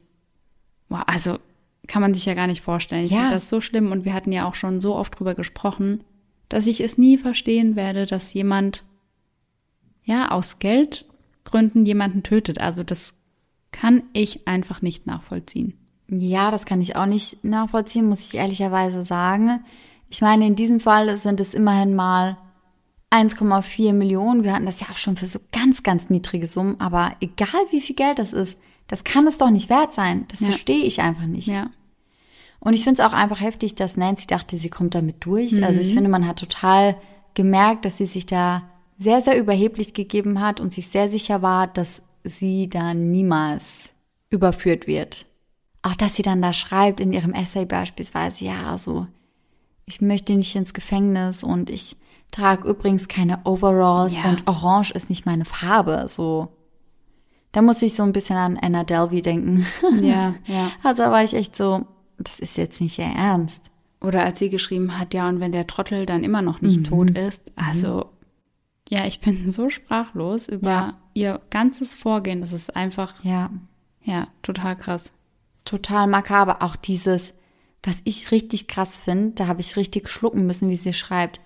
boah, 0.87 1.03
also 1.07 1.39
kann 1.87 2.01
man 2.01 2.13
sich 2.13 2.25
ja 2.25 2.35
gar 2.35 2.47
nicht 2.47 2.61
vorstellen. 2.61 3.03
Ich 3.03 3.11
ja. 3.11 3.17
finde 3.17 3.33
das 3.33 3.49
so 3.49 3.59
schlimm 3.59 3.91
und 3.91 4.05
wir 4.05 4.13
hatten 4.13 4.31
ja 4.31 4.47
auch 4.47 4.55
schon 4.55 4.79
so 4.79 4.95
oft 4.95 5.19
drüber 5.19 5.35
gesprochen, 5.35 6.05
dass 6.47 6.67
ich 6.67 6.79
es 6.79 6.97
nie 6.97 7.17
verstehen 7.17 7.75
werde, 7.75 8.05
dass 8.05 8.33
jemand 8.33 8.85
ja 10.03 10.31
aus 10.31 10.59
Geldgründen 10.59 11.85
jemanden 11.85 12.23
tötet. 12.23 12.61
Also 12.61 12.83
das 12.83 13.13
kann 13.71 14.03
ich 14.13 14.47
einfach 14.47 14.81
nicht 14.81 15.05
nachvollziehen. 15.05 15.73
Ja, 16.07 16.51
das 16.51 16.65
kann 16.65 16.81
ich 16.81 16.95
auch 16.95 17.05
nicht 17.05 17.43
nachvollziehen, 17.43 18.07
muss 18.07 18.27
ich 18.27 18.37
ehrlicherweise 18.37 19.03
sagen. 19.03 19.63
Ich 20.09 20.21
meine, 20.21 20.45
in 20.45 20.55
diesem 20.55 20.79
Fall 20.79 21.17
sind 21.17 21.39
es 21.39 21.53
immerhin 21.53 21.95
mal 21.95 22.37
1,4 23.11 23.93
Millionen. 23.93 24.43
Wir 24.43 24.53
hatten 24.53 24.65
das 24.65 24.79
ja 24.79 24.87
auch 24.91 24.97
schon 24.97 25.15
für 25.15 25.25
so 25.25 25.39
ganz, 25.51 25.83
ganz 25.83 26.09
niedrige 26.09 26.47
Summen. 26.47 26.79
Aber 26.79 27.15
egal 27.21 27.65
wie 27.71 27.81
viel 27.81 27.95
Geld 27.95 28.19
das 28.19 28.33
ist, 28.33 28.57
das 28.87 29.03
kann 29.03 29.25
es 29.25 29.37
doch 29.37 29.49
nicht 29.49 29.69
wert 29.69 29.93
sein. 29.93 30.25
Das 30.27 30.41
ja. 30.41 30.47
verstehe 30.47 30.83
ich 30.83 31.01
einfach 31.01 31.25
nicht. 31.25 31.47
Ja. 31.47 31.71
Und 32.59 32.73
ich 32.73 32.83
finde 32.83 33.01
es 33.01 33.07
auch 33.07 33.13
einfach 33.13 33.41
heftig, 33.41 33.75
dass 33.75 33.97
Nancy 33.97 34.27
dachte, 34.27 34.57
sie 34.57 34.69
kommt 34.69 34.95
damit 34.95 35.25
durch. 35.25 35.53
Mhm. 35.53 35.63
Also 35.63 35.81
ich 35.81 35.93
finde, 35.93 36.09
man 36.09 36.27
hat 36.27 36.39
total 36.39 36.97
gemerkt, 37.33 37.85
dass 37.85 37.97
sie 37.97 38.05
sich 38.05 38.25
da 38.25 38.63
sehr, 38.97 39.21
sehr 39.21 39.37
überheblich 39.37 39.93
gegeben 39.93 40.39
hat 40.39 40.59
und 40.59 40.73
sich 40.73 40.87
sehr 40.87 41.09
sicher 41.09 41.41
war, 41.41 41.67
dass 41.67 42.01
sie 42.23 42.69
da 42.69 42.93
niemals 42.93 43.65
überführt 44.29 44.87
wird. 44.87 45.27
Auch 45.85 45.95
dass 45.95 46.15
sie 46.15 46.23
dann 46.23 46.41
da 46.41 46.51
schreibt 46.51 46.99
in 46.99 47.13
ihrem 47.13 47.33
Essay 47.33 47.63
beispielsweise, 47.63 48.43
ja, 48.43 48.75
so, 48.75 49.05
ich 49.85 50.01
möchte 50.01 50.33
nicht 50.33 50.55
ins 50.55 50.73
Gefängnis 50.73 51.43
und 51.43 51.69
ich 51.69 51.95
trage 52.31 52.67
übrigens 52.67 53.07
keine 53.07 53.45
Overalls 53.45 54.15
ja. 54.15 54.31
und 54.31 54.47
Orange 54.47 54.89
ist 54.95 55.09
nicht 55.09 55.27
meine 55.27 55.45
Farbe. 55.45 56.05
So, 56.07 56.47
da 57.51 57.61
muss 57.61 57.83
ich 57.83 57.93
so 57.93 58.01
ein 58.01 58.13
bisschen 58.13 58.35
an 58.35 58.57
Anna 58.59 58.83
Delvey 58.83 59.21
denken. 59.21 59.67
Ja, 60.01 60.33
ja. 60.45 60.71
Also 60.83 61.03
war 61.03 61.23
ich 61.23 61.35
echt 61.35 61.55
so, 61.55 61.85
das 62.17 62.39
ist 62.39 62.57
jetzt 62.57 62.81
nicht 62.81 62.97
ihr 62.97 63.05
Ernst. 63.05 63.61
Oder 64.01 64.23
als 64.23 64.39
sie 64.39 64.49
geschrieben 64.49 64.97
hat, 64.97 65.13
ja, 65.13 65.29
und 65.29 65.39
wenn 65.39 65.51
der 65.51 65.67
Trottel 65.67 66.07
dann 66.07 66.23
immer 66.23 66.41
noch 66.41 66.61
nicht 66.61 66.79
mhm. 66.79 66.83
tot 66.85 67.09
ist, 67.11 67.43
also 67.55 68.09
ja, 68.89 69.05
ich 69.05 69.19
bin 69.19 69.51
so 69.51 69.69
sprachlos 69.69 70.47
über 70.47 70.67
ja. 70.67 70.97
ihr 71.13 71.41
ganzes 71.51 71.93
Vorgehen. 71.93 72.41
Das 72.41 72.53
ist 72.53 72.75
einfach, 72.75 73.23
ja, 73.23 73.51
ja, 74.01 74.29
total 74.41 74.75
krass. 74.75 75.11
Total 75.65 76.07
makaber. 76.07 76.61
Auch 76.61 76.75
dieses, 76.75 77.33
was 77.83 77.97
ich 78.03 78.31
richtig 78.31 78.67
krass 78.67 79.01
finde, 79.03 79.35
da 79.35 79.47
habe 79.47 79.61
ich 79.61 79.75
richtig 79.75 80.09
schlucken 80.09 80.45
müssen, 80.45 80.69
wie 80.69 80.75
sie 80.75 80.93
schreibt. 80.93 81.41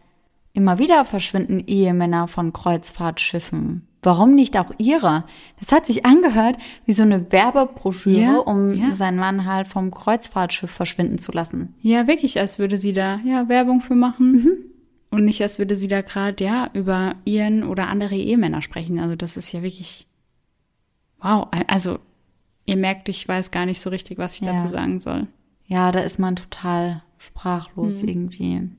Immer 0.53 0.80
wieder 0.80 1.05
verschwinden 1.05 1.59
Ehemänner 1.59 2.28
von 2.28 2.53
Kreuzfahrtschiffen. 2.53 3.88
Warum 4.01 4.34
nicht 4.34 4.57
auch 4.57 4.72
ihre? 4.78 5.26
Das 5.59 5.72
hat 5.72 5.86
sich 5.86 6.05
angehört 6.05 6.57
wie 6.86 6.93
so 6.93 7.03
eine 7.03 7.32
Werbebroschüre, 7.32 8.22
ja, 8.22 8.38
um 8.38 8.74
ja. 8.74 8.95
seinen 8.95 9.17
Mann 9.17 9.45
halt 9.45 9.67
vom 9.67 9.91
Kreuzfahrtschiff 9.91 10.72
verschwinden 10.72 11.20
zu 11.20 11.34
lassen. 11.34 11.76
Ja, 11.80 12.07
wirklich, 12.07 12.39
als 12.39 12.59
würde 12.59 12.78
sie 12.78 12.93
da 12.93 13.20
ja 13.26 13.49
Werbung 13.49 13.82
für 13.82 13.95
machen. 13.95 14.32
Mhm. 14.32 14.51
Und 15.11 15.26
nicht, 15.26 15.41
als 15.41 15.59
würde 15.59 15.76
sie 15.76 15.88
da 15.88 16.01
gerade 16.01 16.43
ja 16.43 16.70
über 16.74 17.15
ihren 17.26 17.63
oder 17.63 17.88
andere 17.88 18.15
Ehemänner 18.15 18.61
sprechen. 18.61 18.99
Also 18.99 19.15
das 19.15 19.38
ist 19.38 19.51
ja 19.51 19.63
wirklich 19.63 20.07
wow. 21.22 21.47
Also 21.67 21.99
ihr 22.70 22.78
merkt, 22.78 23.09
ich 23.09 23.28
weiß 23.28 23.51
gar 23.51 23.65
nicht 23.65 23.82
so 23.82 23.89
richtig, 23.89 24.17
was 24.17 24.36
ich 24.36 24.41
ja. 24.41 24.53
dazu 24.53 24.70
sagen 24.70 24.99
soll. 24.99 25.28
Ja, 25.65 25.91
da 25.91 25.99
ist 25.99 26.20
man 26.20 26.36
total 26.36 27.03
sprachlos 27.17 28.01
mhm. 28.01 28.07
irgendwie. 28.07 28.70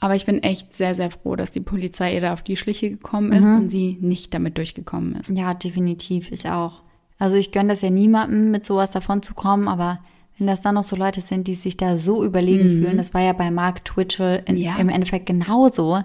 Aber 0.00 0.14
ich 0.14 0.24
bin 0.24 0.42
echt 0.42 0.74
sehr, 0.74 0.94
sehr 0.94 1.10
froh, 1.10 1.36
dass 1.36 1.50
die 1.50 1.60
Polizei 1.60 2.14
ihr 2.14 2.20
da 2.20 2.32
auf 2.32 2.42
die 2.42 2.56
Schliche 2.56 2.90
gekommen 2.90 3.32
ist 3.32 3.44
mhm. 3.44 3.56
und 3.56 3.70
sie 3.70 3.98
nicht 4.00 4.32
damit 4.32 4.56
durchgekommen 4.56 5.14
ist. 5.16 5.30
Ja, 5.30 5.54
definitiv, 5.54 6.32
ich 6.32 6.48
auch. 6.48 6.82
Also 7.18 7.36
ich 7.36 7.52
gönne 7.52 7.70
das 7.70 7.82
ja 7.82 7.90
niemandem, 7.90 8.50
mit 8.50 8.64
sowas 8.64 8.90
davon 8.90 9.22
zu 9.22 9.34
kommen, 9.34 9.68
aber 9.68 10.00
wenn 10.38 10.46
das 10.46 10.62
dann 10.62 10.76
noch 10.76 10.84
so 10.84 10.96
Leute 10.96 11.20
sind, 11.20 11.48
die 11.48 11.54
sich 11.54 11.76
da 11.76 11.98
so 11.98 12.24
überlegen 12.24 12.64
mhm. 12.64 12.82
fühlen, 12.82 12.96
das 12.96 13.12
war 13.12 13.20
ja 13.20 13.34
bei 13.34 13.50
Mark 13.50 13.84
Twitchell 13.84 14.42
in, 14.46 14.56
ja. 14.56 14.76
im 14.78 14.88
Endeffekt 14.88 15.26
genauso, 15.26 16.02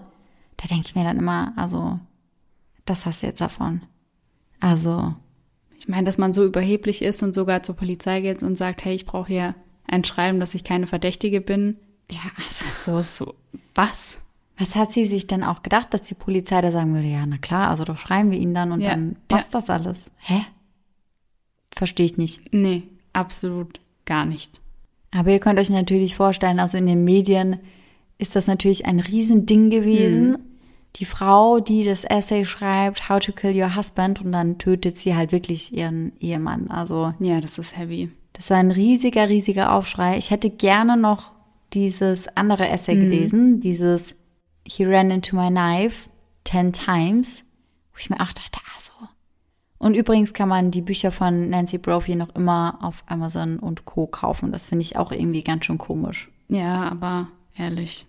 da 0.57 0.67
denke 0.69 0.87
ich 0.87 0.95
mir 0.95 1.05
dann 1.05 1.17
immer, 1.17 1.53
also, 1.55 1.99
das 2.85 3.05
hast 3.05 3.23
du 3.23 3.27
jetzt 3.27 3.39
davon. 3.39 3.81
Also. 4.59 5.15
Ich 5.85 5.89
meine, 5.89 6.05
dass 6.05 6.17
man 6.17 6.33
so 6.33 6.43
überheblich 6.43 7.03
ist 7.03 7.21
und 7.21 7.35
sogar 7.35 7.61
zur 7.61 7.75
Polizei 7.75 8.21
geht 8.21 8.41
und 8.41 8.55
sagt, 8.55 8.83
hey, 8.83 8.95
ich 8.95 9.05
brauche 9.05 9.27
hier 9.27 9.53
ein 9.87 10.03
Schreiben, 10.03 10.39
dass 10.39 10.55
ich 10.55 10.63
keine 10.63 10.87
Verdächtige 10.87 11.41
bin. 11.41 11.77
Ja, 12.09 12.21
also 12.37 12.65
so, 12.73 13.01
so, 13.01 13.35
was? 13.75 14.17
Was 14.57 14.75
hat 14.75 14.93
sie 14.93 15.05
sich 15.05 15.27
denn 15.27 15.43
auch 15.43 15.61
gedacht, 15.61 15.93
dass 15.93 16.01
die 16.01 16.15
Polizei 16.15 16.59
da 16.61 16.71
sagen 16.71 16.95
würde, 16.95 17.07
ja, 17.07 17.23
na 17.27 17.37
klar, 17.37 17.69
also 17.69 17.83
doch 17.83 17.99
schreiben 17.99 18.31
wir 18.31 18.39
ihn 18.39 18.55
dann 18.55 18.71
und 18.71 18.81
ja, 18.81 18.89
dann 18.91 19.15
passt 19.27 19.53
ja. 19.53 19.59
das 19.59 19.69
alles. 19.69 20.11
Hä? 20.17 20.41
Verstehe 21.71 22.07
ich 22.07 22.17
nicht. 22.17 22.51
Nee, 22.51 22.83
absolut 23.13 23.79
gar 24.05 24.25
nicht. 24.25 24.59
Aber 25.11 25.29
ihr 25.29 25.39
könnt 25.39 25.59
euch 25.59 25.69
natürlich 25.69 26.15
vorstellen, 26.15 26.59
also 26.59 26.79
in 26.79 26.87
den 26.87 27.03
Medien 27.03 27.59
ist 28.17 28.35
das 28.35 28.47
natürlich 28.47 28.87
ein 28.87 28.99
Riesending 28.99 29.69
gewesen. 29.69 30.29
Mhm. 30.29 30.37
Die 30.95 31.05
Frau, 31.05 31.59
die 31.59 31.83
das 31.83 32.03
Essay 32.03 32.45
schreibt, 32.45 33.09
How 33.09 33.19
to 33.19 33.31
Kill 33.31 33.61
Your 33.61 33.75
Husband, 33.75 34.21
und 34.21 34.31
dann 34.31 34.57
tötet 34.57 34.97
sie 34.97 35.15
halt 35.15 35.31
wirklich 35.31 35.73
ihren 35.73 36.13
Ehemann. 36.19 36.69
Also. 36.71 37.13
Ja, 37.19 37.41
das 37.41 37.57
ist 37.57 37.77
heavy. 37.77 38.11
Das 38.33 38.49
war 38.49 38.57
ein 38.57 38.71
riesiger, 38.71 39.29
riesiger 39.29 39.73
Aufschrei. 39.73 40.17
Ich 40.17 40.31
hätte 40.31 40.49
gerne 40.49 40.97
noch 40.97 41.31
dieses 41.73 42.27
andere 42.35 42.67
Essay 42.69 42.95
mhm. 42.95 43.01
gelesen, 43.01 43.59
dieses 43.59 44.15
He 44.67 44.85
ran 44.85 45.11
into 45.11 45.35
my 45.35 45.49
knife 45.49 46.09
ten 46.43 46.73
times, 46.73 47.43
wo 47.93 47.99
ich 47.99 48.09
mir 48.09 48.19
auch 48.19 48.33
dachte, 48.33 48.59
ah 48.65 48.79
so. 48.79 49.07
Und 49.77 49.95
übrigens 49.95 50.33
kann 50.33 50.49
man 50.49 50.71
die 50.71 50.81
Bücher 50.81 51.11
von 51.11 51.49
Nancy 51.49 51.77
Brophy 51.77 52.15
noch 52.15 52.33
immer 52.35 52.79
auf 52.81 53.03
Amazon 53.07 53.59
und 53.59 53.85
Co. 53.85 54.07
kaufen. 54.07 54.51
Das 54.51 54.67
finde 54.67 54.83
ich 54.83 54.97
auch 54.97 55.11
irgendwie 55.11 55.43
ganz 55.43 55.65
schön 55.65 55.77
komisch. 55.77 56.29
Ja, 56.47 56.89
aber 56.89 57.27
ehrlich. 57.57 58.05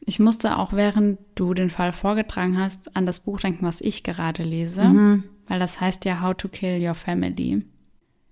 Ich 0.00 0.18
musste 0.18 0.58
auch, 0.58 0.72
während 0.72 1.18
du 1.34 1.54
den 1.54 1.70
Fall 1.70 1.92
vorgetragen 1.92 2.58
hast, 2.58 2.96
an 2.96 3.06
das 3.06 3.20
Buch 3.20 3.40
denken, 3.40 3.66
was 3.66 3.80
ich 3.80 4.02
gerade 4.02 4.42
lese, 4.42 4.84
mhm. 4.84 5.24
weil 5.46 5.58
das 5.58 5.80
heißt 5.80 6.04
ja 6.04 6.22
How 6.22 6.34
to 6.34 6.48
Kill 6.48 6.84
Your 6.84 6.94
Family. 6.94 7.64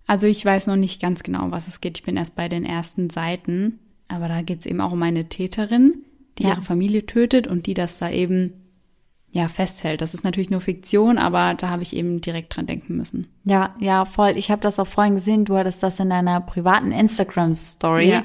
Also 0.06 0.26
ich 0.26 0.42
weiß 0.44 0.66
noch 0.66 0.76
nicht 0.76 1.02
ganz 1.02 1.22
genau, 1.22 1.50
was 1.50 1.68
es 1.68 1.80
geht. 1.80 1.98
Ich 1.98 2.04
bin 2.04 2.16
erst 2.16 2.34
bei 2.34 2.48
den 2.48 2.64
ersten 2.64 3.10
Seiten, 3.10 3.78
aber 4.08 4.28
da 4.28 4.40
geht 4.40 4.60
es 4.60 4.66
eben 4.66 4.80
auch 4.80 4.92
um 4.92 5.02
eine 5.02 5.28
Täterin, 5.28 6.02
die 6.38 6.44
ja. 6.44 6.50
ihre 6.50 6.62
Familie 6.62 7.04
tötet 7.04 7.46
und 7.46 7.66
die 7.66 7.74
das 7.74 7.98
da 7.98 8.10
eben 8.10 8.54
ja 9.30 9.48
festhält. 9.48 10.00
Das 10.00 10.14
ist 10.14 10.24
natürlich 10.24 10.48
nur 10.48 10.62
Fiktion, 10.62 11.18
aber 11.18 11.54
da 11.54 11.68
habe 11.68 11.82
ich 11.82 11.94
eben 11.94 12.22
direkt 12.22 12.56
dran 12.56 12.66
denken 12.66 12.96
müssen. 12.96 13.26
Ja, 13.44 13.74
ja, 13.78 14.06
voll. 14.06 14.32
Ich 14.36 14.50
habe 14.50 14.62
das 14.62 14.78
auch 14.78 14.86
vorhin 14.86 15.16
gesehen. 15.16 15.44
Du 15.44 15.56
hattest 15.56 15.82
das 15.82 16.00
in 16.00 16.08
deiner 16.08 16.40
privaten 16.40 16.92
Instagram 16.92 17.54
Story 17.54 18.10
ja. 18.10 18.24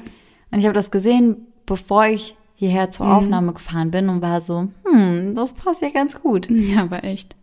und 0.50 0.58
ich 0.58 0.64
habe 0.64 0.74
das 0.74 0.90
gesehen, 0.90 1.46
bevor 1.66 2.06
ich 2.06 2.34
hierher 2.54 2.90
zur 2.90 3.06
mhm. 3.06 3.12
Aufnahme 3.12 3.52
gefahren 3.52 3.90
bin 3.90 4.08
und 4.08 4.22
war 4.22 4.40
so, 4.40 4.68
hm, 4.84 5.34
das 5.34 5.54
passt 5.54 5.82
ja 5.82 5.90
ganz 5.90 6.20
gut. 6.20 6.48
Ja, 6.50 6.82
aber 6.82 7.04
echt. 7.04 7.36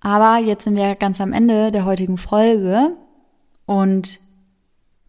Aber 0.00 0.38
jetzt 0.38 0.64
sind 0.64 0.76
wir 0.76 0.94
ganz 0.94 1.20
am 1.20 1.32
Ende 1.32 1.72
der 1.72 1.84
heutigen 1.84 2.18
Folge 2.18 2.96
und 3.66 4.20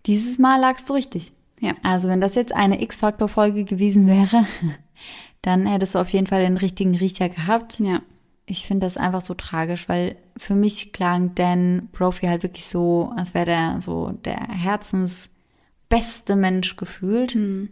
dieses 0.05 0.39
Mal 0.39 0.59
lagst 0.59 0.89
du 0.89 0.93
richtig. 0.93 1.33
Ja. 1.59 1.73
Also 1.83 2.07
wenn 2.09 2.21
das 2.21 2.35
jetzt 2.35 2.55
eine 2.55 2.81
X-Faktor-Folge 2.81 3.65
gewesen 3.65 4.07
wäre, 4.07 4.45
dann 5.41 5.65
hättest 5.65 5.95
du 5.95 5.99
auf 5.99 6.09
jeden 6.09 6.27
Fall 6.27 6.41
den 6.41 6.57
richtigen 6.57 6.95
Riecher 6.95 7.29
gehabt. 7.29 7.79
Ja. 7.79 8.01
Ich 8.45 8.65
finde 8.65 8.87
das 8.87 8.97
einfach 8.97 9.21
so 9.21 9.35
tragisch, 9.35 9.87
weil 9.87 10.15
für 10.35 10.55
mich 10.55 10.91
klang 10.91 11.35
Dan 11.35 11.89
Brophy 11.91 12.25
halt 12.25 12.43
wirklich 12.43 12.65
so, 12.65 13.13
als 13.15 13.33
wäre 13.33 13.45
der 13.45 13.81
so 13.81 14.11
der 14.25 14.39
herzensbeste 14.39 16.35
Mensch 16.35 16.75
gefühlt. 16.75 17.35
Mhm. 17.35 17.69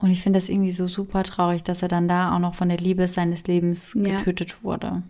Und 0.00 0.10
ich 0.10 0.22
finde 0.22 0.40
das 0.40 0.48
irgendwie 0.48 0.72
so 0.72 0.86
super 0.86 1.22
traurig, 1.22 1.62
dass 1.62 1.82
er 1.82 1.88
dann 1.88 2.08
da 2.08 2.34
auch 2.34 2.38
noch 2.38 2.54
von 2.54 2.68
der 2.68 2.78
Liebe 2.78 3.06
seines 3.06 3.46
Lebens 3.46 3.92
getötet 3.92 4.50
ja. 4.50 4.62
wurde. 4.62 5.02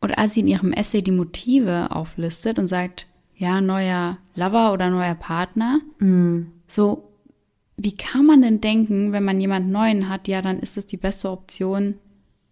Und 0.00 0.16
als 0.16 0.34
sie 0.34 0.40
in 0.40 0.48
ihrem 0.48 0.72
Essay 0.72 1.02
die 1.02 1.10
Motive 1.10 1.88
auflistet 1.90 2.58
und 2.58 2.68
sagt, 2.68 3.06
ja, 3.34 3.60
neuer 3.60 4.18
Lover 4.34 4.72
oder 4.72 4.90
neuer 4.90 5.14
Partner, 5.14 5.80
mm. 5.98 6.52
so, 6.66 7.10
wie 7.76 7.96
kann 7.96 8.26
man 8.26 8.42
denn 8.42 8.60
denken, 8.60 9.12
wenn 9.12 9.24
man 9.24 9.40
jemand 9.40 9.70
Neuen 9.70 10.08
hat, 10.08 10.28
ja, 10.28 10.40
dann 10.40 10.60
ist 10.60 10.76
es 10.76 10.86
die 10.86 10.96
beste 10.96 11.30
Option, 11.30 11.96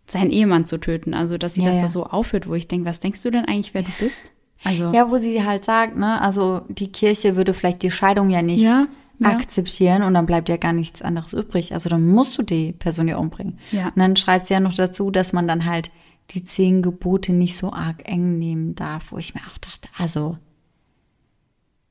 seinen 0.06 0.30
Ehemann 0.30 0.66
zu 0.66 0.78
töten. 0.78 1.14
Also, 1.14 1.38
dass 1.38 1.54
sie 1.54 1.62
ja, 1.62 1.68
das 1.68 1.76
ja. 1.76 1.82
da 1.82 1.88
so 1.90 2.04
aufhört, 2.04 2.48
wo 2.48 2.54
ich 2.54 2.68
denke, 2.68 2.86
was 2.86 3.00
denkst 3.00 3.22
du 3.22 3.30
denn 3.30 3.44
eigentlich, 3.44 3.74
wer 3.74 3.82
du 3.82 3.90
bist? 4.00 4.32
Also. 4.64 4.90
Ja, 4.92 5.10
wo 5.10 5.18
sie 5.18 5.44
halt 5.44 5.64
sagt, 5.64 5.96
ne, 5.96 6.20
also 6.20 6.62
die 6.68 6.90
Kirche 6.90 7.36
würde 7.36 7.54
vielleicht 7.54 7.82
die 7.82 7.90
Scheidung 7.90 8.28
ja 8.28 8.42
nicht 8.42 8.62
ja, 8.62 8.88
akzeptieren 9.22 10.02
und 10.02 10.14
dann 10.14 10.26
bleibt 10.26 10.48
ja 10.48 10.56
gar 10.56 10.72
nichts 10.72 11.02
anderes 11.02 11.32
übrig. 11.32 11.74
Also 11.74 11.88
dann 11.88 12.06
musst 12.06 12.38
du 12.38 12.42
die 12.42 12.72
Person 12.72 13.08
ja 13.08 13.16
umbringen. 13.16 13.58
Ja. 13.70 13.86
Und 13.86 13.98
dann 13.98 14.16
schreibt 14.16 14.46
sie 14.46 14.54
ja 14.54 14.60
noch 14.60 14.74
dazu, 14.74 15.10
dass 15.10 15.32
man 15.32 15.48
dann 15.48 15.64
halt 15.64 15.90
die 16.30 16.44
zehn 16.44 16.82
Gebote 16.82 17.32
nicht 17.32 17.58
so 17.58 17.72
arg 17.72 18.08
eng 18.08 18.38
nehmen 18.38 18.74
darf, 18.74 19.12
wo 19.12 19.18
ich 19.18 19.34
mir 19.34 19.40
auch 19.40 19.58
dachte, 19.58 19.88
also 19.96 20.36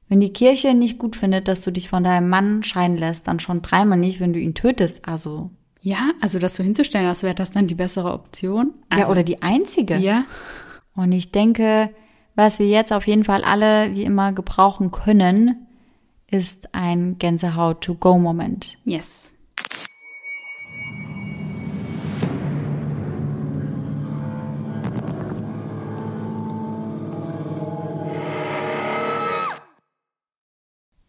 wenn 0.09 0.19
die 0.19 0.31
Kirche 0.31 0.73
nicht 0.73 0.99
gut 0.99 1.15
findet, 1.15 1.47
dass 1.47 1.61
du 1.61 1.71
dich 1.71 1.89
von 1.89 2.03
deinem 2.03 2.29
Mann 2.29 2.63
scheiden 2.63 2.97
lässt, 2.97 3.27
dann 3.27 3.39
schon 3.39 3.61
dreimal 3.61 3.97
nicht, 3.97 4.19
wenn 4.19 4.33
du 4.33 4.39
ihn 4.39 4.53
tötest. 4.53 5.07
Also. 5.07 5.51
Ja, 5.81 6.11
also 6.21 6.39
das 6.39 6.55
so 6.55 6.63
hinzustellen, 6.63 7.07
als 7.07 7.23
wäre 7.23 7.35
das 7.35 7.51
dann 7.51 7.67
die 7.67 7.75
bessere 7.75 8.13
Option. 8.13 8.73
Also, 8.89 9.03
ja, 9.03 9.09
oder 9.09 9.23
die 9.23 9.41
einzige. 9.41 9.97
Ja. 9.97 10.23
Und 10.95 11.11
ich 11.11 11.31
denke, 11.31 11.89
was 12.35 12.59
wir 12.59 12.67
jetzt 12.67 12.93
auf 12.93 13.05
jeden 13.05 13.23
Fall 13.23 13.43
alle 13.43 13.93
wie 13.95 14.03
immer 14.03 14.31
gebrauchen 14.31 14.91
können, 14.91 15.66
ist 16.29 16.73
ein 16.73 17.17
Gänsehaut-to-go-Moment. 17.17 18.77
Yes. 18.83 19.33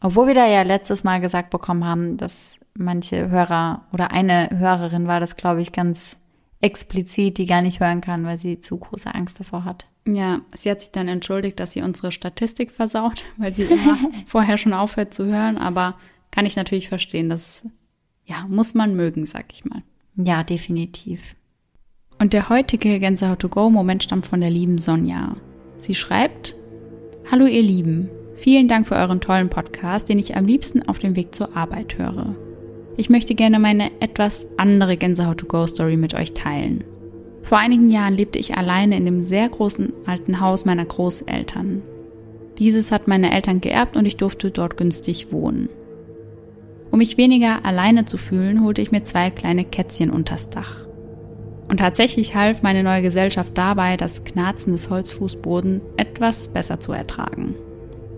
Obwohl 0.01 0.29
wir 0.29 0.35
da 0.35 0.47
ja 0.47 0.63
letztes 0.63 1.03
Mal 1.03 1.21
gesagt 1.21 1.51
bekommen 1.51 1.85
haben, 1.85 2.17
dass 2.17 2.33
manche 2.75 3.29
Hörer 3.29 3.83
oder 3.93 4.13
eine 4.13 4.49
Hörerin 4.57 5.09
war 5.09 5.19
das, 5.19 5.37
glaube 5.37 5.61
ich, 5.61 5.73
ganz 5.73 6.17
explizit, 6.61 7.39
die 7.39 7.47
gar 7.47 7.63
nicht 7.63 7.81
hören 7.81 8.01
kann, 8.01 8.25
weil 8.25 8.39
sie 8.39 8.61
zu 8.61 8.79
große 8.79 9.15
Angst 9.15 9.39
davor 9.41 9.65
hat. 9.65 9.87
Ja, 10.07 10.41
sie 10.57 10.71
hat 10.71 10.81
sich 10.81 10.91
dann 10.91 11.09
entschuldigt, 11.09 11.61
dass 11.61 11.73
sie 11.73 11.83
unsere 11.83 12.13
Statistik 12.13 12.71
versaut, 12.71 13.25
weil 13.37 13.55
sie 13.55 13.65
immer 13.65 13.97
vorher 14.27 14.59
schon 14.59 14.73
aufhört 14.73 15.15
zu 15.15 15.27
hören, 15.27 15.59
aber 15.59 15.97
kann 16.31 16.47
ich 16.47 16.57
natürlich 16.57 16.89
verstehen, 16.89 17.29
das 17.29 17.65
ja, 18.25 18.45
muss 18.49 18.75
man 18.75 18.95
mögen, 18.95 19.25
sag 19.25 19.47
ich 19.53 19.65
mal. 19.65 19.83
Ja, 20.17 20.43
definitiv. 20.43 21.21
Und 22.19 22.33
der 22.33 22.49
heutige 22.49 22.99
Gänsehaut 22.99 23.39
to 23.39 23.49
go 23.49 23.71
Moment 23.71 24.03
stammt 24.03 24.27
von 24.27 24.41
der 24.41 24.51
lieben 24.51 24.79
Sonja. 24.79 25.37
Sie 25.79 25.95
schreibt: 25.95 26.57
Hallo 27.31 27.47
ihr 27.47 27.63
Lieben, 27.63 28.11
Vielen 28.39 28.69
Dank 28.69 28.87
für 28.87 28.95
euren 28.95 29.21
tollen 29.21 29.51
Podcast, 29.51 30.09
den 30.09 30.21
ich 30.21 30.37
am 30.37 30.47
liebsten 30.47 30.89
auf 30.89 31.01
dem 31.01 31.17
Weg 31.17 31.35
zur 31.35 31.57
Arbeit 31.57 31.99
höre. 31.99 32.37
Ich 32.99 33.09
möchte 33.09 33.37
gerne 33.37 33.61
meine 33.61 33.93
etwas 34.01 34.49
andere 34.57 34.97
Gänsehaut-to-go-Story 34.97 35.97
mit 35.97 36.15
euch 36.15 36.33
teilen. 36.33 36.83
Vor 37.45 37.57
einigen 37.57 37.91
Jahren 37.91 38.13
lebte 38.13 38.41
ich 38.41 38.57
alleine 38.57 38.97
in 38.97 39.05
dem 39.05 39.23
sehr 39.23 39.49
großen 39.49 39.93
alten 40.05 40.41
Haus 40.41 40.65
meiner 40.65 40.85
Großeltern. 40.85 41.83
Dieses 42.59 42.91
hat 42.91 43.07
meine 43.07 43.33
Eltern 43.33 43.61
geerbt 43.61 43.97
und 43.97 44.05
ich 44.05 44.17
durfte 44.17 44.51
dort 44.51 44.77
günstig 44.77 45.31
wohnen. 45.31 45.69
Um 46.91 46.99
mich 46.99 47.17
weniger 47.17 47.65
alleine 47.65 48.05
zu 48.05 48.19
fühlen, 48.19 48.65
holte 48.65 48.83
ich 48.83 48.91
mir 48.91 49.05
zwei 49.05 49.31
kleine 49.31 49.65
Kätzchen 49.65 50.11
unters 50.11 50.51
Dach. 50.51 50.85
Und 51.69 51.79
tatsächlich 51.79 52.35
half 52.35 52.65
meine 52.65 52.83
neue 52.83 53.03
Gesellschaft 53.03 53.57
dabei, 53.57 53.97
das 53.97 54.25
Knarzen 54.25 54.73
des 54.73 54.91
Holzfußboden 54.91 55.83
etwas 55.97 56.49
besser 56.49 56.81
zu 56.81 56.91
ertragen. 56.91 57.55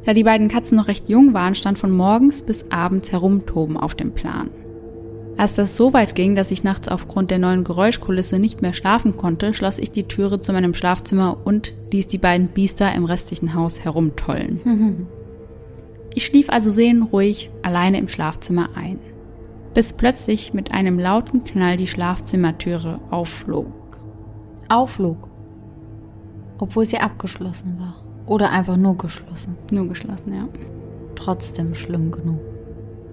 Da 0.07 0.14
die 0.14 0.24
beiden 0.24 0.49
Katzen 0.49 0.78
noch 0.78 0.89
recht 0.89 1.11
jung 1.11 1.35
waren, 1.35 1.55
stand 1.55 1.78
von 1.78 1.91
morgens 1.91 2.41
bis 2.41 2.64
abends 2.70 3.12
Herumtoben 3.12 3.76
auf 3.76 3.95
dem 3.95 4.12
Plan. 4.12 4.49
Als 5.37 5.55
das 5.55 5.76
so 5.76 5.93
weit 5.93 6.14
ging, 6.14 6.35
dass 6.35 6.51
ich 6.51 6.64
nachts 6.64 6.89
aufgrund 6.89 7.31
der 7.31 7.39
neuen 7.39 7.64
Geräuschkulisse 7.64 8.39
nicht 8.39 8.62
mehr 8.62 8.74
schlafen 8.74 9.16
konnte, 9.16 9.55
schloss 9.55 9.78
ich 9.78 9.91
die 9.91 10.05
Türe 10.05 10.41
zu 10.41 10.53
meinem 10.53 10.74
Schlafzimmer 10.74 11.39
und 11.45 11.72
ließ 11.93 12.09
die 12.09 12.18
beiden 12.18 12.49
Biester 12.49 12.93
im 12.95 13.05
restlichen 13.05 13.55
Haus 13.55 13.81
herumtollen. 13.81 15.09
Ich 16.12 16.26
schlief 16.26 16.51
also 16.51 16.72
seelenruhig 16.72 17.51
alleine 17.62 17.99
im 17.99 18.09
Schlafzimmer 18.09 18.70
ein, 18.74 18.99
bis 19.74 19.93
plötzlich 19.93 20.53
mit 20.53 20.72
einem 20.72 20.99
lauten 20.99 21.45
Knall 21.45 21.76
die 21.76 21.87
Schlafzimmertüre 21.87 22.99
aufflog. 23.11 24.01
Aufflog? 24.68 25.28
Obwohl 26.59 26.85
sie 26.85 26.99
abgeschlossen 26.99 27.76
war. 27.78 27.95
Oder 28.26 28.51
einfach 28.51 28.76
nur 28.76 28.97
geschlossen? 28.97 29.57
Nur 29.70 29.89
geschlossen, 29.89 30.35
ja. 30.35 30.49
Trotzdem 31.14 31.74
schlimm 31.74 32.11
genug. 32.11 32.41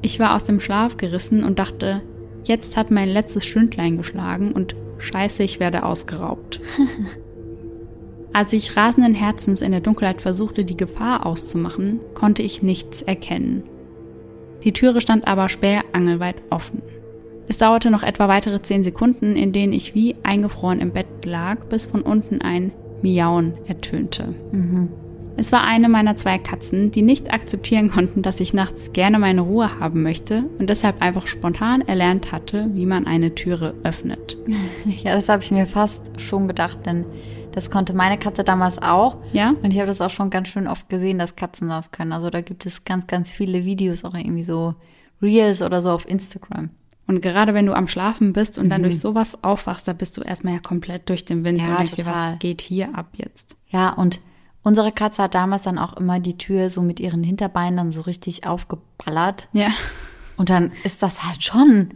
Ich 0.01 0.19
war 0.19 0.35
aus 0.35 0.43
dem 0.43 0.59
Schlaf 0.59 0.97
gerissen 0.97 1.43
und 1.43 1.59
dachte, 1.59 2.01
jetzt 2.43 2.77
hat 2.77 2.91
mein 2.91 3.09
letztes 3.09 3.45
Stündlein 3.45 3.97
geschlagen 3.97 4.51
und 4.51 4.75
scheiße, 4.99 5.43
ich 5.43 5.59
werde 5.59 5.83
ausgeraubt. 5.83 6.59
Als 8.33 8.53
ich 8.53 8.75
rasenden 8.77 9.15
Herzens 9.15 9.61
in 9.61 9.71
der 9.71 9.81
Dunkelheit 9.81 10.21
versuchte, 10.21 10.63
die 10.63 10.77
Gefahr 10.77 11.25
auszumachen, 11.25 12.01
konnte 12.13 12.43
ich 12.43 12.61
nichts 12.61 13.01
erkennen. 13.01 13.63
Die 14.63 14.73
Türe 14.73 15.01
stand 15.01 15.27
aber 15.27 15.49
sperrangelweit 15.49 16.35
offen. 16.49 16.81
Es 17.47 17.57
dauerte 17.57 17.89
noch 17.89 18.03
etwa 18.03 18.27
weitere 18.27 18.61
zehn 18.61 18.83
Sekunden, 18.83 19.35
in 19.35 19.53
denen 19.53 19.73
ich 19.73 19.95
wie 19.95 20.15
eingefroren 20.23 20.81
im 20.81 20.91
Bett 20.91 21.25
lag, 21.25 21.65
bis 21.65 21.85
von 21.85 22.01
unten 22.01 22.41
ein 22.41 22.73
Miauen 23.01 23.53
ertönte. 23.65 24.35
Mhm. 24.51 24.89
Es 25.39 25.51
war 25.51 25.63
eine 25.63 25.87
meiner 25.87 26.15
zwei 26.15 26.39
Katzen, 26.39 26.89
die 26.89 27.03
nicht 27.03 27.31
akzeptieren 27.31 27.91
konnten, 27.91 28.23
dass 28.23 28.39
ich 28.39 28.55
nachts 28.55 28.91
gerne 28.91 29.19
meine 29.19 29.41
Ruhe 29.41 29.79
haben 29.79 30.01
möchte 30.01 30.45
und 30.57 30.67
deshalb 30.67 30.99
einfach 30.99 31.27
spontan 31.27 31.81
erlernt 31.81 32.31
hatte, 32.31 32.71
wie 32.73 32.87
man 32.87 33.05
eine 33.05 33.35
Türe 33.35 33.75
öffnet. 33.83 34.35
Ja, 35.03 35.13
das 35.13 35.29
habe 35.29 35.43
ich 35.43 35.51
mir 35.51 35.67
fast 35.67 36.01
schon 36.19 36.47
gedacht, 36.47 36.79
denn 36.85 37.05
das 37.51 37.69
konnte 37.69 37.93
meine 37.93 38.17
Katze 38.17 38.43
damals 38.43 38.81
auch. 38.81 39.17
Ja. 39.31 39.53
Und 39.61 39.73
ich 39.73 39.79
habe 39.79 39.87
das 39.87 40.01
auch 40.01 40.09
schon 40.09 40.29
ganz 40.31 40.47
schön 40.47 40.67
oft 40.67 40.89
gesehen, 40.89 41.19
dass 41.19 41.35
Katzen 41.35 41.69
das 41.69 41.91
können. 41.91 42.13
Also 42.13 42.29
da 42.29 42.41
gibt 42.41 42.65
es 42.65 42.83
ganz, 42.83 43.05
ganz 43.05 43.31
viele 43.31 43.63
Videos, 43.63 44.03
auch 44.05 44.15
irgendwie 44.15 44.43
so 44.43 44.73
Reels 45.21 45.61
oder 45.61 45.81
so 45.81 45.91
auf 45.91 46.09
Instagram. 46.09 46.69
Und 47.05 47.21
gerade 47.21 47.53
wenn 47.53 47.65
du 47.65 47.73
am 47.73 47.87
Schlafen 47.87 48.33
bist 48.33 48.57
und 48.57 48.69
dann 48.69 48.81
durch 48.81 48.99
sowas 48.99 49.43
aufwachst, 49.43 49.87
da 49.87 49.93
bist 49.93 50.17
du 50.17 50.21
erstmal 50.21 50.55
ja 50.55 50.59
komplett 50.59 51.09
durch 51.09 51.25
den 51.25 51.43
Wind 51.43 51.59
Mhm. 51.59 51.65
Ja, 51.65 51.71
und 51.71 51.77
denkst 51.79 51.95
dir, 51.95 52.05
was 52.05 52.39
geht 52.39 52.61
hier 52.61 52.95
ab 52.95 53.09
jetzt? 53.13 53.55
Ja, 53.69 53.89
und 53.91 54.19
unsere 54.63 54.91
Katze 54.91 55.23
hat 55.23 55.35
damals 55.35 55.61
dann 55.63 55.77
auch 55.77 55.93
immer 55.93 56.19
die 56.19 56.37
Tür 56.37 56.69
so 56.69 56.81
mit 56.81 56.99
ihren 56.99 57.23
Hinterbeinen 57.23 57.77
dann 57.77 57.91
so 57.91 58.01
richtig 58.01 58.45
aufgeballert. 58.45 59.47
Ja. 59.53 59.69
Und 60.35 60.49
dann 60.49 60.71
ist 60.83 61.01
das 61.03 61.23
halt 61.23 61.43
schon 61.43 61.91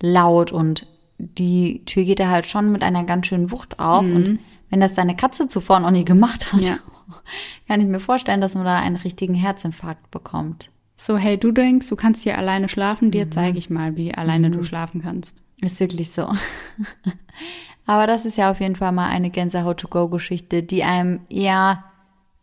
laut 0.00 0.52
und 0.52 0.86
die 1.18 1.84
Tür 1.86 2.04
geht 2.04 2.18
da 2.20 2.28
halt 2.28 2.46
schon 2.46 2.72
mit 2.72 2.82
einer 2.82 3.04
ganz 3.04 3.26
schönen 3.26 3.50
Wucht 3.50 3.78
auf. 3.78 4.04
Und 4.04 4.40
wenn 4.70 4.80
das 4.80 4.94
deine 4.94 5.14
Katze 5.16 5.48
zuvor 5.48 5.78
noch 5.80 5.90
nie 5.92 6.04
gemacht 6.04 6.52
hat, 6.52 6.60
Ja. 6.62 6.78
kann 7.68 7.80
ich 7.80 7.86
mir 7.86 8.00
vorstellen, 8.00 8.40
dass 8.40 8.54
man 8.54 8.64
da 8.64 8.78
einen 8.78 8.96
richtigen 8.96 9.34
Herzinfarkt 9.34 10.10
bekommt. 10.10 10.70
So, 10.96 11.16
hey, 11.16 11.38
du 11.38 11.52
denkst, 11.52 11.88
du 11.88 11.96
kannst 11.96 12.22
hier 12.22 12.36
alleine 12.38 12.68
schlafen, 12.68 13.06
Mhm. 13.08 13.12
dir 13.12 13.30
zeige 13.30 13.58
ich 13.58 13.70
mal, 13.70 13.96
wie 13.96 14.12
alleine 14.14 14.50
du 14.50 14.62
schlafen 14.64 15.02
kannst. 15.02 15.36
Ist 15.60 15.78
wirklich 15.80 16.10
so. 16.10 16.26
Aber 17.86 18.06
das 18.06 18.24
ist 18.24 18.36
ja 18.36 18.50
auf 18.50 18.60
jeden 18.60 18.76
Fall 18.76 18.92
mal 18.92 19.08
eine 19.08 19.30
Gänsehaut-to-go-Geschichte, 19.30 20.62
die 20.62 20.84
einem 20.84 21.20
eher 21.28 21.84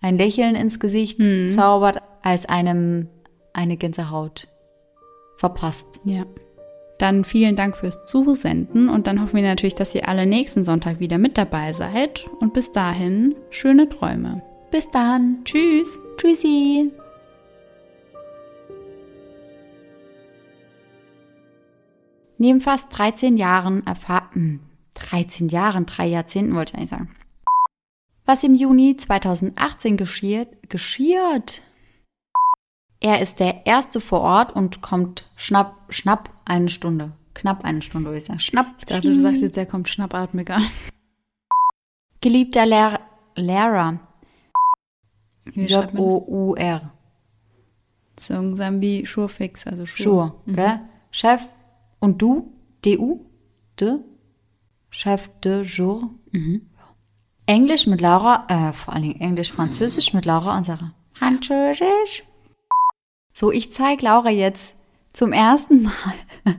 ein 0.02 0.18
Lächeln 0.18 0.56
ins 0.56 0.80
Gesicht 0.80 1.20
zaubert, 1.54 2.02
als 2.22 2.48
einem 2.48 3.08
eine 3.54 3.78
Gänsehaut 3.78 4.48
verpasst. 5.38 5.88
Ja. 6.04 6.26
Dann 6.98 7.24
vielen 7.24 7.56
Dank 7.56 7.78
fürs 7.78 8.06
Zusenden 8.06 8.90
und 8.90 9.08
dann 9.08 9.22
hoffen 9.22 9.38
wir 9.38 9.44
natürlich, 9.44 9.76
dass 9.76 9.96
ihr 9.96 10.10
alle 10.10 10.26
nächsten 10.26 10.66
Sonntag 10.66 11.00
wieder 11.00 11.18
mit 11.18 11.38
dabei 11.38 11.72
seid. 11.72 12.30
Und 12.42 12.54
bis 12.54 12.74
dahin, 12.74 13.36
schöne 13.50 13.88
Träume. 13.88 14.42
Bis 14.70 14.92
dann. 14.92 15.40
Tschüss. 15.46 16.00
Tschüssi. 16.18 16.92
Neben 22.38 22.62
fast 22.62 22.98
13 22.98 23.38
Jahren 23.38 23.86
Erfahrung, 23.86 24.60
13 25.00 25.50
Jahren, 25.50 25.86
drei 25.86 26.08
Jahrzehnten 26.08 26.56
wollte 26.56 26.74
ich 26.74 26.78
eigentlich 26.78 26.90
sagen. 26.90 27.16
Was 28.26 28.44
im 28.44 28.54
Juni 28.54 28.96
2018 28.96 29.98
geschiert, 29.98 30.70
geschiert. 30.70 31.64
Er 33.00 33.22
ist 33.22 33.40
der 33.40 33.66
erste 33.66 34.02
vor 34.02 34.22
Ort 34.22 34.56
und 34.56 34.82
kommt 34.82 35.30
schnapp, 35.36 35.76
schnapp 35.90 36.30
eine 36.46 36.70
Stunde. 36.70 37.14
Knapp 37.34 37.64
eine 37.64 37.82
Stunde, 37.82 38.10
würde 38.10 38.18
ich 38.18 38.26
sagen. 38.26 38.40
Schnapp. 38.40 38.68
Ich 38.78 38.86
dachte, 38.86 39.10
du 39.10 39.20
sagst 39.20 39.42
jetzt, 39.42 39.58
er 39.58 39.66
kommt 39.66 39.88
schnappatmig 39.88 40.50
an. 40.52 40.64
Geliebter 42.22 42.66
Lehr 42.66 43.00
Lehrer. 43.36 44.00
J-O-U-R. 45.54 46.92
So 48.20 48.34
langsam 48.34 48.82
wie 48.82 49.06
Schurfix, 49.06 49.66
also 49.66 49.86
Schur. 49.86 50.42
Schur, 50.46 50.54
gell? 50.54 50.82
Chef 51.12 51.48
und 52.00 52.22
du? 52.22 52.54
DU? 52.84 53.26
De? 53.80 54.00
Chef 54.90 55.30
de 55.44 55.64
jour? 55.64 56.10
Englisch 57.46 57.88
mit 57.88 58.02
Laura, 58.02 58.46
äh, 58.48 58.74
vor 58.74 58.94
allen 58.94 59.04
Dingen 59.04 59.22
Englisch, 59.22 59.52
Französisch 59.52 60.14
mit 60.14 60.26
Laura 60.26 60.58
und 60.58 60.66
Sarah. 60.66 60.94
Französisch? 61.14 62.24
So, 63.34 63.52
ich 63.52 63.74
zeige 63.74 64.06
Laura 64.06 64.30
jetzt 64.30 64.76
zum 65.14 65.34
ersten 65.34 65.84
Mal 65.84 65.94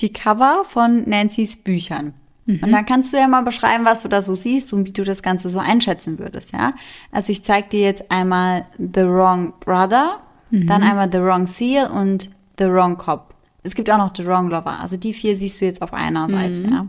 die 0.00 0.12
Cover 0.12 0.64
von 0.64 1.08
Nancy's 1.08 1.56
Büchern. 1.56 2.14
Und 2.62 2.72
dann 2.72 2.84
kannst 2.84 3.10
du 3.12 3.16
ja 3.16 3.26
mal 3.26 3.42
beschreiben, 3.42 3.86
was 3.86 4.02
du 4.02 4.08
da 4.08 4.20
so 4.20 4.34
siehst 4.34 4.74
und 4.74 4.84
wie 4.84 4.92
du 4.92 5.02
das 5.02 5.22
Ganze 5.22 5.48
so 5.48 5.58
einschätzen 5.58 6.18
würdest, 6.18 6.52
ja? 6.52 6.74
Also 7.10 7.32
ich 7.32 7.42
zeige 7.42 7.70
dir 7.70 7.80
jetzt 7.80 8.10
einmal 8.10 8.66
The 8.76 9.06
Wrong 9.06 9.54
Brother, 9.60 10.20
dann 10.50 10.82
einmal 10.82 11.10
The 11.10 11.20
Wrong 11.22 11.46
Seal 11.46 11.90
und 11.90 12.28
The 12.58 12.66
Wrong 12.66 12.98
Cop. 12.98 13.34
Es 13.62 13.74
gibt 13.74 13.88
auch 13.90 13.96
noch 13.96 14.14
The 14.14 14.26
Wrong 14.26 14.50
Lover. 14.50 14.78
Also 14.78 14.98
die 14.98 15.14
vier 15.14 15.36
siehst 15.36 15.60
du 15.62 15.64
jetzt 15.64 15.80
auf 15.80 15.94
einer 15.94 16.28
Seite, 16.28 16.62
ja? 16.70 16.86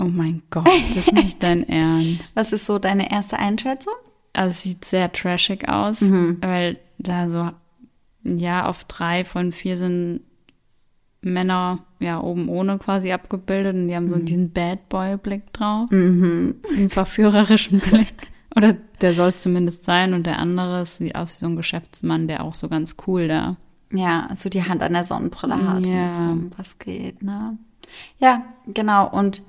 Oh 0.00 0.08
mein 0.08 0.42
Gott, 0.50 0.66
das 0.94 1.08
ist 1.08 1.12
nicht 1.12 1.42
dein 1.42 1.62
Ernst. 1.68 2.34
Was 2.34 2.52
ist 2.52 2.66
so 2.66 2.78
deine 2.78 3.10
erste 3.10 3.38
Einschätzung? 3.38 3.94
Also 4.32 4.50
es 4.50 4.62
sieht 4.62 4.84
sehr 4.84 5.12
trashig 5.12 5.68
aus, 5.68 6.00
weil 6.00 6.78
da 6.98 7.28
so, 7.28 7.50
ja, 8.22 8.66
auf 8.66 8.84
drei 8.84 9.24
von 9.24 9.52
vier 9.52 9.76
sind 9.76 10.20
Männer, 11.22 11.80
ja, 11.98 12.20
oben 12.20 12.48
ohne 12.48 12.78
quasi 12.78 13.12
abgebildet 13.12 13.74
und 13.74 13.88
die 13.88 13.96
haben 13.96 14.08
so 14.08 14.16
diesen 14.16 14.52
Bad 14.52 14.88
Boy-Blick 14.88 15.52
drauf. 15.52 15.90
Mhm. 15.90 16.56
Einen 16.74 16.90
verführerischen 16.90 17.80
Blick. 17.90 18.14
Oder 18.56 18.74
der 19.00 19.14
soll 19.14 19.28
es 19.28 19.40
zumindest 19.40 19.84
sein 19.84 20.14
und 20.14 20.26
der 20.26 20.38
andere 20.38 20.86
sieht 20.86 21.14
aus 21.14 21.34
wie 21.34 21.38
so 21.38 21.46
ein 21.46 21.56
Geschäftsmann, 21.56 22.26
der 22.26 22.42
auch 22.42 22.54
so 22.54 22.68
ganz 22.68 22.96
cool 23.06 23.28
da. 23.28 23.56
Ja, 23.92 24.30
so 24.36 24.48
die 24.48 24.64
Hand 24.64 24.82
an 24.82 24.92
der 24.92 25.04
Sonnenbrille 25.04 25.68
hat. 25.68 25.80
Ja. 25.84 26.06
So, 26.06 26.50
was 26.56 26.78
geht, 26.78 27.22
ne? 27.22 27.58
Ja, 28.18 28.44
genau. 28.66 29.08
Und 29.10 29.42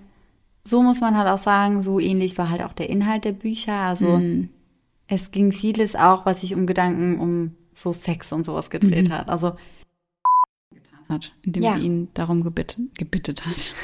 so 0.63 0.81
muss 0.83 1.01
man 1.01 1.17
halt 1.17 1.27
auch 1.27 1.37
sagen, 1.37 1.81
so 1.81 1.99
ähnlich 1.99 2.37
war 2.37 2.49
halt 2.49 2.61
auch 2.61 2.73
der 2.73 2.89
Inhalt 2.89 3.25
der 3.25 3.31
Bücher. 3.33 3.73
Also 3.73 4.21
es 5.07 5.31
ging 5.31 5.51
vieles 5.51 5.95
auch, 5.95 6.25
was 6.25 6.41
sich 6.41 6.53
um 6.55 6.67
Gedanken 6.67 7.19
um 7.19 7.55
so 7.73 7.91
Sex 7.91 8.31
und 8.31 8.45
sowas 8.45 8.69
gedreht 8.69 9.09
hat. 9.09 9.29
Also 9.29 9.55
hat, 11.09 11.33
indem 11.41 11.63
Ja. 11.63 11.73
sie 11.75 11.81
ihn 11.85 12.07
darum 12.13 12.41
gebittet, 12.41 12.95
gebittet 12.97 13.45
hat. 13.45 13.75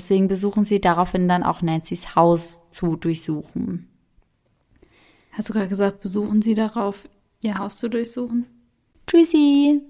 deswegen 0.00 0.28
besuchen 0.28 0.64
sie 0.64 0.80
daraufhin 0.80 1.28
dann 1.28 1.42
auch 1.42 1.60
Nancy's 1.60 2.14
Haus 2.14 2.62
zu 2.70 2.96
durchsuchen. 2.96 3.88
Hast 5.32 5.48
du 5.48 5.52
gerade 5.52 5.68
gesagt, 5.68 6.00
besuchen 6.00 6.40
sie 6.42 6.54
darauf, 6.54 7.08
ihr 7.42 7.58
Haus 7.58 7.76
zu 7.76 7.88
durchsuchen? 7.90 8.46
Tschüssi! 9.06 9.82